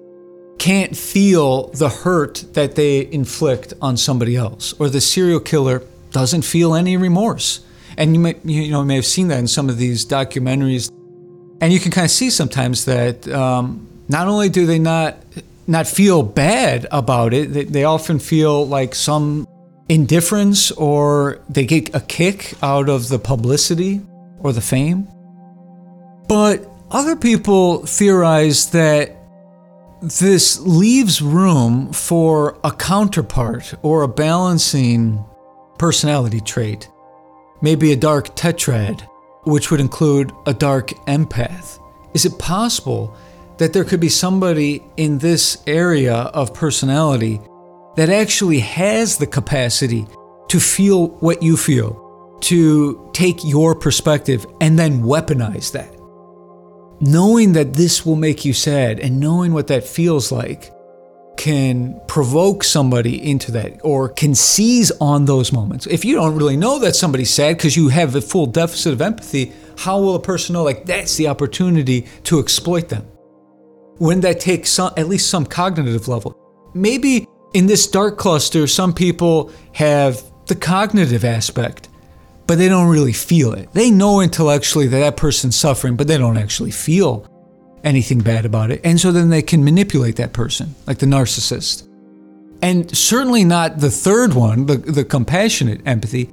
can't 0.59 0.97
feel 0.97 1.69
the 1.69 1.89
hurt 1.89 2.45
that 2.53 2.75
they 2.75 3.11
inflict 3.13 3.73
on 3.81 3.97
somebody 3.97 4.37
else, 4.37 4.73
or 4.79 4.89
the 4.89 5.01
serial 5.01 5.41
killer 5.41 5.83
doesn't 6.15 6.43
feel 6.43 6.75
any 6.75 6.97
remorse. 6.97 7.61
And 7.99 8.15
you 8.15 8.21
may, 8.21 8.37
you 8.45 8.71
know, 8.71 8.83
may 8.85 8.95
have 8.95 9.05
seen 9.05 9.29
that 9.29 9.39
in 9.39 9.49
some 9.49 9.69
of 9.69 9.77
these 9.77 10.07
documentaries. 10.07 10.91
And 11.61 11.73
you 11.73 11.79
can 11.79 11.91
kind 11.91 12.07
of 12.07 12.11
see 12.11 12.31
sometimes 12.31 12.87
that 12.87 13.29
um, 13.29 13.87
not 14.09 14.29
only 14.29 14.49
do 14.49 14.65
they 14.65 14.79
not 14.79 15.19
not 15.67 15.87
feel 15.87 16.23
bad 16.23 16.87
about 16.91 17.35
it, 17.35 17.53
they, 17.53 17.65
they 17.65 17.85
often 17.85 18.19
feel 18.19 18.67
like 18.67 18.95
some 18.95 19.47
indifference 19.89 20.71
or 20.73 21.41
they 21.49 21.65
get 21.65 21.95
a 21.95 22.01
kick 22.01 22.55
out 22.63 22.89
of 22.89 23.09
the 23.09 23.19
publicity 23.19 24.01
or 24.39 24.53
the 24.53 24.61
fame. 24.61 25.09
But 26.29 26.67
other 26.91 27.17
people 27.17 27.87
theorize 27.87 28.71
that 28.71 29.17
this 30.03 30.61
leaves 30.61 31.23
room 31.23 31.93
for 31.93 32.59
a 32.63 32.71
counterpart 32.71 33.75
or 33.83 34.03
a 34.03 34.09
balancing 34.09 35.25
personality 35.79 36.41
trait. 36.41 36.89
Maybe 37.63 37.93
a 37.93 37.97
dark 37.97 38.37
tetrad, 38.37 39.07
which 39.45 39.71
would 39.71 39.81
include 39.81 40.33
a 40.47 40.55
dark 40.55 40.89
empath. 41.07 41.79
Is 42.15 42.25
it 42.25 42.39
possible 42.39 43.17
that 43.59 43.73
there 43.73 43.85
could 43.85 44.01
be 44.01 44.09
somebody 44.09 44.83
in 44.97 45.19
this 45.19 45.63
area 45.67 46.15
of 46.15 46.55
personality 46.55 47.41
that 47.97 48.11
actually 48.11 48.59
has 48.59 49.17
the 49.17 49.27
capacity 49.27 50.07
to 50.49 50.59
feel 50.59 51.09
what 51.19 51.43
you 51.43 51.57
feel, 51.57 52.39
to 52.41 53.11
take 53.13 53.45
your 53.45 53.75
perspective 53.75 54.45
and 54.61 54.79
then 54.79 55.03
weaponize 55.03 55.73
that. 55.73 55.93
Knowing 57.01 57.53
that 57.53 57.75
this 57.75 58.05
will 58.05 58.17
make 58.17 58.45
you 58.45 58.53
sad 58.53 58.99
and 59.01 59.21
knowing 59.21 59.53
what 59.53 59.69
that 59.69 59.85
feels 59.85 60.33
like, 60.33 60.73
can 61.37 62.01
provoke 62.07 62.65
somebody 62.65 63.31
into 63.31 63.53
that 63.53 63.81
or 63.83 64.09
can 64.09 64.35
seize 64.35 64.91
on 65.01 65.25
those 65.25 65.53
moments. 65.53 65.87
If 65.87 66.05
you 66.05 66.15
don't 66.15 66.37
really 66.37 66.57
know 66.57 66.79
that 66.81 66.97
somebody's 66.97 67.31
sad 67.31 67.57
because 67.57 67.77
you 67.77 67.89
have 67.89 68.15
a 68.15 68.21
full 68.21 68.47
deficit 68.47 68.93
of 68.93 69.03
empathy, 69.03 69.53
how 69.79 70.01
will 70.01 70.15
a 70.15 70.21
person 70.21 70.55
know 70.55 70.63
like 70.63 70.85
that's 70.85 71.17
the 71.17 71.29
opportunity 71.29 72.07
to 72.25 72.39
exploit 72.39 72.89
them? 72.89 73.07
When 73.99 74.21
that 74.21 74.41
takes 74.41 74.71
some, 74.71 74.93
at 74.97 75.09
least 75.09 75.31
some 75.31 75.47
cognitive 75.47 76.09
level. 76.09 76.37
Maybe 76.75 77.27
in 77.53 77.67
this 77.67 77.87
dark 77.87 78.19
cluster, 78.19 78.67
some 78.67 78.93
people 78.93 79.53
have 79.73 80.23
the 80.47 80.57
cognitive 80.57 81.25
aspect, 81.25 81.89
but 82.47 82.59
they 82.59 82.69
don't 82.69 82.89
really 82.89 83.13
feel 83.13 83.53
it. 83.55 83.73
They 83.73 83.91
know 83.91 84.21
intellectually 84.21 84.87
that 84.89 84.99
that 84.99 85.17
person's 85.17 85.57
suffering, 85.57 85.97
but 85.97 86.09
they 86.09 86.19
don't 86.19 86.37
actually 86.37 86.73
feel 86.73 87.27
anything 87.85 88.21
bad 88.21 88.45
about 88.45 88.71
it. 88.71 88.81
And 88.83 88.99
so 88.99 89.13
then 89.13 89.29
they 89.31 89.43
can 89.43 89.65
manipulate 89.65 90.17
that 90.17 90.33
person, 90.33 90.75
like 90.87 90.99
the 90.99 91.07
narcissist. 91.07 91.89
And 92.63 92.95
certainly 92.97 93.45
not 93.45 93.79
the 93.79 93.91
third 93.91 94.35
one, 94.35 94.67
the, 94.67 94.77
the 94.79 95.05
compassionate 95.05 95.87
empathy. 95.87 96.31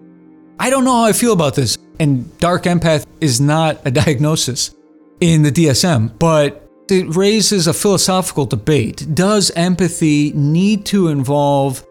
I 0.59 0.69
don't 0.69 0.85
know 0.85 0.95
how 0.95 1.03
I 1.03 1.13
feel 1.13 1.33
about 1.33 1.55
this. 1.55 1.77
And 1.99 2.37
dark 2.39 2.63
empath 2.63 3.05
is 3.19 3.41
not 3.41 3.85
a 3.85 3.91
diagnosis 4.03 4.73
in 5.19 5.43
the 5.43 5.51
DSM, 5.51 6.17
but 6.17 6.69
it 6.89 7.15
raises 7.15 7.67
a 7.67 7.73
philosophical 7.73 8.45
debate. 8.45 9.07
Does 9.13 9.51
empathy 9.51 10.31
need 10.33 10.85
to 10.87 11.09
involve 11.09 11.85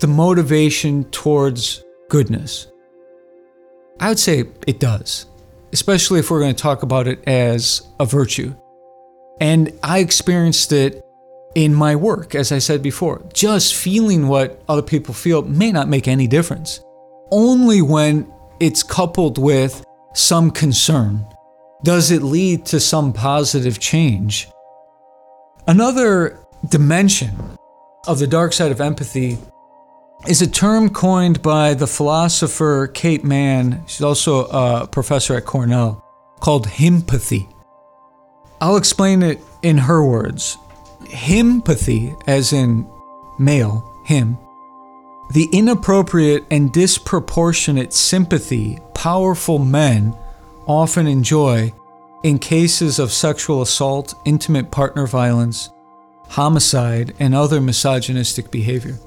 the 0.00 0.06
motivation 0.06 1.04
towards 1.04 1.84
goodness? 2.08 2.68
I 3.98 4.08
would 4.08 4.18
say 4.18 4.44
it 4.66 4.78
does, 4.78 5.26
especially 5.72 6.20
if 6.20 6.30
we're 6.30 6.40
going 6.40 6.54
to 6.54 6.62
talk 6.62 6.82
about 6.82 7.08
it 7.08 7.26
as 7.26 7.82
a 7.98 8.04
virtue. 8.04 8.54
And 9.40 9.72
I 9.82 9.98
experienced 9.98 10.72
it 10.72 11.02
in 11.54 11.74
my 11.74 11.96
work, 11.96 12.34
as 12.34 12.52
I 12.52 12.58
said 12.58 12.82
before. 12.82 13.22
Just 13.32 13.74
feeling 13.74 14.28
what 14.28 14.62
other 14.68 14.82
people 14.82 15.14
feel 15.14 15.42
may 15.42 15.72
not 15.72 15.88
make 15.88 16.06
any 16.06 16.26
difference. 16.26 16.80
Only 17.30 17.82
when 17.82 18.30
it's 18.60 18.82
coupled 18.82 19.38
with 19.38 19.84
some 20.14 20.50
concern 20.50 21.26
does 21.82 22.10
it 22.10 22.22
lead 22.22 22.66
to 22.66 22.80
some 22.80 23.12
positive 23.12 23.78
change. 23.78 24.48
Another 25.66 26.38
dimension 26.68 27.34
of 28.06 28.18
the 28.18 28.26
dark 28.26 28.52
side 28.52 28.70
of 28.70 28.80
empathy 28.80 29.38
is 30.28 30.42
a 30.42 30.46
term 30.46 30.88
coined 30.90 31.42
by 31.42 31.74
the 31.74 31.86
philosopher 31.86 32.88
Kate 32.88 33.24
Manne. 33.24 33.82
She's 33.86 34.02
also 34.02 34.46
a 34.46 34.86
professor 34.86 35.34
at 35.34 35.44
Cornell, 35.44 36.04
called 36.40 36.66
himpathy. 36.66 37.48
I'll 38.60 38.76
explain 38.76 39.22
it 39.22 39.40
in 39.62 39.78
her 39.78 40.04
words. 40.04 40.56
Himpathy, 41.04 42.14
as 42.26 42.52
in 42.52 42.88
male, 43.38 44.00
him, 44.04 44.38
the 45.30 45.48
inappropriate 45.52 46.44
and 46.50 46.72
disproportionate 46.72 47.92
sympathy 47.92 48.78
powerful 48.94 49.58
men 49.58 50.16
often 50.66 51.06
enjoy 51.06 51.72
in 52.22 52.38
cases 52.38 52.98
of 52.98 53.12
sexual 53.12 53.62
assault, 53.62 54.14
intimate 54.24 54.70
partner 54.70 55.06
violence, 55.06 55.70
homicide, 56.28 57.14
and 57.18 57.34
other 57.34 57.60
misogynistic 57.60 58.50
behavior. 58.50 58.98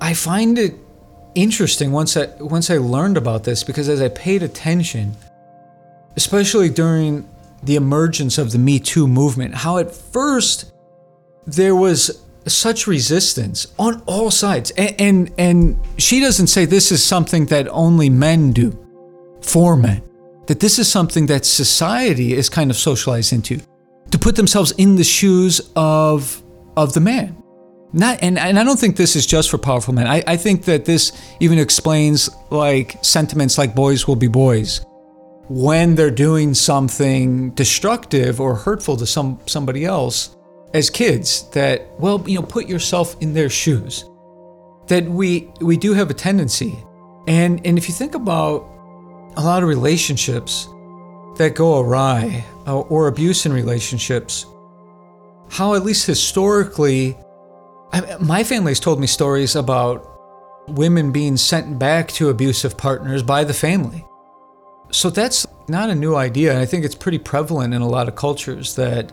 I 0.00 0.14
find 0.14 0.58
it 0.58 0.74
interesting 1.34 1.92
once 1.92 2.16
I 2.16 2.26
once 2.40 2.70
I 2.70 2.76
learned 2.76 3.16
about 3.16 3.44
this 3.44 3.64
because 3.64 3.88
as 3.88 4.00
I 4.02 4.08
paid 4.08 4.42
attention, 4.42 5.16
especially 6.16 6.68
during 6.68 7.28
the 7.62 7.76
emergence 7.76 8.38
of 8.38 8.52
the 8.52 8.58
Me 8.58 8.78
Too 8.78 9.06
movement, 9.06 9.54
how 9.54 9.78
at 9.78 9.94
first 9.94 10.72
there 11.46 11.74
was 11.74 12.24
such 12.46 12.86
resistance 12.86 13.72
on 13.78 14.02
all 14.06 14.30
sides. 14.30 14.70
And, 14.72 15.00
and, 15.00 15.32
and 15.38 15.80
she 15.98 16.20
doesn't 16.20 16.48
say 16.48 16.64
this 16.64 16.90
is 16.90 17.02
something 17.02 17.46
that 17.46 17.68
only 17.68 18.10
men 18.10 18.52
do 18.52 18.78
for 19.40 19.76
men, 19.76 20.02
that 20.46 20.60
this 20.60 20.78
is 20.78 20.90
something 20.90 21.26
that 21.26 21.44
society 21.44 22.32
is 22.34 22.48
kind 22.48 22.70
of 22.70 22.76
socialized 22.76 23.32
into 23.32 23.60
to 24.10 24.18
put 24.18 24.36
themselves 24.36 24.72
in 24.72 24.96
the 24.96 25.04
shoes 25.04 25.60
of, 25.76 26.42
of 26.76 26.92
the 26.94 27.00
man. 27.00 27.36
Not, 27.94 28.22
and, 28.22 28.38
and 28.38 28.58
I 28.58 28.64
don't 28.64 28.78
think 28.78 28.96
this 28.96 29.16
is 29.16 29.26
just 29.26 29.50
for 29.50 29.58
powerful 29.58 29.94
men. 29.94 30.06
I, 30.06 30.22
I 30.26 30.36
think 30.36 30.64
that 30.64 30.84
this 30.84 31.12
even 31.40 31.58
explains 31.58 32.30
like 32.50 32.96
sentiments 33.02 33.58
like 33.58 33.74
boys 33.74 34.08
will 34.08 34.16
be 34.16 34.28
boys 34.28 34.84
when 35.48 35.94
they're 35.94 36.10
doing 36.10 36.54
something 36.54 37.50
destructive 37.50 38.40
or 38.40 38.54
hurtful 38.54 38.96
to 38.96 39.06
some 39.06 39.38
somebody 39.46 39.84
else 39.84 40.36
as 40.74 40.88
kids 40.88 41.48
that 41.50 41.88
well 41.98 42.22
you 42.26 42.36
know 42.36 42.46
put 42.46 42.68
yourself 42.68 43.16
in 43.20 43.34
their 43.34 43.50
shoes. 43.50 44.04
That 44.86 45.04
we 45.04 45.50
we 45.60 45.76
do 45.76 45.94
have 45.94 46.10
a 46.10 46.14
tendency. 46.14 46.76
And 47.28 47.64
and 47.66 47.78
if 47.78 47.88
you 47.88 47.94
think 47.94 48.14
about 48.14 48.68
a 49.36 49.42
lot 49.42 49.62
of 49.62 49.68
relationships 49.68 50.68
that 51.36 51.54
go 51.54 51.80
awry 51.80 52.44
uh, 52.66 52.80
or 52.80 53.08
abuse 53.08 53.46
in 53.46 53.52
relationships 53.52 54.46
how 55.52 55.74
at 55.74 55.84
least 55.84 56.06
historically 56.06 57.16
I, 57.92 58.16
my 58.18 58.42
family's 58.42 58.80
told 58.80 58.98
me 58.98 59.06
stories 59.06 59.54
about 59.54 60.08
women 60.68 61.12
being 61.12 61.36
sent 61.36 61.78
back 61.78 62.08
to 62.12 62.30
abusive 62.30 62.76
partners 62.76 63.22
by 63.22 63.44
the 63.44 63.54
family 63.54 64.04
so 64.92 65.10
that's 65.10 65.46
not 65.68 65.90
a 65.90 65.94
new 65.94 66.14
idea. 66.14 66.50
And 66.50 66.60
I 66.60 66.66
think 66.66 66.84
it's 66.84 66.94
pretty 66.94 67.18
prevalent 67.18 67.74
in 67.74 67.82
a 67.82 67.88
lot 67.88 68.08
of 68.08 68.14
cultures 68.14 68.76
that 68.76 69.12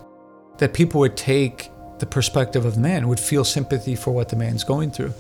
that 0.60 0.74
people 0.74 1.00
would 1.00 1.16
take 1.16 1.72
the 2.00 2.06
perspective 2.06 2.66
of 2.66 2.76
the 2.76 2.82
man, 2.82 3.08
would 3.08 3.20
feel 3.20 3.46
sympathy 3.46 3.96
for 3.96 4.12
what 4.12 4.28
the 4.28 4.36
man's 4.36 4.64
going 4.64 4.92
through. 4.92 5.14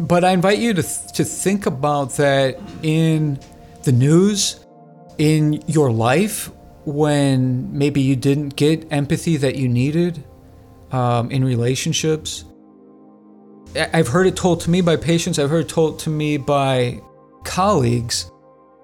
But 0.00 0.24
I 0.24 0.30
invite 0.30 0.58
you 0.58 0.72
to, 0.72 0.82
th- 0.82 1.12
to 1.12 1.24
think 1.24 1.66
about 1.66 2.12
that 2.12 2.58
in 2.82 3.38
the 3.82 3.92
news, 3.92 4.64
in 5.18 5.62
your 5.66 5.92
life, 5.92 6.50
when 6.86 7.76
maybe 7.76 8.00
you 8.00 8.16
didn't 8.16 8.56
get 8.56 8.90
empathy 8.90 9.36
that 9.36 9.56
you 9.56 9.68
needed 9.68 10.24
um, 10.92 11.30
in 11.30 11.44
relationships. 11.44 12.44
I've 13.74 14.08
heard 14.08 14.26
it 14.26 14.36
told 14.36 14.62
to 14.62 14.70
me 14.70 14.80
by 14.80 14.96
patients, 14.96 15.38
I've 15.38 15.50
heard 15.50 15.66
it 15.66 15.68
told 15.68 15.98
to 16.00 16.10
me 16.10 16.38
by 16.38 17.02
colleagues 17.44 18.31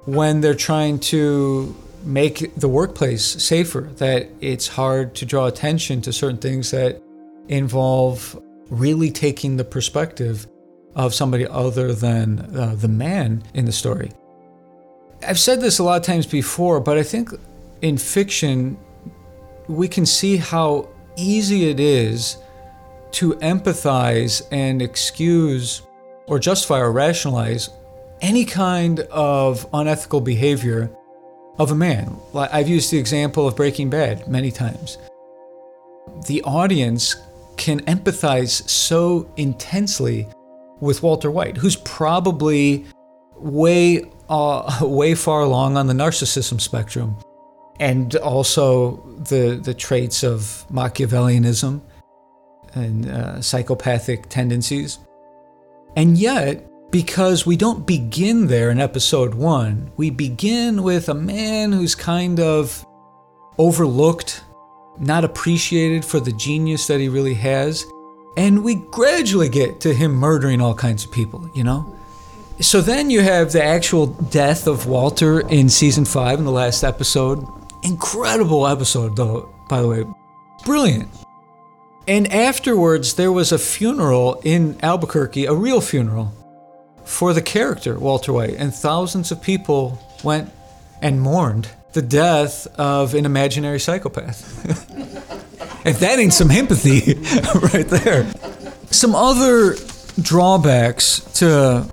when 0.09 0.40
they're 0.40 0.54
trying 0.54 0.98
to 0.98 1.76
make 2.02 2.54
the 2.54 2.68
workplace 2.68 3.22
safer, 3.22 3.90
that 3.96 4.26
it's 4.40 4.66
hard 4.66 5.14
to 5.14 5.26
draw 5.26 5.46
attention 5.46 6.00
to 6.00 6.14
certain 6.14 6.38
things 6.38 6.70
that 6.70 7.02
involve 7.48 8.40
really 8.70 9.11
taking 9.11 9.59
the 9.59 9.64
perspective 9.64 10.46
of 10.94 11.12
somebody 11.12 11.46
other 11.46 11.92
than 11.92 12.38
uh, 12.56 12.74
the 12.74 12.88
man 12.88 13.42
in 13.52 13.66
the 13.66 13.72
story. 13.72 14.11
I've 15.26 15.38
said 15.38 15.61
this 15.61 15.78
a 15.78 15.84
lot 15.84 16.00
of 16.00 16.06
times 16.06 16.24
before, 16.24 16.80
but 16.80 16.96
I 16.96 17.02
think 17.02 17.28
in 17.82 17.98
fiction, 17.98 18.78
we 19.68 19.88
can 19.88 20.06
see 20.06 20.38
how 20.38 20.88
easy 21.18 21.68
it 21.68 21.80
is 21.80 22.38
to 23.11 23.34
empathize 23.34 24.40
and 24.52 24.80
excuse 24.80 25.82
or 26.26 26.38
justify 26.38 26.78
or 26.78 26.92
rationalize 26.92 27.68
any 28.20 28.44
kind 28.44 29.00
of 29.00 29.66
unethical 29.72 30.20
behavior 30.20 30.90
of 31.58 31.70
a 31.70 31.74
man. 31.74 32.16
I've 32.34 32.68
used 32.68 32.90
the 32.90 32.98
example 32.98 33.48
of 33.48 33.56
Breaking 33.56 33.90
Bad 33.90 34.28
many 34.28 34.50
times. 34.50 34.98
The 36.26 36.42
audience 36.42 37.16
can 37.56 37.80
empathize 37.80 38.68
so 38.68 39.30
intensely 39.36 40.28
with 40.80 41.02
Walter 41.02 41.30
White, 41.30 41.56
who's 41.56 41.76
probably 41.76 42.86
way 43.36 44.04
uh, 44.28 44.78
way 44.82 45.14
far 45.14 45.42
along 45.42 45.76
on 45.76 45.86
the 45.86 45.94
narcissism 45.94 46.60
spectrum, 46.60 47.16
and 47.80 48.14
also 48.16 48.96
the 49.28 49.60
the 49.62 49.74
traits 49.74 50.22
of 50.22 50.64
Machiavellianism 50.70 51.80
and 52.74 53.10
uh, 53.10 53.40
psychopathic 53.40 54.28
tendencies. 54.28 54.98
And 55.96 56.16
yet, 56.16 56.64
because 56.91 57.45
we 57.45 57.57
don't 57.57 57.86
begin 57.86 58.47
there 58.47 58.70
in 58.70 58.80
episode 58.80 59.34
one. 59.34 59.91
We 59.97 60.11
begin 60.11 60.82
with 60.82 61.09
a 61.09 61.14
man 61.14 61.72
who's 61.72 61.95
kind 61.95 62.41
of 62.41 62.84
overlooked, 63.59 64.43
not 64.99 65.24
appreciated 65.24 66.05
for 66.05 66.20
the 66.20 66.32
genius 66.32 66.86
that 66.86 67.01
he 67.01 67.09
really 67.09 67.34
has. 67.34 67.84
And 68.36 68.64
we 68.64 68.76
gradually 68.76 69.49
get 69.49 69.80
to 69.80 69.93
him 69.93 70.12
murdering 70.12 70.61
all 70.61 70.74
kinds 70.74 71.05
of 71.05 71.12
people, 71.12 71.51
you 71.55 71.64
know? 71.64 71.95
So 72.61 72.80
then 72.80 73.11
you 73.11 73.20
have 73.20 73.53
the 73.53 73.62
actual 73.62 74.07
death 74.07 74.66
of 74.66 74.86
Walter 74.86 75.41
in 75.49 75.68
season 75.68 76.05
five 76.05 76.39
in 76.39 76.45
the 76.45 76.51
last 76.51 76.82
episode. 76.84 77.47
Incredible 77.82 78.66
episode, 78.66 79.16
though, 79.16 79.55
by 79.68 79.82
the 79.82 79.89
way. 79.89 80.05
Brilliant. 80.64 81.09
And 82.09 82.32
afterwards, 82.32 83.14
there 83.14 83.30
was 83.30 83.53
a 83.53 83.59
funeral 83.59 84.41
in 84.43 84.78
Albuquerque, 84.82 85.45
a 85.45 85.53
real 85.53 85.80
funeral 85.80 86.32
for 87.09 87.32
the 87.32 87.42
character 87.42 87.98
Walter 87.98 88.32
White, 88.32 88.54
and 88.54 88.72
thousands 88.72 89.32
of 89.32 89.40
people 89.40 89.98
went 90.22 90.52
and 91.00 91.20
mourned 91.20 91.68
the 91.94 92.02
death 92.02 92.66
of 92.78 93.14
an 93.14 93.24
imaginary 93.24 93.80
psychopath. 93.80 94.64
if 95.86 96.00
that 96.00 96.18
ain't 96.18 96.34
some 96.34 96.50
empathy 96.50 97.14
right 97.72 97.88
there. 97.88 98.30
Some 98.90 99.14
other 99.14 99.74
drawbacks 100.20 101.20
to 101.38 101.90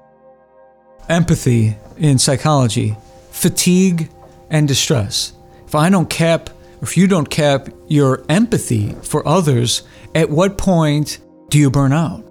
empathy 1.07 1.77
in 1.97 2.19
psychology 2.19 2.97
fatigue 3.31 4.09
and 4.49 4.67
distress. 4.67 5.33
If 5.65 5.75
I 5.75 5.89
don't 5.89 6.09
cap, 6.09 6.49
if 6.81 6.97
you 6.97 7.07
don't 7.07 7.29
cap 7.29 7.69
your 7.87 8.25
empathy 8.27 8.93
for 9.01 9.25
others, 9.27 9.83
at 10.13 10.29
what 10.29 10.57
point 10.57 11.19
do 11.49 11.57
you 11.57 11.71
burn 11.71 11.93
out? 11.93 12.24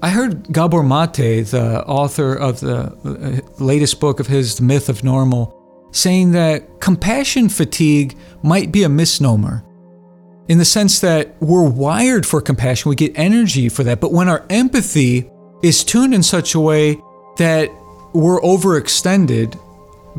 I 0.00 0.10
heard 0.10 0.52
Gabor 0.52 0.82
Mate, 0.82 1.44
the 1.46 1.84
author 1.86 2.34
of 2.34 2.60
the 2.60 2.76
uh, 3.04 3.62
latest 3.62 4.00
book 4.00 4.20
of 4.20 4.26
his, 4.28 4.56
The 4.56 4.62
Myth 4.62 4.88
of 4.88 5.02
Normal, 5.02 5.54
saying 5.90 6.32
that 6.32 6.80
compassion 6.80 7.48
fatigue 7.48 8.16
might 8.42 8.70
be 8.70 8.84
a 8.84 8.88
misnomer 8.88 9.64
in 10.48 10.56
the 10.56 10.64
sense 10.64 11.00
that 11.00 11.36
we're 11.40 11.68
wired 11.68 12.26
for 12.26 12.40
compassion, 12.40 12.88
we 12.88 12.96
get 12.96 13.12
energy 13.16 13.68
for 13.68 13.84
that, 13.84 14.00
but 14.00 14.12
when 14.12 14.28
our 14.28 14.44
empathy 14.48 15.30
is 15.62 15.84
tuned 15.84 16.14
in 16.14 16.22
such 16.22 16.54
a 16.54 16.60
way 16.60 16.98
that 17.36 17.70
we're 18.14 18.40
overextended 18.40 19.58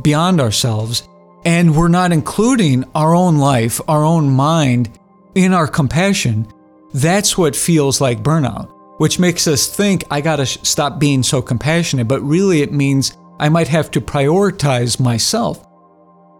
beyond 0.03 0.39
ourselves 0.39 1.07
and 1.45 1.75
we're 1.75 1.87
not 1.87 2.11
including 2.11 2.85
our 2.93 3.15
own 3.15 3.39
life, 3.39 3.81
our 3.87 4.03
own 4.03 4.29
mind 4.29 4.99
in 5.33 5.51
our 5.51 5.67
compassion, 5.67 6.47
that's 6.93 7.37
what 7.37 7.55
feels 7.55 7.99
like 7.99 8.21
burnout, 8.21 8.71
which 8.99 9.17
makes 9.17 9.47
us 9.47 9.65
think, 9.67 10.03
I 10.11 10.21
gotta 10.21 10.45
stop 10.45 10.99
being 10.99 11.23
so 11.23 11.41
compassionate. 11.41 12.07
But 12.07 12.21
really, 12.21 12.61
it 12.61 12.71
means 12.71 13.17
I 13.39 13.49
might 13.49 13.69
have 13.69 13.89
to 13.91 14.01
prioritize 14.01 14.99
myself. 14.99 15.65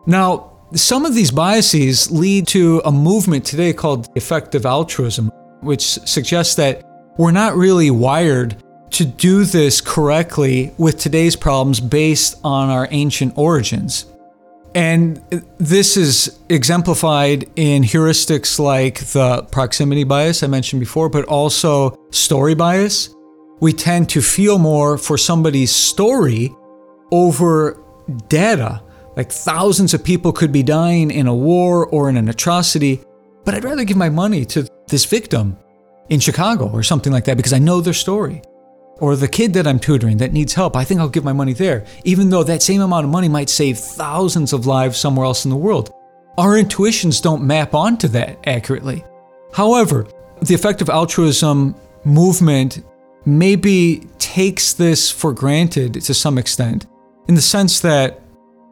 Now, 0.05 0.51
some 0.73 1.05
of 1.05 1.15
these 1.15 1.31
biases 1.31 2.11
lead 2.11 2.47
to 2.47 2.81
a 2.83 2.91
movement 2.91 3.45
today 3.45 3.71
called 3.73 4.09
effective 4.15 4.65
altruism, 4.65 5.31
which 5.61 5.81
suggests 5.81 6.55
that 6.55 6.83
we're 7.17 7.31
not 7.31 7.55
really 7.55 7.91
wired 7.91 8.61
to 8.91 9.05
do 9.05 9.45
this 9.45 9.79
correctly 9.79 10.73
with 10.77 10.99
today's 10.99 11.37
problems 11.37 11.79
based 11.79 12.39
on 12.43 12.69
our 12.69 12.87
ancient 12.91 13.37
origins. 13.37 14.05
And 14.75 15.17
this 15.57 15.97
is 15.97 16.39
exemplified 16.49 17.49
in 17.55 17.83
heuristics 17.83 18.59
like 18.59 18.99
the 18.99 19.43
proximity 19.51 20.03
bias 20.03 20.43
I 20.43 20.47
mentioned 20.47 20.79
before, 20.79 21.09
but 21.09 21.25
also 21.25 21.97
story 22.11 22.53
bias. 22.53 23.15
We 23.61 23.73
tend 23.73 24.09
to 24.09 24.21
feel 24.21 24.59
more 24.59 24.97
for 24.97 25.17
somebody's 25.17 25.71
story 25.71 26.55
over 27.11 27.81
data. 28.27 28.81
Like 29.17 29.31
thousands 29.31 29.93
of 29.93 30.03
people 30.03 30.31
could 30.31 30.51
be 30.51 30.63
dying 30.63 31.11
in 31.11 31.27
a 31.27 31.35
war 31.35 31.87
or 31.87 32.09
in 32.09 32.15
an 32.15 32.29
atrocity, 32.29 33.01
but 33.43 33.55
I'd 33.55 33.63
rather 33.63 33.83
give 33.83 33.97
my 33.97 34.09
money 34.09 34.45
to 34.45 34.67
this 34.87 35.05
victim 35.05 35.57
in 36.09 36.19
Chicago 36.19 36.69
or 36.69 36.83
something 36.83 37.11
like 37.11 37.25
that 37.25 37.37
because 37.37 37.53
I 37.53 37.59
know 37.59 37.81
their 37.81 37.93
story 37.93 38.41
or 38.99 39.15
the 39.15 39.27
kid 39.27 39.53
that 39.53 39.67
I'm 39.67 39.79
tutoring 39.79 40.17
that 40.17 40.33
needs 40.33 40.53
help, 40.53 40.75
I 40.75 40.83
think 40.83 40.99
I'll 40.99 41.09
give 41.09 41.23
my 41.23 41.33
money 41.33 41.53
there, 41.53 41.85
even 42.03 42.29
though 42.29 42.43
that 42.43 42.61
same 42.63 42.81
amount 42.81 43.05
of 43.05 43.11
money 43.11 43.29
might 43.29 43.49
save 43.49 43.77
thousands 43.77 44.53
of 44.53 44.65
lives 44.65 44.97
somewhere 44.97 45.25
else 45.25 45.45
in 45.45 45.51
the 45.51 45.57
world. 45.57 45.93
Our 46.37 46.57
intuitions 46.57 47.21
don't 47.21 47.43
map 47.43 47.73
onto 47.73 48.07
that 48.09 48.39
accurately. 48.47 49.03
However, 49.53 50.07
the 50.41 50.53
effective 50.53 50.89
altruism 50.89 51.75
movement 52.05 52.83
maybe 53.25 54.07
takes 54.19 54.73
this 54.73 55.11
for 55.11 55.33
granted 55.33 55.95
to 55.95 56.13
some 56.13 56.37
extent, 56.37 56.87
in 57.27 57.35
the 57.35 57.41
sense 57.41 57.81
that 57.81 58.21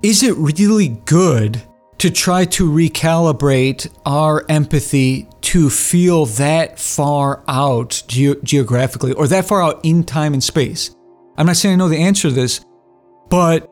is 0.01 0.23
it 0.23 0.35
really 0.37 0.89
good 1.05 1.61
to 1.99 2.11
try 2.11 2.45
to 2.45 2.69
recalibrate 2.69 3.89
our 4.05 4.45
empathy 4.49 5.27
to 5.41 5.69
feel 5.69 6.25
that 6.25 6.79
far 6.79 7.43
out 7.47 8.03
ge- 8.07 8.41
geographically 8.43 9.13
or 9.13 9.27
that 9.27 9.45
far 9.45 9.61
out 9.61 9.79
in 9.83 10.03
time 10.03 10.33
and 10.33 10.43
space. 10.43 10.95
I'm 11.37 11.47
not 11.47 11.55
saying 11.55 11.73
I 11.73 11.77
know 11.77 11.89
the 11.89 11.97
answer 11.97 12.29
to 12.29 12.35
this, 12.35 12.61
but 13.29 13.69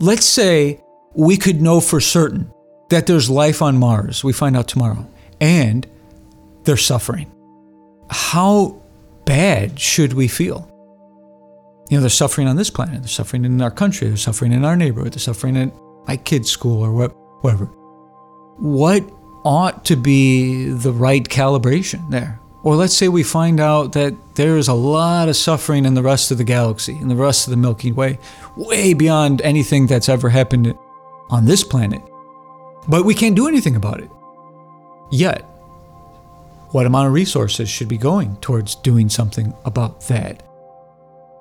let's 0.00 0.26
say 0.26 0.82
we 1.14 1.36
could 1.36 1.62
know 1.62 1.80
for 1.80 2.00
certain 2.00 2.52
that 2.90 3.06
there's 3.06 3.30
life 3.30 3.62
on 3.62 3.78
Mars. 3.78 4.22
We 4.22 4.32
find 4.32 4.56
out 4.56 4.68
tomorrow. 4.68 5.08
And 5.40 5.86
they're 6.64 6.76
suffering. 6.76 7.30
How 8.10 8.82
bad 9.24 9.78
should 9.78 10.12
we 10.12 10.28
feel? 10.28 10.70
You 11.90 11.98
know, 11.98 12.00
they're 12.00 12.10
suffering 12.10 12.48
on 12.48 12.56
this 12.56 12.70
planet, 12.70 13.02
they're 13.02 13.08
suffering 13.08 13.44
in 13.44 13.60
our 13.60 13.70
country, 13.70 14.08
they're 14.08 14.16
suffering 14.16 14.52
in 14.52 14.64
our 14.64 14.76
neighborhood, 14.76 15.12
they're 15.12 15.18
suffering 15.18 15.56
in 15.56 15.72
my 16.06 16.16
kid's 16.16 16.50
school 16.50 16.82
or 16.82 16.92
what 16.92 17.14
whatever. 17.44 17.66
What 18.56 19.04
ought 19.44 19.84
to 19.84 19.96
be 19.96 20.70
the 20.70 20.92
right 20.92 21.22
calibration 21.22 22.10
there? 22.10 22.40
Or 22.62 22.76
let's 22.76 22.96
say 22.96 23.08
we 23.08 23.22
find 23.22 23.60
out 23.60 23.92
that 23.92 24.14
there's 24.36 24.68
a 24.68 24.74
lot 24.74 25.28
of 25.28 25.36
suffering 25.36 25.84
in 25.84 25.92
the 25.92 26.02
rest 26.02 26.30
of 26.30 26.38
the 26.38 26.44
galaxy, 26.44 26.96
in 26.96 27.08
the 27.08 27.14
rest 27.14 27.46
of 27.46 27.50
the 27.50 27.58
Milky 27.58 27.92
Way, 27.92 28.18
way 28.56 28.94
beyond 28.94 29.42
anything 29.42 29.86
that's 29.86 30.08
ever 30.08 30.30
happened 30.30 30.74
on 31.28 31.44
this 31.44 31.62
planet. 31.62 32.00
But 32.88 33.04
we 33.04 33.14
can't 33.14 33.36
do 33.36 33.46
anything 33.46 33.76
about 33.76 34.00
it. 34.00 34.10
Yet, 35.12 35.42
what 36.70 36.86
amount 36.86 37.08
of 37.08 37.12
resources 37.12 37.68
should 37.68 37.88
be 37.88 37.98
going 37.98 38.36
towards 38.38 38.76
doing 38.76 39.10
something 39.10 39.52
about 39.66 40.00
that? 40.08 40.42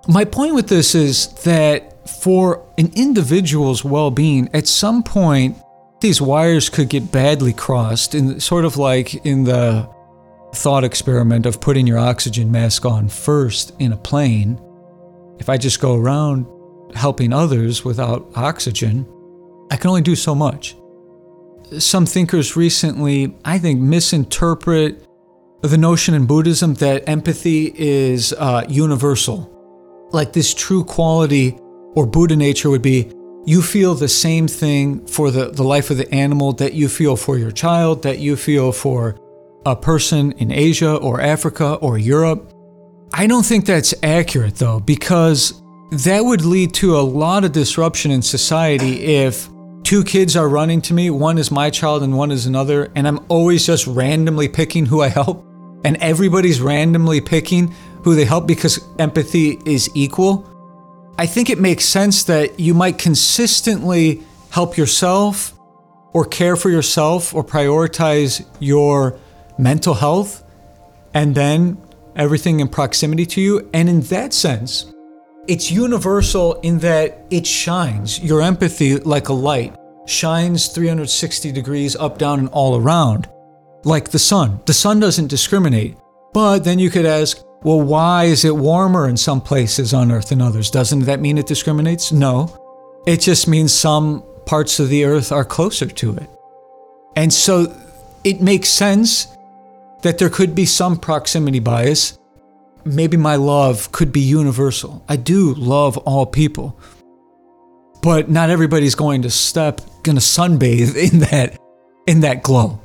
My 0.10 0.26
point 0.26 0.54
with 0.54 0.68
this 0.68 0.94
is 0.96 1.28
that 1.44 2.10
for 2.10 2.66
an 2.78 2.92
individual's 2.94 3.86
well 3.86 4.12
being, 4.12 4.50
at 4.54 4.68
some 4.68 5.02
point, 5.02 5.58
these 6.04 6.22
wires 6.22 6.70
could 6.70 6.90
get 6.90 7.14
badly 7.14 7.54
crossed, 7.54 8.14
in 8.14 8.38
sort 8.38 8.66
of 8.66 8.76
like 8.76 9.26
in 9.26 9.46
the 9.46 9.90
thought 10.54 10.84
experiment 10.84 11.46
of 11.46 11.62
putting 11.62 11.88
your 11.88 11.98
oxygen 11.98 12.52
mask 12.52 12.86
on 12.86 13.08
first 13.08 13.72
in 13.80 13.94
a 13.94 13.98
plane. 13.98 14.62
If 15.40 15.48
I 15.48 15.58
just 15.58 15.80
go 15.80 15.96
around 15.96 16.46
helping 16.94 17.32
others 17.32 17.86
without 17.86 18.30
oxygen, 18.36 19.08
I 19.72 19.78
can 19.78 19.90
only 19.90 20.02
do 20.02 20.16
so 20.16 20.36
much. 20.36 20.76
Some 21.80 22.06
thinkers 22.06 22.58
recently, 22.58 23.34
I 23.46 23.58
think, 23.58 23.80
misinterpret 23.80 25.08
the 25.62 25.78
notion 25.78 26.16
in 26.16 26.26
Buddhism 26.26 26.74
that 26.76 27.08
empathy 27.08 27.74
is 27.76 28.34
uh, 28.34 28.66
universal. 28.68 29.50
Like 30.12 30.34
this 30.34 30.54
true 30.54 30.84
quality 30.84 31.58
or 31.96 32.06
Buddha 32.06 32.36
nature 32.36 32.70
would 32.70 32.82
be 32.82 33.10
you 33.46 33.62
feel 33.62 33.94
the 33.94 34.08
same 34.08 34.48
thing 34.48 35.06
for 35.06 35.32
the, 35.32 35.52
the 35.52 35.64
life 35.64 35.90
of 35.90 35.98
the 35.98 36.14
animal 36.14 36.54
that 36.54 36.74
you 36.74 36.88
feel 36.88 37.16
for 37.16 37.38
your 37.38 37.52
child, 37.52 38.04
that 38.04 38.20
you 38.20 38.36
feel 38.36 38.72
for 38.72 39.18
a 39.66 39.76
person 39.76 40.32
in 40.34 40.52
Asia 40.52 40.96
or 40.96 41.22
Africa 41.22 41.76
or 41.76 41.98
Europe. 41.98 42.54
I 43.14 43.28
don't 43.28 43.46
think 43.46 43.66
that's 43.66 43.94
accurate 44.02 44.56
though, 44.56 44.80
because 44.80 45.62
that 45.92 46.22
would 46.22 46.44
lead 46.44 46.74
to 46.76 46.98
a 46.98 47.02
lot 47.02 47.44
of 47.44 47.52
disruption 47.52 48.12
in 48.12 48.22
society 48.22 49.04
if 49.04 49.50
two 49.84 50.04
kids 50.04 50.36
are 50.36 50.50
running 50.50 50.82
to 50.82 50.94
me, 50.94 51.10
one 51.10 51.38
is 51.38 51.52
my 51.52 51.70
child 51.70 52.04
and 52.04 52.18
one 52.18 52.32
is 52.32 52.46
another, 52.46 52.92
and 52.96 53.08
I'm 53.08 53.20
always 53.28 53.66
just 53.66 53.86
randomly 53.86 54.48
picking 54.48 54.86
who 54.86 55.02
I 55.02 55.10
help, 55.10 55.46
and 55.84 55.98
everybody's 55.98 56.62
randomly 56.62 57.22
picking 57.22 57.74
who 58.04 58.16
they 58.16 58.26
help 58.26 58.48
because 58.48 58.80
empathy 59.00 59.60
is 59.66 59.90
equal. 59.94 60.50
I 61.18 61.28
think 61.28 61.50
it 61.50 61.60
makes 61.60 61.86
sense 61.86 62.24
that 62.24 62.60
you 62.60 62.74
might 62.74 62.98
consistently 62.98 64.24
help 64.50 64.78
yourself 64.78 65.54
or 66.14 66.26
care 66.26 66.56
for 66.56 66.70
yourself 66.70 67.34
or 67.36 67.44
prioritize 67.44 68.46
your 68.60 69.20
mental 69.58 69.94
health 69.94 70.44
and 71.14 71.36
then 71.36 71.78
everything 72.16 72.60
in 72.60 72.68
proximity 72.68 73.26
to 73.28 73.42
you. 73.42 73.70
And 73.74 73.90
in 73.90 74.02
that 74.02 74.34
sense, 74.34 74.92
it's 75.48 75.70
universal 75.70 76.54
in 76.62 76.80
that 76.80 77.26
it 77.30 77.46
shines. 77.46 78.20
Your 78.20 78.42
empathy, 78.42 78.98
like 78.98 79.30
a 79.30 79.34
light, 79.34 79.76
shines 80.06 80.68
360 80.68 81.52
degrees 81.52 81.96
up, 81.96 82.18
down, 82.18 82.40
and 82.40 82.50
all 82.50 82.80
around, 82.80 83.30
like 83.84 84.10
the 84.10 84.20
sun. 84.20 84.62
The 84.66 84.74
sun 84.74 85.00
doesn't 85.00 85.28
discriminate. 85.28 85.98
But 86.34 86.60
then 86.60 86.80
you 86.80 86.90
could 86.90 87.06
ask, 87.06 87.44
well, 87.64 87.82
why 87.82 88.26
is 88.26 88.44
it 88.44 88.56
warmer 88.56 89.08
in 89.08 89.18
some 89.18 89.42
places 89.42 89.94
on 89.94 90.12
Earth 90.12 90.30
than 90.30 90.42
others? 90.42 90.70
Doesn't 90.70 91.02
that 91.02 91.20
mean 91.20 91.38
it 91.38 91.48
discriminates? 91.48 92.12
No. 92.12 92.60
It 93.08 93.22
just 93.22 93.48
means 93.48 93.74
some 93.74 94.24
parts 94.46 94.80
of 94.80 94.90
the 94.90 95.06
Earth 95.06 95.32
are 95.32 95.46
closer 95.46 95.88
to 95.88 96.16
it. 96.16 96.30
And 97.16 97.32
so 97.32 97.74
it 98.24 98.42
makes 98.42 98.70
sense 98.70 99.28
that 100.02 100.18
there 100.18 100.30
could 100.30 100.54
be 100.54 100.66
some 100.66 100.98
proximity 100.98 101.60
bias. 101.60 102.18
Maybe 102.86 103.16
my 103.16 103.38
love 103.38 103.92
could 103.92 104.12
be 104.12 104.20
universal. 104.20 105.04
I 105.08 105.16
do 105.16 105.54
love 105.54 105.98
all 106.00 106.26
people. 106.26 106.78
But 108.02 108.30
not 108.30 108.50
everybody's 108.50 108.96
going 108.96 109.22
to 109.22 109.30
step, 109.30 109.80
going 110.04 110.18
to 110.18 110.22
sunbathe 110.22 110.96
in 110.96 111.20
that 111.20 111.58
in 112.06 112.20
that 112.22 112.44
glow. 112.44 112.82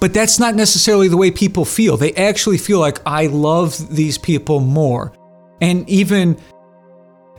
But 0.00 0.12
that's 0.12 0.38
not 0.38 0.54
necessarily 0.54 1.08
the 1.08 1.16
way 1.16 1.30
people 1.30 1.64
feel. 1.64 1.96
They 1.96 2.12
actually 2.12 2.58
feel 2.58 2.78
like 2.78 3.00
I 3.06 3.26
love 3.26 3.94
these 3.94 4.18
people 4.18 4.60
more. 4.60 5.12
And 5.60 5.88
even 5.88 6.38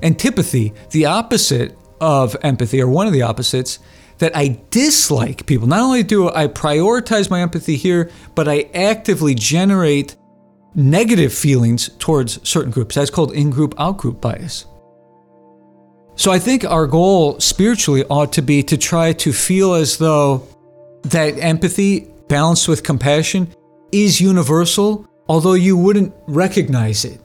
antipathy, 0.01 0.73
the 0.91 1.05
opposite 1.05 1.77
of 2.01 2.35
empathy, 2.41 2.81
or 2.81 2.87
one 2.87 3.07
of 3.07 3.13
the 3.13 3.21
opposites, 3.21 3.79
that 4.17 4.35
I 4.35 4.59
dislike 4.69 5.45
people. 5.45 5.67
Not 5.67 5.81
only 5.81 6.03
do 6.03 6.29
I 6.29 6.47
prioritize 6.47 7.29
my 7.29 7.41
empathy 7.41 7.75
here, 7.75 8.09
but 8.33 8.47
I 8.47 8.69
actively 8.73 9.35
generate 9.35 10.15
negative 10.73 11.33
feelings 11.33 11.89
towards 11.99 12.47
certain 12.47 12.71
groups. 12.71 12.95
That's 12.95 13.09
called 13.09 13.33
in 13.33 13.49
group, 13.49 13.75
out 13.77 13.97
group 13.97 14.21
bias. 14.21 14.65
So 16.15 16.31
I 16.31 16.39
think 16.39 16.63
our 16.63 16.87
goal 16.87 17.39
spiritually 17.39 18.05
ought 18.09 18.31
to 18.33 18.41
be 18.41 18.63
to 18.63 18.77
try 18.77 19.11
to 19.13 19.33
feel 19.33 19.73
as 19.73 19.97
though 19.97 20.47
that 21.03 21.37
empathy 21.39 22.07
balanced 22.27 22.67
with 22.67 22.83
compassion 22.83 23.53
is 23.91 24.19
universal, 24.19 25.07
although 25.27 25.53
you 25.53 25.77
wouldn't 25.77 26.13
recognize 26.27 27.05
it. 27.05 27.21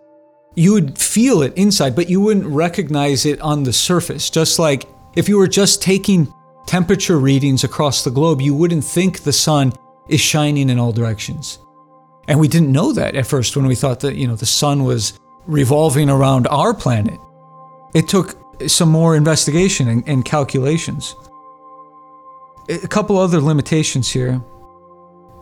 You 0.54 0.72
would 0.72 0.98
feel 0.98 1.42
it 1.42 1.56
inside, 1.56 1.94
but 1.94 2.10
you 2.10 2.20
wouldn't 2.20 2.46
recognize 2.46 3.24
it 3.24 3.40
on 3.40 3.62
the 3.62 3.72
surface. 3.72 4.30
Just 4.30 4.58
like 4.58 4.86
if 5.16 5.28
you 5.28 5.38
were 5.38 5.48
just 5.48 5.82
taking 5.82 6.32
temperature 6.66 7.18
readings 7.18 7.64
across 7.64 8.04
the 8.04 8.10
globe, 8.10 8.40
you 8.40 8.54
wouldn't 8.54 8.84
think 8.84 9.20
the 9.20 9.32
sun 9.32 9.72
is 10.08 10.20
shining 10.20 10.68
in 10.70 10.78
all 10.78 10.92
directions. 10.92 11.58
And 12.28 12.38
we 12.38 12.48
didn't 12.48 12.72
know 12.72 12.92
that 12.92 13.16
at 13.16 13.26
first 13.26 13.56
when 13.56 13.66
we 13.66 13.74
thought 13.74 14.00
that, 14.00 14.16
you 14.16 14.26
know, 14.26 14.36
the 14.36 14.46
sun 14.46 14.84
was 14.84 15.18
revolving 15.46 16.08
around 16.08 16.46
our 16.48 16.74
planet. 16.74 17.18
It 17.94 18.06
took 18.06 18.36
some 18.68 18.88
more 18.88 19.16
investigation 19.16 19.88
and, 19.88 20.08
and 20.08 20.24
calculations. 20.24 21.16
A 22.68 22.86
couple 22.86 23.18
other 23.18 23.40
limitations 23.40 24.10
here. 24.10 24.40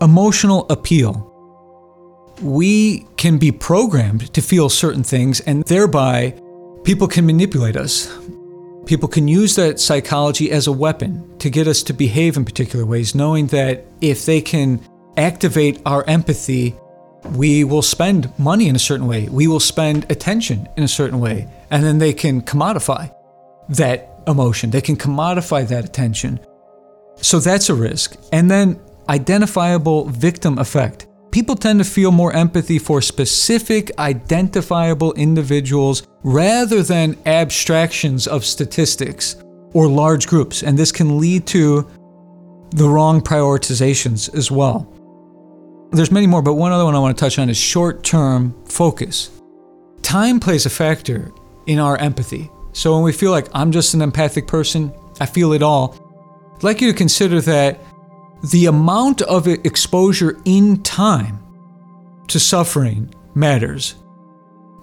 Emotional 0.01 0.67
appeal. 0.71 1.25
We 2.41 3.07
can 3.17 3.39
be 3.39 3.51
programmed 3.51 4.33
to 4.35 4.41
feel 4.41 4.69
certain 4.69 5.03
things, 5.03 5.41
and 5.41 5.65
thereby 5.65 6.41
people 6.85 7.09
can 7.09 7.27
manipulate 7.27 7.77
us. 7.77 8.07
People 8.87 9.09
can 9.09 9.27
use 9.27 9.57
that 9.57 9.81
psychology 9.81 10.53
as 10.53 10.69
a 10.69 10.73
weapon 10.73 11.37
to 11.39 11.51
get 11.51 11.67
us 11.67 11.83
to 11.83 11.93
behave 11.93 12.37
in 12.37 12.45
particular 12.45 12.87
ways, 12.87 13.15
knowing 13.15 13.49
that 13.49 13.85
if 14.01 14.25
they 14.25 14.41
can 14.41 14.81
activate 15.17 15.83
our 15.85 16.05
empathy, 16.07 16.77
we 17.35 17.65
will 17.65 17.83
spend 17.83 18.33
money 18.39 18.69
in 18.69 18.77
a 18.77 18.79
certain 18.79 19.09
way. 19.09 19.29
We 19.29 19.49
will 19.49 19.61
spend 19.61 20.11
attention 20.11 20.69
in 20.77 20.85
a 20.85 20.89
certain 20.89 21.19
way. 21.19 21.49
And 21.71 21.83
then 21.83 21.99
they 21.99 22.13
can 22.13 22.41
commodify 22.41 23.13
that 23.71 24.23
emotion. 24.29 24.71
They 24.71 24.81
can 24.81 24.97
commodify 24.97 25.67
that 25.69 25.85
attention. 25.85 26.39
So 27.17 27.41
that's 27.41 27.69
a 27.69 27.75
risk. 27.75 28.17
And 28.33 28.49
then 28.49 28.81
identifiable 29.09 30.07
victim 30.07 30.59
effect. 30.59 31.07
People 31.31 31.57
tend 31.57 31.79
to 31.79 31.85
feel 31.85 32.11
more 32.11 32.33
empathy 32.33 32.79
for 32.79 33.03
specific, 33.03 33.91
identifiable 33.99 35.13
individuals 35.15 36.07
rather 36.23 36.83
than 36.83 37.17
abstractions 37.27 38.27
of 38.27 38.45
statistics 38.45 39.37
or 39.75 39.87
large 39.87 40.27
groups. 40.27 40.63
And 40.63 40.79
this 40.79 40.91
can 40.91 41.19
lead 41.19 41.47
to 41.49 41.87
the 42.71 42.89
wrong 42.89 43.21
prioritizations 43.21 44.35
as 44.35 44.51
well. 44.51 44.93
There's 45.93 46.11
many 46.11 46.27
more, 46.27 46.43
but 46.43 46.55
one 46.55 46.73
other 46.73 46.85
one 46.85 46.95
I 46.95 46.99
want 46.99 47.17
to 47.17 47.21
touch 47.21 47.39
on 47.39 47.49
is 47.49 47.57
short 47.57 48.03
term 48.03 48.55
focus. 48.67 49.31
Time 50.03 50.41
plays 50.41 50.67
a 50.67 50.71
factor 50.71 51.33
in 51.67 51.79
our 51.79 51.97
empathy. 51.99 52.51
So 52.73 52.95
when 52.95 53.03
we 53.03 53.13
feel 53.13 53.31
like 53.31 53.47
I'm 53.55 53.73
just 53.73 53.95
an 53.95 54.03
empathic 54.03 54.47
person, 54.47 54.93
I 55.21 55.27
feel 55.27 55.53
it 55.53 55.63
all, 55.63 55.95
I'd 56.57 56.63
like 56.63 56.81
you 56.81 56.91
to 56.91 56.97
consider 56.97 57.41
that 57.43 57.81
the 58.43 58.67
amount 58.67 59.23
of 59.23 59.47
exposure 59.49 60.41
in 60.45 60.83
time 60.83 61.43
to 62.29 62.39
suffering 62.39 63.13
matters, 63.35 63.97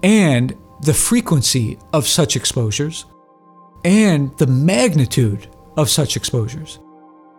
and 0.02 0.56
the 0.82 0.94
frequency 0.94 1.78
of 1.92 2.06
such 2.06 2.36
exposures, 2.36 3.06
and 3.84 4.36
the 4.38 4.46
magnitude 4.46 5.48
of 5.76 5.88
such 5.88 6.16
exposures. 6.16 6.78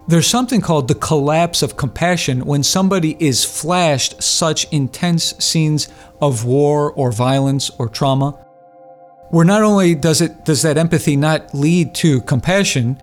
There's 0.07 0.27
something 0.27 0.61
called 0.61 0.87
the 0.87 0.95
collapse 0.95 1.61
of 1.61 1.75
compassion 1.75 2.45
when 2.45 2.63
somebody 2.63 3.17
is 3.19 3.43
flashed 3.43 4.23
such 4.23 4.71
intense 4.71 5.35
scenes 5.37 5.89
of 6.21 6.45
war 6.45 6.93
or 6.93 7.11
violence 7.11 7.69
or 7.71 7.89
trauma 7.89 8.39
where 9.29 9.45
not 9.45 9.61
only 9.61 9.95
does 9.95 10.21
it 10.21 10.45
does 10.45 10.61
that 10.61 10.77
empathy 10.77 11.15
not 11.15 11.53
lead 11.53 11.93
to 11.95 12.21
compassion, 12.21 13.01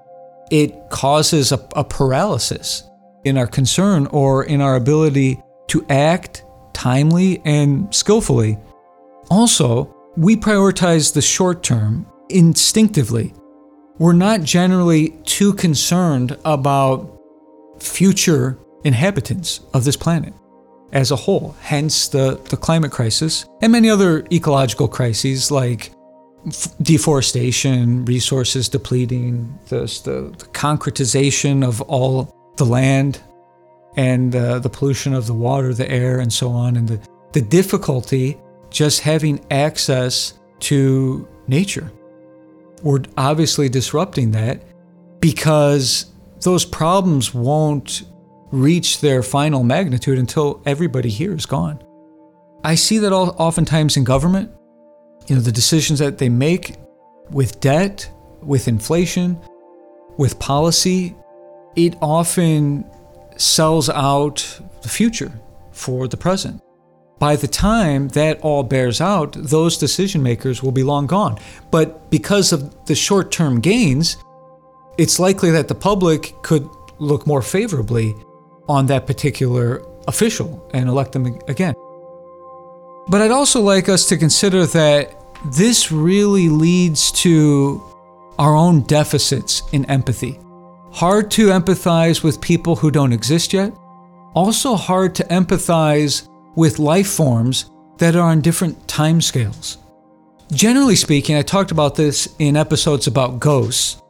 it 0.50 0.88
causes 0.88 1.52
a, 1.52 1.66
a 1.76 1.84
paralysis 1.84 2.84
in 3.24 3.38
our 3.38 3.46
concern 3.46 4.06
or 4.08 4.44
in 4.44 4.60
our 4.60 4.76
ability 4.76 5.42
to 5.68 5.84
act 5.88 6.44
timely 6.72 7.40
and 7.44 7.92
skillfully. 7.94 8.58
Also, 9.30 9.94
we 10.16 10.36
prioritize 10.36 11.12
the 11.12 11.22
short 11.22 11.62
term 11.62 12.06
instinctively. 12.28 13.34
We're 13.98 14.12
not 14.12 14.42
generally 14.42 15.10
too 15.24 15.54
concerned 15.54 16.36
about 16.44 17.20
future 17.78 18.58
inhabitants 18.84 19.60
of 19.72 19.84
this 19.84 19.96
planet 19.96 20.34
as 20.92 21.10
a 21.10 21.16
whole, 21.16 21.56
hence 21.60 22.08
the, 22.08 22.40
the 22.50 22.56
climate 22.56 22.92
crisis 22.92 23.46
and 23.60 23.72
many 23.72 23.90
other 23.90 24.24
ecological 24.30 24.86
crises 24.86 25.50
like 25.50 25.92
deforestation, 26.82 28.04
resources 28.04 28.68
depleting, 28.68 29.58
the, 29.68 29.80
the, 30.04 30.34
the, 30.38 30.44
concretization 30.52 31.66
of 31.66 31.80
all 31.82 32.34
the 32.56 32.64
land, 32.64 33.20
and 33.96 34.34
uh, 34.34 34.58
the 34.58 34.68
pollution 34.68 35.14
of 35.14 35.26
the 35.26 35.34
water, 35.34 35.72
the 35.72 35.90
air, 35.90 36.20
and 36.20 36.32
so 36.32 36.50
on, 36.50 36.76
and 36.76 36.88
the, 36.88 37.00
the 37.32 37.40
difficulty 37.40 38.38
just 38.70 39.00
having 39.00 39.44
access 39.50 40.38
to 40.60 41.28
nature. 41.46 41.92
We're 42.82 43.02
obviously 43.16 43.68
disrupting 43.68 44.32
that 44.32 44.62
because 45.20 46.12
those 46.40 46.64
problems 46.64 47.32
won't 47.32 48.02
reach 48.50 49.00
their 49.00 49.22
final 49.22 49.62
magnitude 49.62 50.18
until 50.18 50.62
everybody 50.66 51.08
here 51.08 51.34
is 51.34 51.46
gone. 51.46 51.82
I 52.62 52.74
see 52.74 52.98
that 52.98 53.12
all, 53.12 53.30
oftentimes 53.38 53.96
in 53.96 54.04
government 54.04 54.50
you 55.26 55.36
know, 55.36 55.40
the 55.40 55.52
decisions 55.52 55.98
that 56.00 56.18
they 56.18 56.28
make 56.28 56.76
with 57.30 57.60
debt, 57.60 58.10
with 58.42 58.68
inflation, 58.68 59.38
with 60.16 60.38
policy, 60.38 61.16
it 61.76 61.96
often 62.00 62.84
sells 63.36 63.88
out 63.88 64.60
the 64.82 64.88
future 64.88 65.32
for 65.72 66.08
the 66.08 66.16
present. 66.16 66.60
By 67.18 67.36
the 67.36 67.48
time 67.48 68.08
that 68.08 68.40
all 68.40 68.62
bears 68.62 69.00
out, 69.00 69.32
those 69.32 69.78
decision 69.78 70.22
makers 70.22 70.62
will 70.62 70.72
be 70.72 70.82
long 70.82 71.06
gone. 71.06 71.38
But 71.70 72.10
because 72.10 72.52
of 72.52 72.86
the 72.86 72.94
short 72.94 73.30
term 73.30 73.60
gains, 73.60 74.16
it's 74.98 75.18
likely 75.18 75.50
that 75.52 75.68
the 75.68 75.74
public 75.74 76.34
could 76.42 76.68
look 76.98 77.26
more 77.26 77.42
favorably 77.42 78.14
on 78.68 78.86
that 78.86 79.06
particular 79.06 79.84
official 80.06 80.68
and 80.74 80.88
elect 80.88 81.12
them 81.12 81.26
again. 81.48 81.74
But 83.08 83.20
I'd 83.20 83.30
also 83.30 83.60
like 83.60 83.88
us 83.88 84.06
to 84.08 84.16
consider 84.16 84.66
that 84.66 85.14
this 85.52 85.92
really 85.92 86.48
leads 86.48 87.12
to 87.12 87.82
our 88.38 88.54
own 88.54 88.82
deficits 88.82 89.62
in 89.72 89.84
empathy. 89.86 90.40
Hard 90.94 91.28
to 91.32 91.48
empathize 91.48 92.22
with 92.22 92.40
people 92.40 92.76
who 92.76 92.88
don't 92.88 93.12
exist 93.12 93.52
yet. 93.52 93.72
Also, 94.32 94.76
hard 94.76 95.12
to 95.16 95.24
empathize 95.24 96.28
with 96.54 96.78
life 96.78 97.08
forms 97.08 97.68
that 97.98 98.14
are 98.14 98.30
on 98.30 98.40
different 98.40 98.78
timescales. 98.86 99.78
Generally 100.52 100.94
speaking, 100.94 101.34
I 101.34 101.42
talked 101.42 101.72
about 101.72 101.96
this 101.96 102.32
in 102.38 102.56
episodes 102.56 103.08
about 103.08 103.40
ghosts, 103.40 104.00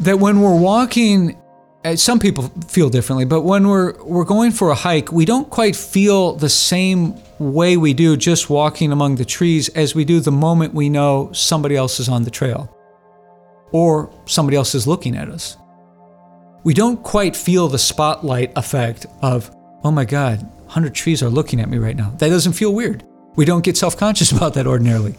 that 0.00 0.18
when 0.18 0.42
we're 0.42 0.60
walking 0.60 1.40
uh, 1.86 1.96
some 1.96 2.18
people 2.18 2.52
feel 2.68 2.90
differently, 2.90 3.24
but 3.24 3.40
when 3.40 3.66
we're 3.66 3.94
we're 4.04 4.24
going 4.24 4.50
for 4.50 4.68
a 4.68 4.74
hike, 4.74 5.10
we 5.10 5.24
don't 5.24 5.48
quite 5.48 5.74
feel 5.74 6.34
the 6.34 6.50
same 6.50 7.14
way 7.38 7.78
we 7.78 7.94
do 7.94 8.14
just 8.14 8.50
walking 8.50 8.92
among 8.92 9.16
the 9.16 9.24
trees 9.24 9.70
as 9.70 9.94
we 9.94 10.04
do 10.04 10.20
the 10.20 10.32
moment 10.32 10.74
we 10.74 10.90
know 10.90 11.30
somebody 11.32 11.76
else 11.76 11.98
is 11.98 12.10
on 12.10 12.24
the 12.24 12.30
trail 12.30 12.70
or 13.72 14.10
somebody 14.26 14.54
else 14.54 14.74
is 14.74 14.86
looking 14.86 15.16
at 15.16 15.30
us. 15.30 15.56
We 16.66 16.74
don't 16.74 17.00
quite 17.00 17.36
feel 17.36 17.68
the 17.68 17.78
spotlight 17.78 18.50
effect 18.56 19.06
of, 19.22 19.52
"Oh 19.84 19.92
my 19.92 20.04
god, 20.04 20.42
100 20.64 20.94
trees 20.94 21.22
are 21.22 21.30
looking 21.30 21.60
at 21.60 21.70
me 21.70 21.78
right 21.78 21.94
now." 21.94 22.12
That 22.18 22.30
doesn't 22.30 22.54
feel 22.54 22.74
weird. 22.74 23.04
We 23.36 23.44
don't 23.44 23.62
get 23.62 23.76
self-conscious 23.76 24.32
about 24.36 24.54
that 24.54 24.66
ordinarily. 24.66 25.14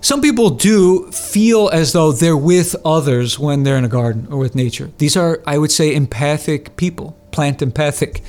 Some 0.00 0.20
people 0.20 0.48
do 0.48 1.10
feel 1.10 1.70
as 1.72 1.92
though 1.92 2.12
they're 2.12 2.36
with 2.36 2.76
others 2.84 3.36
when 3.36 3.64
they're 3.64 3.76
in 3.76 3.84
a 3.84 3.88
garden 3.88 4.28
or 4.30 4.38
with 4.38 4.54
nature. 4.54 4.88
These 4.98 5.16
are, 5.16 5.42
I 5.44 5.58
would 5.58 5.72
say, 5.72 5.92
empathic 5.92 6.76
people, 6.76 7.18
plant 7.32 7.62
empathic. 7.62 8.22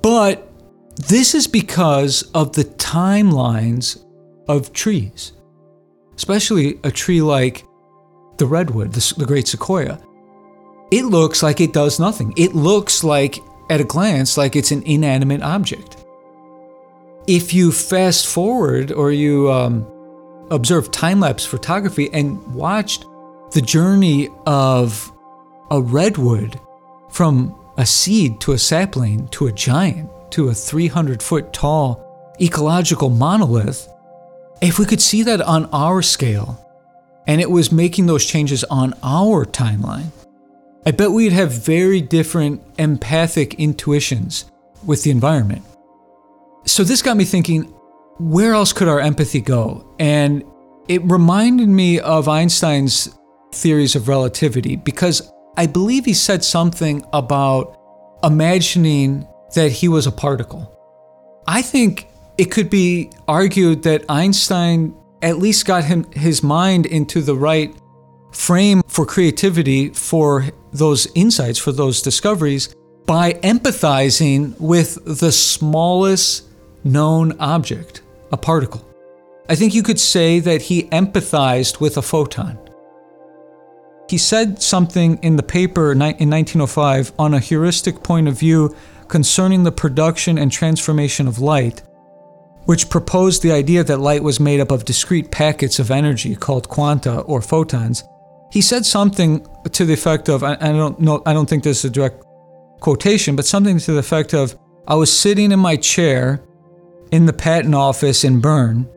But 0.00 0.48
this 1.08 1.34
is 1.34 1.48
because 1.48 2.30
of 2.32 2.52
the 2.52 2.64
timelines 2.64 4.04
of 4.46 4.72
trees, 4.72 5.32
especially 6.14 6.78
a 6.84 6.92
tree 6.92 7.22
like 7.22 7.64
the 8.38 8.46
redwood, 8.46 8.92
the, 8.92 9.14
the 9.16 9.26
great 9.26 9.48
sequoia. 9.48 9.98
It 10.94 11.06
looks 11.06 11.42
like 11.42 11.60
it 11.60 11.72
does 11.72 11.98
nothing. 11.98 12.32
It 12.36 12.54
looks 12.54 13.02
like, 13.02 13.40
at 13.68 13.80
a 13.80 13.84
glance, 13.84 14.36
like 14.36 14.54
it's 14.54 14.70
an 14.70 14.84
inanimate 14.84 15.42
object. 15.42 15.96
If 17.26 17.52
you 17.52 17.72
fast 17.72 18.28
forward 18.28 18.92
or 18.92 19.10
you 19.10 19.50
um, 19.50 19.84
observed 20.52 20.92
time 20.92 21.18
lapse 21.18 21.44
photography 21.44 22.10
and 22.12 22.40
watched 22.54 23.06
the 23.50 23.60
journey 23.60 24.28
of 24.46 25.10
a 25.72 25.80
redwood 25.80 26.60
from 27.10 27.58
a 27.76 27.84
seed 27.84 28.40
to 28.42 28.52
a 28.52 28.58
sapling 28.58 29.26
to 29.30 29.48
a 29.48 29.52
giant 29.52 30.08
to 30.30 30.50
a 30.50 30.54
300 30.54 31.20
foot 31.20 31.52
tall 31.52 32.00
ecological 32.40 33.10
monolith, 33.10 33.88
if 34.62 34.78
we 34.78 34.86
could 34.86 35.02
see 35.02 35.24
that 35.24 35.40
on 35.40 35.64
our 35.72 36.02
scale 36.02 36.56
and 37.26 37.40
it 37.40 37.50
was 37.50 37.72
making 37.72 38.06
those 38.06 38.24
changes 38.24 38.62
on 38.62 38.94
our 39.02 39.44
timeline, 39.44 40.12
I 40.86 40.90
bet 40.90 41.12
we'd 41.12 41.32
have 41.32 41.52
very 41.52 42.00
different 42.00 42.62
empathic 42.78 43.54
intuitions 43.54 44.50
with 44.84 45.02
the 45.02 45.10
environment. 45.10 45.62
So 46.66 46.84
this 46.84 47.00
got 47.00 47.16
me 47.16 47.24
thinking 47.24 47.72
where 48.18 48.54
else 48.54 48.72
could 48.72 48.88
our 48.88 49.00
empathy 49.00 49.40
go? 49.40 49.86
And 49.98 50.44
it 50.88 51.02
reminded 51.04 51.68
me 51.68 52.00
of 52.00 52.28
Einstein's 52.28 53.16
theories 53.52 53.96
of 53.96 54.08
relativity 54.08 54.76
because 54.76 55.32
I 55.56 55.66
believe 55.66 56.04
he 56.04 56.14
said 56.14 56.44
something 56.44 57.04
about 57.12 57.78
imagining 58.22 59.26
that 59.54 59.70
he 59.70 59.88
was 59.88 60.06
a 60.06 60.12
particle. 60.12 60.70
I 61.46 61.62
think 61.62 62.08
it 62.38 62.46
could 62.46 62.70
be 62.70 63.10
argued 63.28 63.82
that 63.84 64.04
Einstein 64.08 64.94
at 65.22 65.38
least 65.38 65.66
got 65.66 65.84
him 65.84 66.10
his 66.12 66.42
mind 66.42 66.86
into 66.86 67.20
the 67.20 67.34
right 67.34 67.74
frame 68.34 68.82
for 68.88 69.06
creativity 69.06 69.88
for 69.90 70.46
those 70.72 71.06
insights, 71.14 71.58
for 71.58 71.72
those 71.72 72.02
discoveries, 72.02 72.74
by 73.06 73.34
empathizing 73.34 74.58
with 74.60 74.98
the 75.04 75.32
smallest 75.32 76.48
known 76.84 77.38
object, 77.38 78.02
a 78.32 78.36
particle. 78.36 78.84
I 79.48 79.54
think 79.54 79.74
you 79.74 79.82
could 79.82 80.00
say 80.00 80.40
that 80.40 80.62
he 80.62 80.84
empathized 80.84 81.80
with 81.80 81.96
a 81.96 82.02
photon. 82.02 82.58
He 84.08 84.18
said 84.18 84.62
something 84.62 85.18
in 85.22 85.36
the 85.36 85.42
paper 85.42 85.92
in 85.92 85.98
1905 85.98 87.12
on 87.18 87.34
a 87.34 87.40
heuristic 87.40 88.02
point 88.02 88.28
of 88.28 88.38
view 88.38 88.74
concerning 89.08 89.64
the 89.64 89.72
production 89.72 90.38
and 90.38 90.50
transformation 90.50 91.28
of 91.28 91.38
light, 91.38 91.82
which 92.64 92.90
proposed 92.90 93.42
the 93.42 93.52
idea 93.52 93.84
that 93.84 94.00
light 94.00 94.22
was 94.22 94.40
made 94.40 94.60
up 94.60 94.70
of 94.70 94.84
discrete 94.84 95.30
packets 95.30 95.78
of 95.78 95.90
energy 95.90 96.34
called 96.34 96.68
quanta 96.68 97.20
or 97.20 97.42
photons. 97.42 98.02
He 98.54 98.60
said 98.60 98.86
something 98.86 99.44
to 99.72 99.84
the 99.84 99.94
effect 99.94 100.28
of 100.28 100.44
I, 100.44 100.52
I 100.60 100.70
don't 100.70 101.00
know 101.00 101.20
I 101.26 101.32
don't 101.32 101.48
think 101.50 101.64
this 101.64 101.80
is 101.80 101.86
a 101.86 101.90
direct 101.90 102.22
quotation, 102.78 103.34
but 103.34 103.44
something 103.44 103.80
to 103.80 103.92
the 103.92 103.98
effect 103.98 104.32
of 104.32 104.56
I 104.86 104.94
was 104.94 105.10
sitting 105.12 105.50
in 105.50 105.58
my 105.58 105.74
chair 105.74 106.44
in 107.10 107.26
the 107.26 107.32
patent 107.32 107.74
office 107.74 108.22
in 108.22 108.40
Bern, 108.40 108.88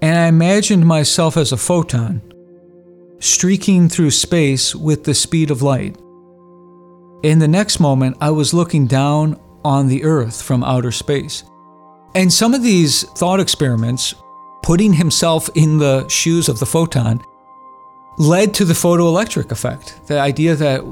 and 0.00 0.16
I 0.16 0.28
imagined 0.28 0.86
myself 0.86 1.36
as 1.36 1.50
a 1.50 1.56
photon, 1.56 2.22
streaking 3.18 3.88
through 3.88 4.12
space 4.12 4.76
with 4.76 5.02
the 5.02 5.14
speed 5.14 5.50
of 5.50 5.60
light. 5.60 5.96
In 7.24 7.40
the 7.40 7.48
next 7.48 7.80
moment, 7.80 8.16
I 8.20 8.30
was 8.30 8.54
looking 8.54 8.86
down 8.86 9.40
on 9.64 9.88
the 9.88 10.04
Earth 10.04 10.40
from 10.40 10.62
outer 10.62 10.92
space. 10.92 11.42
And 12.14 12.32
some 12.32 12.54
of 12.54 12.62
these 12.62 13.02
thought 13.18 13.40
experiments, 13.40 14.14
putting 14.62 14.92
himself 14.92 15.50
in 15.56 15.78
the 15.78 16.06
shoes 16.06 16.48
of 16.48 16.60
the 16.60 16.66
photon, 16.66 17.20
led 18.20 18.52
to 18.52 18.66
the 18.66 18.74
photoelectric 18.74 19.50
effect 19.50 19.98
the 20.06 20.20
idea 20.20 20.54
that 20.54 20.82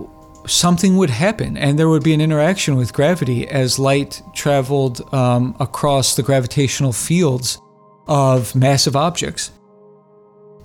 something 0.46 0.96
would 0.96 1.10
happen 1.10 1.58
and 1.58 1.78
there 1.78 1.90
would 1.90 2.02
be 2.02 2.14
an 2.14 2.22
interaction 2.22 2.74
with 2.74 2.94
gravity 2.94 3.46
as 3.48 3.78
light 3.78 4.22
traveled 4.34 5.02
um, 5.12 5.54
across 5.60 6.16
the 6.16 6.22
gravitational 6.22 6.90
fields 6.90 7.60
of 8.06 8.54
massive 8.54 8.96
objects. 8.96 9.50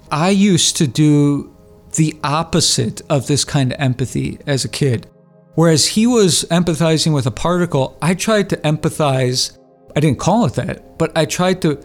I 0.10 0.30
used 0.30 0.78
to 0.78 0.88
do 0.88 1.54
the 1.96 2.18
opposite 2.24 3.02
of 3.10 3.28
this 3.28 3.44
kind 3.44 3.74
of 3.74 3.80
empathy 3.82 4.40
as 4.48 4.64
a 4.64 4.70
kid. 4.70 5.08
Whereas 5.56 5.86
he 5.86 6.08
was 6.08 6.46
empathizing 6.50 7.14
with 7.14 7.26
a 7.26 7.32
particle, 7.32 7.98
I 8.02 8.14
tried 8.14 8.50
to 8.52 8.58
empathize, 8.58 9.58
I 9.98 10.00
didn't 10.00 10.20
call 10.20 10.46
it 10.46 10.54
that, 10.54 10.98
but 10.98 11.12
I 11.18 11.26
tried 11.26 11.62
to 11.64 11.84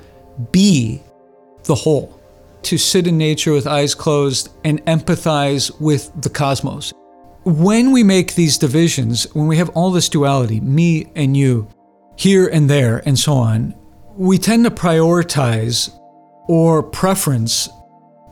be 0.53 1.03
the 1.65 1.75
whole, 1.75 2.18
to 2.63 2.79
sit 2.79 3.07
in 3.07 3.19
nature 3.19 3.53
with 3.53 3.67
eyes 3.67 3.95
closed 3.95 4.51
and 4.65 4.85
empathize 4.87 5.81
with 5.81 6.11
the 6.21 6.31
cosmos. 6.31 6.93
When 7.45 7.93
we 7.93 8.03
make 8.03 8.35
these 8.35 8.59
divisions, 8.59 9.25
when 9.35 9.47
we 9.47 9.57
have 9.57 9.71
all 9.71 9.91
this 9.91 10.09
duality, 10.09 10.61
me 10.61 11.11
and 11.15 11.37
you, 11.37 11.69
here 12.17 12.49
and 12.49 12.69
there, 12.69 13.03
and 13.07 13.19
so 13.19 13.35
on, 13.35 13.75
we 14.17 14.39
tend 14.39 14.65
to 14.65 14.71
prioritize 14.71 15.97
or 16.49 16.83
preference 16.83 17.69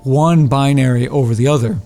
one 0.03 0.49
binary 0.49 1.09
over 1.09 1.35
the 1.35 1.47
other. 1.49 1.79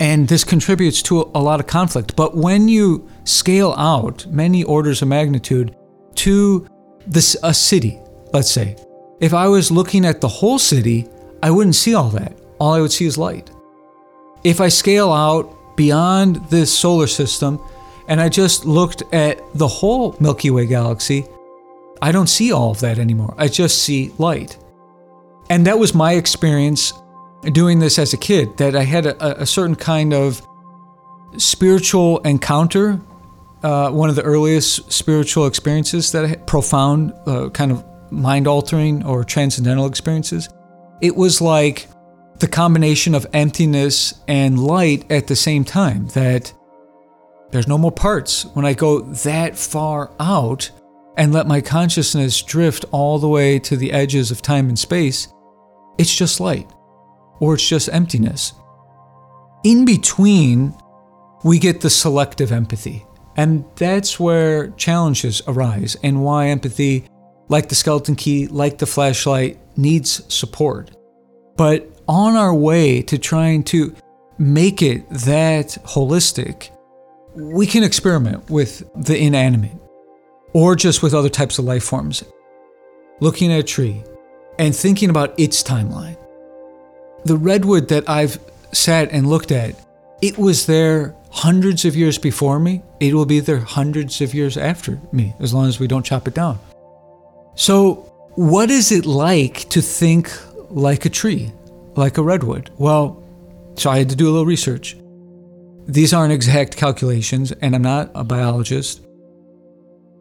And 0.00 0.26
this 0.26 0.44
contributes 0.44 1.02
to 1.02 1.30
a 1.34 1.40
lot 1.40 1.60
of 1.60 1.66
conflict. 1.66 2.16
But 2.16 2.36
when 2.36 2.68
you 2.68 3.08
scale 3.24 3.74
out 3.76 4.26
many 4.26 4.64
orders 4.64 5.02
of 5.02 5.08
magnitude 5.08 5.76
to 6.16 6.66
this, 7.06 7.36
a 7.42 7.52
city, 7.52 8.00
let's 8.32 8.50
say, 8.50 8.76
if 9.20 9.34
I 9.34 9.46
was 9.48 9.70
looking 9.70 10.06
at 10.06 10.20
the 10.20 10.28
whole 10.28 10.58
city, 10.58 11.06
I 11.42 11.50
wouldn't 11.50 11.74
see 11.74 11.94
all 11.94 12.10
that. 12.10 12.38
All 12.58 12.72
I 12.72 12.80
would 12.80 12.92
see 12.92 13.06
is 13.06 13.16
light. 13.16 13.50
If 14.44 14.60
I 14.60 14.68
scale 14.68 15.12
out 15.12 15.76
beyond 15.76 16.36
this 16.50 16.76
solar 16.76 17.06
system 17.06 17.60
and 18.08 18.20
I 18.20 18.28
just 18.28 18.66
looked 18.66 19.02
at 19.12 19.40
the 19.54 19.68
whole 19.68 20.16
Milky 20.20 20.50
Way 20.50 20.66
galaxy, 20.66 21.24
I 22.02 22.12
don't 22.12 22.28
see 22.28 22.52
all 22.52 22.70
of 22.70 22.80
that 22.80 22.98
anymore. 22.98 23.34
I 23.38 23.48
just 23.48 23.82
see 23.82 24.12
light. 24.18 24.58
And 25.48 25.66
that 25.66 25.78
was 25.78 25.94
my 25.94 26.12
experience 26.14 26.92
doing 27.52 27.78
this 27.78 27.98
as 27.98 28.12
a 28.12 28.16
kid, 28.16 28.56
that 28.58 28.76
I 28.76 28.82
had 28.82 29.06
a, 29.06 29.42
a 29.42 29.46
certain 29.46 29.74
kind 29.76 30.12
of 30.12 30.46
spiritual 31.38 32.18
encounter. 32.18 33.00
Uh, 33.62 33.90
one 33.90 34.08
of 34.08 34.16
the 34.16 34.22
earliest 34.22 34.90
spiritual 34.90 35.46
experiences 35.46 36.12
that 36.12 36.24
I 36.24 36.28
had, 36.28 36.46
profound, 36.46 37.12
uh, 37.26 37.50
kind 37.50 37.72
of 37.72 37.84
mind 38.10 38.46
altering 38.46 39.04
or 39.04 39.22
transcendental 39.22 39.86
experiences. 39.86 40.48
It 41.00 41.16
was 41.16 41.40
like 41.40 41.88
the 42.38 42.48
combination 42.48 43.14
of 43.14 43.26
emptiness 43.32 44.14
and 44.26 44.58
light 44.58 45.10
at 45.10 45.26
the 45.26 45.36
same 45.36 45.64
time, 45.64 46.08
that 46.08 46.52
there's 47.50 47.68
no 47.68 47.78
more 47.78 47.92
parts. 47.92 48.44
When 48.54 48.64
I 48.64 48.74
go 48.74 49.00
that 49.00 49.56
far 49.56 50.10
out 50.18 50.70
and 51.16 51.32
let 51.32 51.46
my 51.46 51.60
consciousness 51.60 52.40
drift 52.42 52.84
all 52.92 53.18
the 53.18 53.28
way 53.28 53.58
to 53.60 53.76
the 53.76 53.92
edges 53.92 54.30
of 54.30 54.42
time 54.42 54.68
and 54.68 54.78
space, 54.78 55.28
it's 55.98 56.14
just 56.14 56.40
light 56.40 56.70
or 57.40 57.54
it's 57.54 57.68
just 57.68 57.88
emptiness. 57.92 58.52
In 59.64 59.84
between, 59.84 60.74
we 61.44 61.58
get 61.58 61.80
the 61.80 61.90
selective 61.90 62.52
empathy. 62.52 63.04
And 63.36 63.64
that's 63.76 64.18
where 64.20 64.70
challenges 64.70 65.42
arise 65.46 65.96
and 66.02 66.22
why 66.22 66.48
empathy, 66.48 67.06
like 67.48 67.68
the 67.68 67.74
skeleton 67.74 68.16
key, 68.16 68.46
like 68.46 68.78
the 68.78 68.86
flashlight, 68.86 69.58
needs 69.76 70.22
support. 70.32 70.90
But 71.60 71.90
on 72.08 72.36
our 72.36 72.54
way 72.54 73.02
to 73.02 73.18
trying 73.18 73.64
to 73.64 73.94
make 74.38 74.80
it 74.80 75.06
that 75.10 75.76
holistic, 75.84 76.70
we 77.34 77.66
can 77.66 77.84
experiment 77.84 78.48
with 78.48 78.82
the 78.96 79.18
inanimate 79.18 79.76
or 80.54 80.74
just 80.74 81.02
with 81.02 81.12
other 81.12 81.28
types 81.28 81.58
of 81.58 81.66
life 81.66 81.84
forms. 81.84 82.24
Looking 83.20 83.52
at 83.52 83.60
a 83.60 83.62
tree 83.62 84.02
and 84.58 84.74
thinking 84.74 85.10
about 85.10 85.38
its 85.38 85.62
timeline 85.62 86.16
the 87.26 87.36
redwood 87.36 87.88
that 87.88 88.08
I've 88.08 88.38
sat 88.72 89.12
and 89.12 89.28
looked 89.28 89.52
at, 89.52 89.74
it 90.22 90.38
was 90.38 90.64
there 90.64 91.14
hundreds 91.30 91.84
of 91.84 91.94
years 91.94 92.16
before 92.16 92.58
me. 92.58 92.82
It 93.00 93.12
will 93.12 93.26
be 93.26 93.40
there 93.40 93.58
hundreds 93.58 94.22
of 94.22 94.32
years 94.32 94.56
after 94.56 94.98
me, 95.12 95.34
as 95.38 95.52
long 95.52 95.68
as 95.68 95.78
we 95.78 95.86
don't 95.86 96.06
chop 96.06 96.26
it 96.26 96.32
down. 96.32 96.58
So, 97.54 98.06
what 98.36 98.70
is 98.70 98.90
it 98.92 99.04
like 99.04 99.68
to 99.68 99.82
think 99.82 100.32
like 100.70 101.04
a 101.04 101.10
tree, 101.10 101.52
like 101.96 102.18
a 102.18 102.22
redwood? 102.22 102.70
Well, 102.78 103.22
so 103.76 103.90
I 103.90 103.98
had 103.98 104.10
to 104.10 104.16
do 104.16 104.26
a 104.26 104.30
little 104.30 104.46
research. 104.46 104.96
These 105.86 106.12
aren't 106.12 106.32
exact 106.32 106.76
calculations, 106.76 107.52
and 107.52 107.74
I'm 107.74 107.82
not 107.82 108.10
a 108.14 108.24
biologist, 108.24 109.02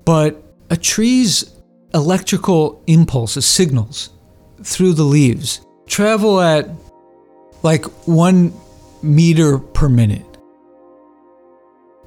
but 0.05 0.43
a 0.69 0.77
tree's 0.77 1.55
electrical 1.93 2.83
impulses, 2.87 3.45
signals 3.45 4.11
through 4.63 4.93
the 4.93 5.03
leaves, 5.03 5.65
travel 5.87 6.39
at 6.39 6.69
like 7.63 7.85
one 8.07 8.53
meter 9.01 9.57
per 9.59 9.89
minute. 9.89 10.25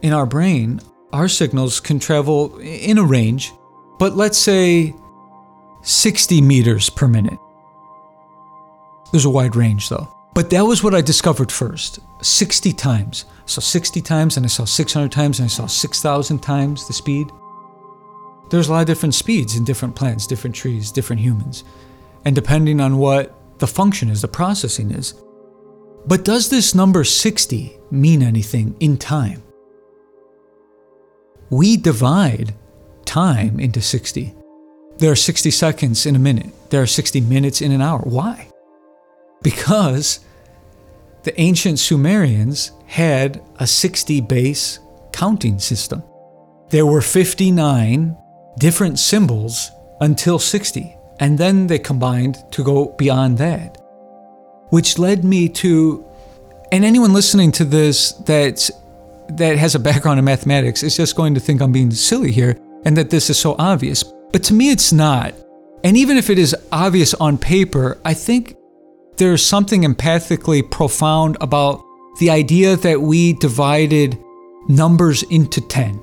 In 0.02 0.12
our 0.12 0.26
brain, 0.26 0.80
our 1.12 1.28
signals 1.28 1.78
can 1.80 1.98
travel 1.98 2.58
in 2.58 2.98
a 2.98 3.04
range, 3.04 3.52
but 3.98 4.16
let's 4.16 4.38
say 4.38 4.94
60 5.82 6.40
meters 6.40 6.90
per 6.90 7.06
minute. 7.06 7.38
There's 9.12 9.26
a 9.26 9.30
wide 9.30 9.54
range 9.54 9.88
though. 9.88 10.08
But 10.34 10.50
that 10.50 10.62
was 10.64 10.82
what 10.82 10.94
I 10.94 11.02
discovered 11.02 11.52
first 11.52 12.00
60 12.22 12.72
times. 12.72 13.26
So 13.44 13.60
60 13.60 14.00
times, 14.00 14.36
and 14.36 14.46
I 14.46 14.48
saw 14.48 14.64
600 14.64 15.12
times, 15.12 15.38
and 15.38 15.44
I 15.44 15.48
saw 15.48 15.66
6,000 15.66 16.38
times 16.38 16.86
the 16.86 16.92
speed. 16.92 17.28
There's 18.50 18.68
a 18.68 18.72
lot 18.72 18.80
of 18.80 18.86
different 18.86 19.14
speeds 19.14 19.56
in 19.56 19.64
different 19.64 19.94
plants, 19.94 20.26
different 20.26 20.56
trees, 20.56 20.92
different 20.92 21.20
humans. 21.20 21.64
And 22.24 22.34
depending 22.34 22.80
on 22.80 22.98
what 22.98 23.34
the 23.58 23.66
function 23.66 24.08
is, 24.08 24.22
the 24.22 24.28
processing 24.28 24.90
is, 24.90 25.14
But 26.06 26.24
does 26.24 26.50
this 26.50 26.74
number 26.74 27.04
60 27.04 27.78
mean 27.90 28.22
anything 28.22 28.74
in 28.80 28.96
time? 28.98 29.42
We 31.50 31.76
divide 31.76 32.54
time 33.04 33.60
into 33.60 33.80
60. 33.80 34.34
There 34.98 35.12
are 35.12 35.16
60 35.16 35.50
seconds 35.50 36.06
in 36.06 36.16
a 36.16 36.18
minute. 36.18 36.52
There 36.70 36.82
are 36.82 36.86
60 36.86 37.20
minutes 37.20 37.60
in 37.60 37.72
an 37.72 37.82
hour. 37.82 38.00
Why? 38.00 38.51
Because 39.42 40.20
the 41.22 41.38
ancient 41.40 41.78
Sumerians 41.78 42.72
had 42.86 43.42
a 43.58 43.66
60 43.66 44.20
base 44.22 44.78
counting 45.12 45.58
system. 45.58 46.02
There 46.70 46.86
were 46.86 47.00
59 47.00 48.16
different 48.58 48.98
symbols 48.98 49.70
until 50.00 50.38
60, 50.38 50.96
and 51.20 51.38
then 51.38 51.66
they 51.66 51.78
combined 51.78 52.38
to 52.52 52.64
go 52.64 52.86
beyond 52.98 53.38
that. 53.38 53.78
Which 54.70 54.98
led 54.98 55.24
me 55.24 55.48
to, 55.50 56.04
and 56.72 56.84
anyone 56.84 57.12
listening 57.12 57.52
to 57.52 57.64
this 57.64 58.12
that's, 58.12 58.70
that 59.28 59.58
has 59.58 59.74
a 59.74 59.78
background 59.78 60.18
in 60.18 60.24
mathematics 60.24 60.82
is 60.82 60.96
just 60.96 61.14
going 61.14 61.34
to 61.34 61.40
think 61.40 61.60
I'm 61.60 61.72
being 61.72 61.90
silly 61.90 62.32
here 62.32 62.58
and 62.84 62.96
that 62.96 63.10
this 63.10 63.30
is 63.30 63.38
so 63.38 63.54
obvious. 63.58 64.02
But 64.02 64.42
to 64.44 64.54
me, 64.54 64.70
it's 64.70 64.92
not. 64.92 65.34
And 65.84 65.96
even 65.96 66.16
if 66.16 66.30
it 66.30 66.38
is 66.38 66.56
obvious 66.70 67.14
on 67.14 67.38
paper, 67.38 67.98
I 68.04 68.14
think 68.14 68.56
there's 69.16 69.44
something 69.44 69.82
empathically 69.82 70.68
profound 70.68 71.36
about 71.40 71.84
the 72.18 72.30
idea 72.30 72.76
that 72.76 73.00
we 73.00 73.34
divided 73.34 74.22
numbers 74.68 75.22
into 75.24 75.60
10. 75.60 76.00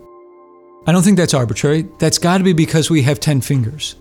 I 0.87 0.91
don't 0.91 1.03
think 1.03 1.17
that's 1.17 1.33
arbitrary. 1.33 1.87
That's 1.99 2.17
got 2.17 2.39
to 2.39 2.43
be 2.43 2.53
because 2.53 2.89
we 2.89 3.01
have 3.03 3.19
10 3.19 3.41
fingers. 3.41 3.95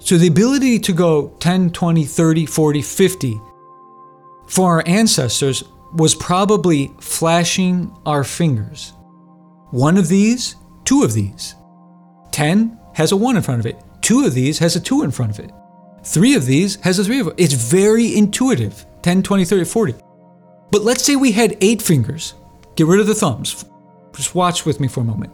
So 0.00 0.16
the 0.16 0.28
ability 0.28 0.78
to 0.80 0.92
go 0.92 1.28
10, 1.40 1.70
20, 1.70 2.04
30, 2.04 2.46
40, 2.46 2.82
50 2.82 3.40
for 4.46 4.66
our 4.66 4.82
ancestors 4.86 5.64
was 5.94 6.14
probably 6.14 6.90
flashing 7.00 7.94
our 8.06 8.24
fingers. 8.24 8.92
One 9.70 9.98
of 9.98 10.08
these, 10.08 10.56
two 10.84 11.02
of 11.02 11.12
these. 11.12 11.54
10 12.32 12.78
has 12.94 13.12
a 13.12 13.16
1 13.16 13.36
in 13.36 13.42
front 13.42 13.60
of 13.60 13.66
it. 13.66 13.76
Two 14.00 14.24
of 14.24 14.34
these 14.34 14.58
has 14.58 14.76
a 14.76 14.80
2 14.80 15.02
in 15.02 15.10
front 15.10 15.38
of 15.38 15.44
it. 15.44 15.50
Three 16.08 16.34
of 16.34 16.46
these 16.46 16.76
has 16.76 16.98
a 16.98 17.04
3 17.04 17.20
of 17.20 17.26
it. 17.28 17.34
It's 17.36 17.52
very 17.52 18.16
intuitive 18.16 18.86
10, 19.02 19.22
20, 19.22 19.44
30, 19.44 19.64
40. 19.64 19.94
But 20.70 20.82
let's 20.82 21.04
say 21.04 21.16
we 21.16 21.32
had 21.32 21.58
eight 21.60 21.82
fingers. 21.82 22.32
Get 22.76 22.86
rid 22.86 23.00
of 23.00 23.06
the 23.06 23.14
thumbs. 23.14 23.66
Just 24.14 24.34
watch 24.34 24.64
with 24.64 24.80
me 24.80 24.88
for 24.88 25.00
a 25.00 25.04
moment. 25.04 25.32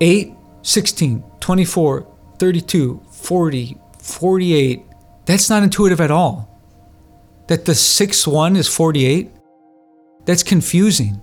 8, 0.00 0.34
16, 0.62 1.22
24, 1.40 2.06
32, 2.38 3.02
40, 3.10 3.76
48. 3.98 4.82
That's 5.26 5.50
not 5.50 5.62
intuitive 5.62 6.00
at 6.00 6.10
all. 6.10 6.48
That 7.48 7.66
the 7.66 7.74
sixth 7.74 8.26
one 8.26 8.56
is 8.56 8.68
48? 8.68 9.30
That's 10.24 10.42
confusing. 10.42 11.20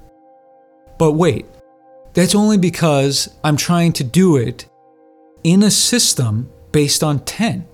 But 0.99 1.13
wait, 1.13 1.47
that's 2.13 2.35
only 2.35 2.59
because 2.59 3.35
I'm 3.43 3.57
trying 3.57 3.93
to 3.93 4.03
do 4.03 4.38
it 4.38 4.69
in 5.43 5.63
a 5.63 5.71
system 5.71 6.51
based 6.71 7.03
on 7.03 7.19
10. 7.25 7.67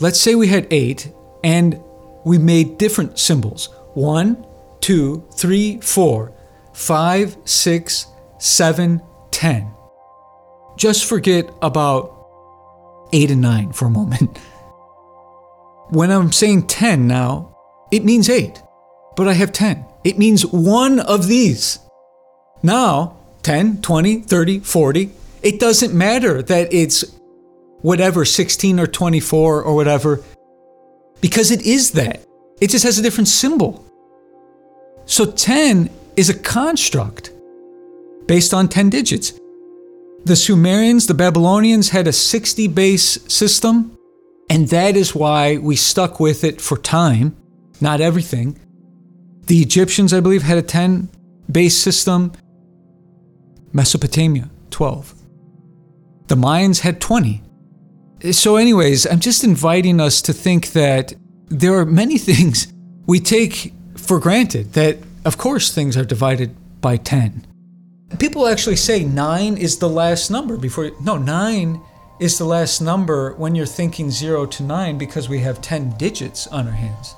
Let's 0.00 0.18
say 0.20 0.34
we 0.34 0.48
had 0.48 0.66
8 0.70 1.12
and 1.44 1.82
we 2.24 2.38
made 2.38 2.78
different 2.78 3.18
symbols 3.18 3.68
1, 3.94 4.46
2, 4.80 5.28
3, 5.32 5.80
4, 5.80 6.32
5, 6.72 7.36
6, 7.44 8.06
7, 8.38 9.02
10. 9.30 9.74
Just 10.78 11.04
forget 11.04 11.50
about 11.60 12.16
8 13.12 13.30
and 13.30 13.40
9 13.42 13.72
for 13.72 13.86
a 13.86 13.90
moment. 13.90 14.38
When 15.90 16.12
I'm 16.12 16.30
saying 16.30 16.68
10 16.68 17.08
now, 17.08 17.56
it 17.90 18.04
means 18.04 18.30
8, 18.30 18.62
but 19.16 19.26
I 19.26 19.32
have 19.32 19.50
10. 19.50 19.84
It 20.04 20.18
means 20.18 20.46
one 20.46 21.00
of 21.00 21.26
these. 21.26 21.80
Now, 22.62 23.16
10, 23.42 23.82
20, 23.82 24.20
30, 24.20 24.60
40, 24.60 25.10
it 25.42 25.58
doesn't 25.58 25.92
matter 25.92 26.42
that 26.42 26.72
it's 26.72 27.04
whatever, 27.82 28.24
16 28.24 28.80
or 28.80 28.86
24 28.86 29.62
or 29.62 29.74
whatever, 29.74 30.22
because 31.20 31.50
it 31.50 31.62
is 31.62 31.92
that. 31.92 32.24
It 32.60 32.70
just 32.70 32.84
has 32.84 32.98
a 32.98 33.02
different 33.02 33.28
symbol. 33.28 33.84
So 35.06 35.24
10 35.24 35.90
is 36.16 36.28
a 36.28 36.38
construct 36.38 37.32
based 38.26 38.52
on 38.52 38.68
10 38.68 38.90
digits. 38.90 39.32
The 40.24 40.36
Sumerians, 40.36 41.06
the 41.06 41.14
Babylonians 41.14 41.88
had 41.88 42.06
a 42.06 42.12
60 42.12 42.68
base 42.68 43.18
system, 43.32 43.96
and 44.50 44.68
that 44.68 44.96
is 44.96 45.14
why 45.14 45.56
we 45.56 45.76
stuck 45.76 46.20
with 46.20 46.44
it 46.44 46.60
for 46.60 46.76
time, 46.76 47.36
not 47.80 48.00
everything. 48.00 48.58
The 49.46 49.62
Egyptians, 49.62 50.12
I 50.12 50.20
believe, 50.20 50.42
had 50.42 50.58
a 50.58 50.62
10 50.62 51.08
base 51.50 51.76
system. 51.76 52.32
Mesopotamia, 53.72 54.50
12. 54.70 55.14
The 56.26 56.34
Mayans 56.34 56.80
had 56.80 57.00
20. 57.00 57.42
So, 58.22 58.56
anyways, 58.56 59.06
I'm 59.06 59.18
just 59.18 59.44
inviting 59.44 59.98
us 59.98 60.20
to 60.22 60.34
think 60.34 60.72
that 60.72 61.14
there 61.48 61.74
are 61.74 61.86
many 61.86 62.18
things 62.28 62.72
we 63.06 63.18
take 63.18 63.72
for 63.96 64.20
granted, 64.20 64.74
that 64.74 64.98
of 65.24 65.38
course 65.38 65.72
things 65.72 65.96
are 65.96 66.04
divided 66.04 66.54
by 66.80 66.96
10. 66.96 67.46
People 68.18 68.46
actually 68.46 68.76
say 68.76 69.04
9 69.04 69.56
is 69.56 69.78
the 69.78 69.88
last 69.88 70.30
number 70.30 70.56
before. 70.56 70.90
No, 71.00 71.16
9 71.16 71.80
is 72.20 72.36
the 72.36 72.44
last 72.44 72.80
number 72.80 73.34
when 73.34 73.54
you're 73.54 73.66
thinking 73.66 74.10
0 74.10 74.46
to 74.46 74.62
9 74.62 74.98
because 74.98 75.28
we 75.28 75.38
have 75.38 75.62
10 75.62 75.96
digits 75.96 76.46
on 76.48 76.66
our 76.66 76.72
hands. 76.72 77.14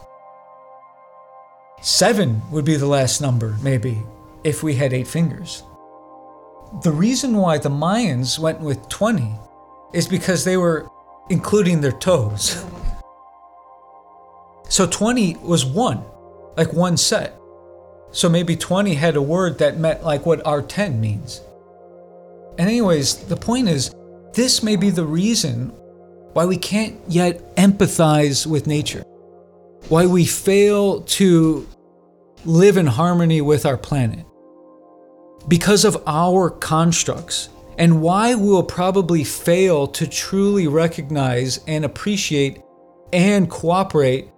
7 1.80 2.42
would 2.52 2.64
be 2.64 2.76
the 2.76 2.86
last 2.86 3.20
number, 3.20 3.56
maybe, 3.60 4.02
if 4.44 4.62
we 4.62 4.74
had 4.74 4.92
8 4.92 5.08
fingers. 5.08 5.64
The 6.84 6.92
reason 6.92 7.36
why 7.36 7.58
the 7.58 7.70
Mayans 7.70 8.38
went 8.38 8.60
with 8.60 8.88
20 8.88 9.34
is 9.92 10.08
because 10.08 10.44
they 10.44 10.56
were 10.56 10.88
including 11.30 11.80
their 11.80 11.92
toes. 11.92 12.64
So 14.68 14.86
20 14.86 15.36
was 15.36 15.64
one, 15.64 16.02
like 16.56 16.72
one 16.72 16.96
set. 16.96 17.38
So 18.10 18.28
maybe 18.28 18.56
20 18.56 18.94
had 18.94 19.16
a 19.16 19.22
word 19.22 19.58
that 19.58 19.78
meant 19.78 20.04
like 20.04 20.26
what 20.26 20.46
our 20.46 20.62
10 20.62 21.00
means. 21.00 21.40
And, 22.58 22.68
anyways, 22.68 23.16
the 23.26 23.36
point 23.36 23.68
is, 23.68 23.94
this 24.34 24.62
may 24.62 24.76
be 24.76 24.90
the 24.90 25.04
reason 25.04 25.68
why 26.34 26.44
we 26.44 26.56
can't 26.56 26.98
yet 27.08 27.56
empathize 27.56 28.46
with 28.46 28.66
nature, 28.66 29.02
why 29.88 30.06
we 30.06 30.24
fail 30.26 31.02
to 31.02 31.66
live 32.44 32.76
in 32.76 32.86
harmony 32.86 33.40
with 33.40 33.64
our 33.64 33.76
planet 33.76 34.26
because 35.48 35.84
of 35.84 36.02
our 36.06 36.50
constructs, 36.50 37.48
and 37.78 38.02
why 38.02 38.34
we'll 38.34 38.62
probably 38.62 39.24
fail 39.24 39.86
to 39.86 40.06
truly 40.06 40.66
recognize 40.66 41.60
and 41.66 41.84
appreciate 41.84 42.62
and 43.12 43.50
cooperate 43.50 44.30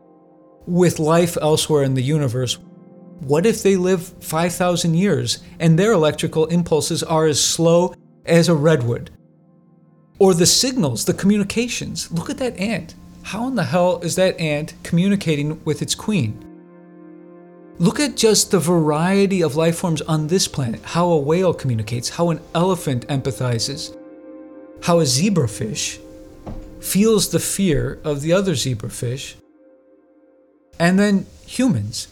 with 0.67 0.99
life 0.99 1.37
elsewhere 1.41 1.83
in 1.83 1.95
the 1.95 2.03
universe. 2.03 2.59
What 3.21 3.47
if 3.47 3.63
they 3.63 3.77
live 3.77 4.03
5,000 4.23 4.95
years 4.95 5.39
and 5.59 5.79
their 5.79 5.93
electrical 5.93 6.47
impulses 6.47 7.03
are 7.03 7.27
as 7.27 7.43
slow 7.43 7.95
as 8.25 8.49
a 8.49 8.55
redwood? 8.55 9.11
Or 10.19 10.35
the 10.35 10.47
signals, 10.47 11.05
the 11.05 11.15
communications. 11.15 12.11
Look 12.13 12.31
at 12.31 12.39
that 12.39 12.59
ant. 12.59 12.95
How 13.23 13.49
in 13.49 13.55
the 13.55 13.65
hell 13.65 14.01
is 14.01 14.17
that 14.17 14.39
ant 14.39 14.75
communicating 14.83 15.63
with 15.65 15.83
its 15.83 15.95
queen? 15.95 16.44
Look 17.79 17.99
at 17.99 18.17
just 18.17 18.53
the 18.53 18.61
variety 18.61 19.43
of 19.43 19.57
life 19.57 19.79
forms 19.79 20.01
on 20.03 20.29
this 20.29 20.47
planet 20.47 20.81
how 20.85 21.09
a 21.09 21.19
whale 21.19 21.53
communicates, 21.53 22.11
how 22.11 22.31
an 22.31 22.41
elephant 22.55 23.07
empathizes, 23.09 23.97
how 24.83 25.01
a 25.01 25.05
zebrafish 25.05 25.99
feels 26.81 27.31
the 27.31 27.41
fear 27.41 28.01
of 28.05 28.21
the 28.21 28.33
other 28.33 28.53
zebrafish, 28.53 29.35
and 30.79 30.99
then 30.99 31.27
humans. 31.47 32.09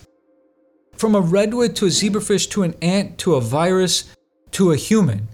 From 0.96 1.14
a 1.14 1.20
redwood 1.20 1.76
to 1.76 1.86
a 1.86 1.90
zebrafish 1.90 2.50
to 2.50 2.64
an 2.64 2.74
ant 2.82 3.18
to 3.18 3.34
a 3.34 3.40
virus 3.40 4.12
to 4.52 4.72
a 4.72 4.76
human. 4.76 5.28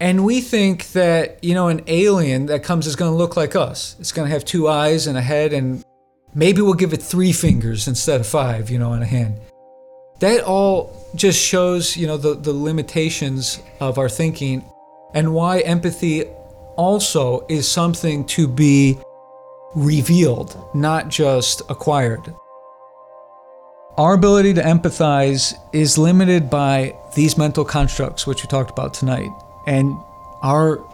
And 0.00 0.24
we 0.24 0.40
think 0.40 0.92
that, 0.92 1.42
you 1.42 1.54
know, 1.54 1.68
an 1.68 1.82
alien 1.86 2.46
that 2.46 2.62
comes 2.62 2.86
is 2.86 2.96
going 2.96 3.12
to 3.12 3.16
look 3.16 3.36
like 3.36 3.54
us. 3.54 3.96
It's 4.00 4.12
going 4.12 4.26
to 4.26 4.32
have 4.32 4.44
two 4.44 4.68
eyes 4.68 5.06
and 5.06 5.16
a 5.16 5.22
head 5.22 5.52
and 5.52 5.84
Maybe 6.34 6.60
we'll 6.60 6.74
give 6.74 6.92
it 6.92 7.02
three 7.02 7.32
fingers 7.32 7.86
instead 7.86 8.20
of 8.20 8.26
five, 8.26 8.68
you 8.68 8.78
know, 8.78 8.90
on 8.90 9.02
a 9.02 9.06
hand. 9.06 9.40
That 10.18 10.42
all 10.42 10.92
just 11.14 11.40
shows, 11.40 11.96
you 11.96 12.06
know, 12.06 12.16
the, 12.16 12.34
the 12.34 12.52
limitations 12.52 13.60
of 13.80 13.98
our 13.98 14.08
thinking 14.08 14.64
and 15.14 15.32
why 15.32 15.60
empathy 15.60 16.24
also 16.76 17.46
is 17.48 17.70
something 17.70 18.24
to 18.26 18.48
be 18.48 18.98
revealed, 19.76 20.56
not 20.74 21.08
just 21.08 21.62
acquired. 21.68 22.34
Our 23.96 24.14
ability 24.14 24.54
to 24.54 24.62
empathize 24.62 25.54
is 25.72 25.96
limited 25.96 26.50
by 26.50 26.96
these 27.14 27.38
mental 27.38 27.64
constructs, 27.64 28.26
which 28.26 28.42
we 28.42 28.48
talked 28.48 28.70
about 28.70 28.92
tonight, 28.92 29.30
and 29.68 29.96
our 30.42 30.84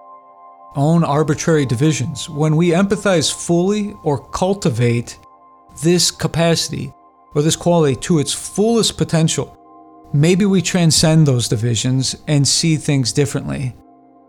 own 0.76 1.02
arbitrary 1.02 1.64
divisions. 1.64 2.28
When 2.28 2.56
we 2.56 2.70
empathize 2.70 3.32
fully 3.32 3.96
or 4.02 4.18
cultivate 4.18 5.18
this 5.82 6.10
capacity, 6.10 6.92
or 7.34 7.42
this 7.42 7.56
quality 7.56 7.96
to 7.96 8.18
its 8.18 8.32
fullest 8.32 8.98
potential, 8.98 9.56
maybe 10.12 10.44
we 10.44 10.60
transcend 10.60 11.26
those 11.26 11.48
divisions 11.48 12.16
and 12.26 12.46
see 12.46 12.76
things 12.76 13.12
differently 13.12 13.74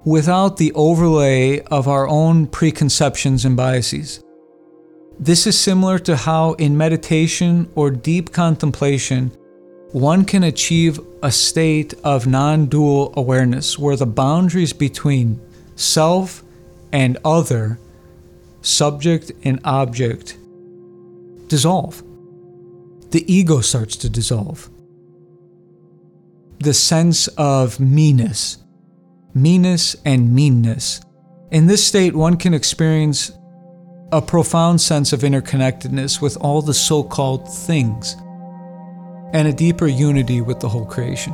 without 0.04 0.58
the 0.58 0.72
overlay 0.74 1.60
of 1.66 1.88
our 1.88 2.08
own 2.08 2.48
preconceptions 2.48 3.46
and 3.46 3.56
biases. 3.56 4.24
This 5.20 5.46
is 5.46 5.60
similar 5.60 6.00
to 6.00 6.16
how, 6.16 6.54
in 6.54 6.76
meditation 6.76 7.72
or 7.76 7.92
deep 7.92 8.32
contemplation, 8.32 9.32
one 9.92 10.26
can 10.26 10.44
achieve 10.44 11.00
a 11.22 11.32
state 11.32 11.94
of 12.04 12.26
non 12.26 12.66
dual 12.66 13.14
awareness 13.16 13.78
where 13.78 13.96
the 13.96 14.06
boundaries 14.06 14.74
between 14.74 15.40
self 15.76 16.44
and 16.92 17.18
other, 17.24 17.78
subject 18.62 19.32
and 19.44 19.60
object, 19.64 20.38
dissolve. 21.52 22.02
The 23.12 23.26
ego 23.32 23.60
starts 23.60 23.98
to 23.98 24.10
dissolve. 24.10 24.70
The 26.60 26.74
sense 26.74 27.28
of 27.38 27.78
meanness, 27.78 28.58
meanness 29.34 29.98
and 30.06 30.34
meanness. 30.34 31.02
In 31.52 31.68
this 31.68 31.86
state, 31.86 32.16
one 32.16 32.38
can 32.38 32.54
experience 32.54 33.34
a 34.14 34.22
profound 34.22 34.80
sense 34.80 35.12
of 35.12 35.22
interconnectedness 35.22 36.22
with 36.22 36.38
all 36.38 36.62
the 36.62 36.74
so 36.74 37.04
called 37.04 37.54
things 37.54 38.16
and 39.34 39.46
a 39.46 39.54
deeper 39.54 39.88
unity 39.88 40.40
with 40.40 40.62
the 40.62 40.70
whole 40.70 40.86
creation. 40.86 41.34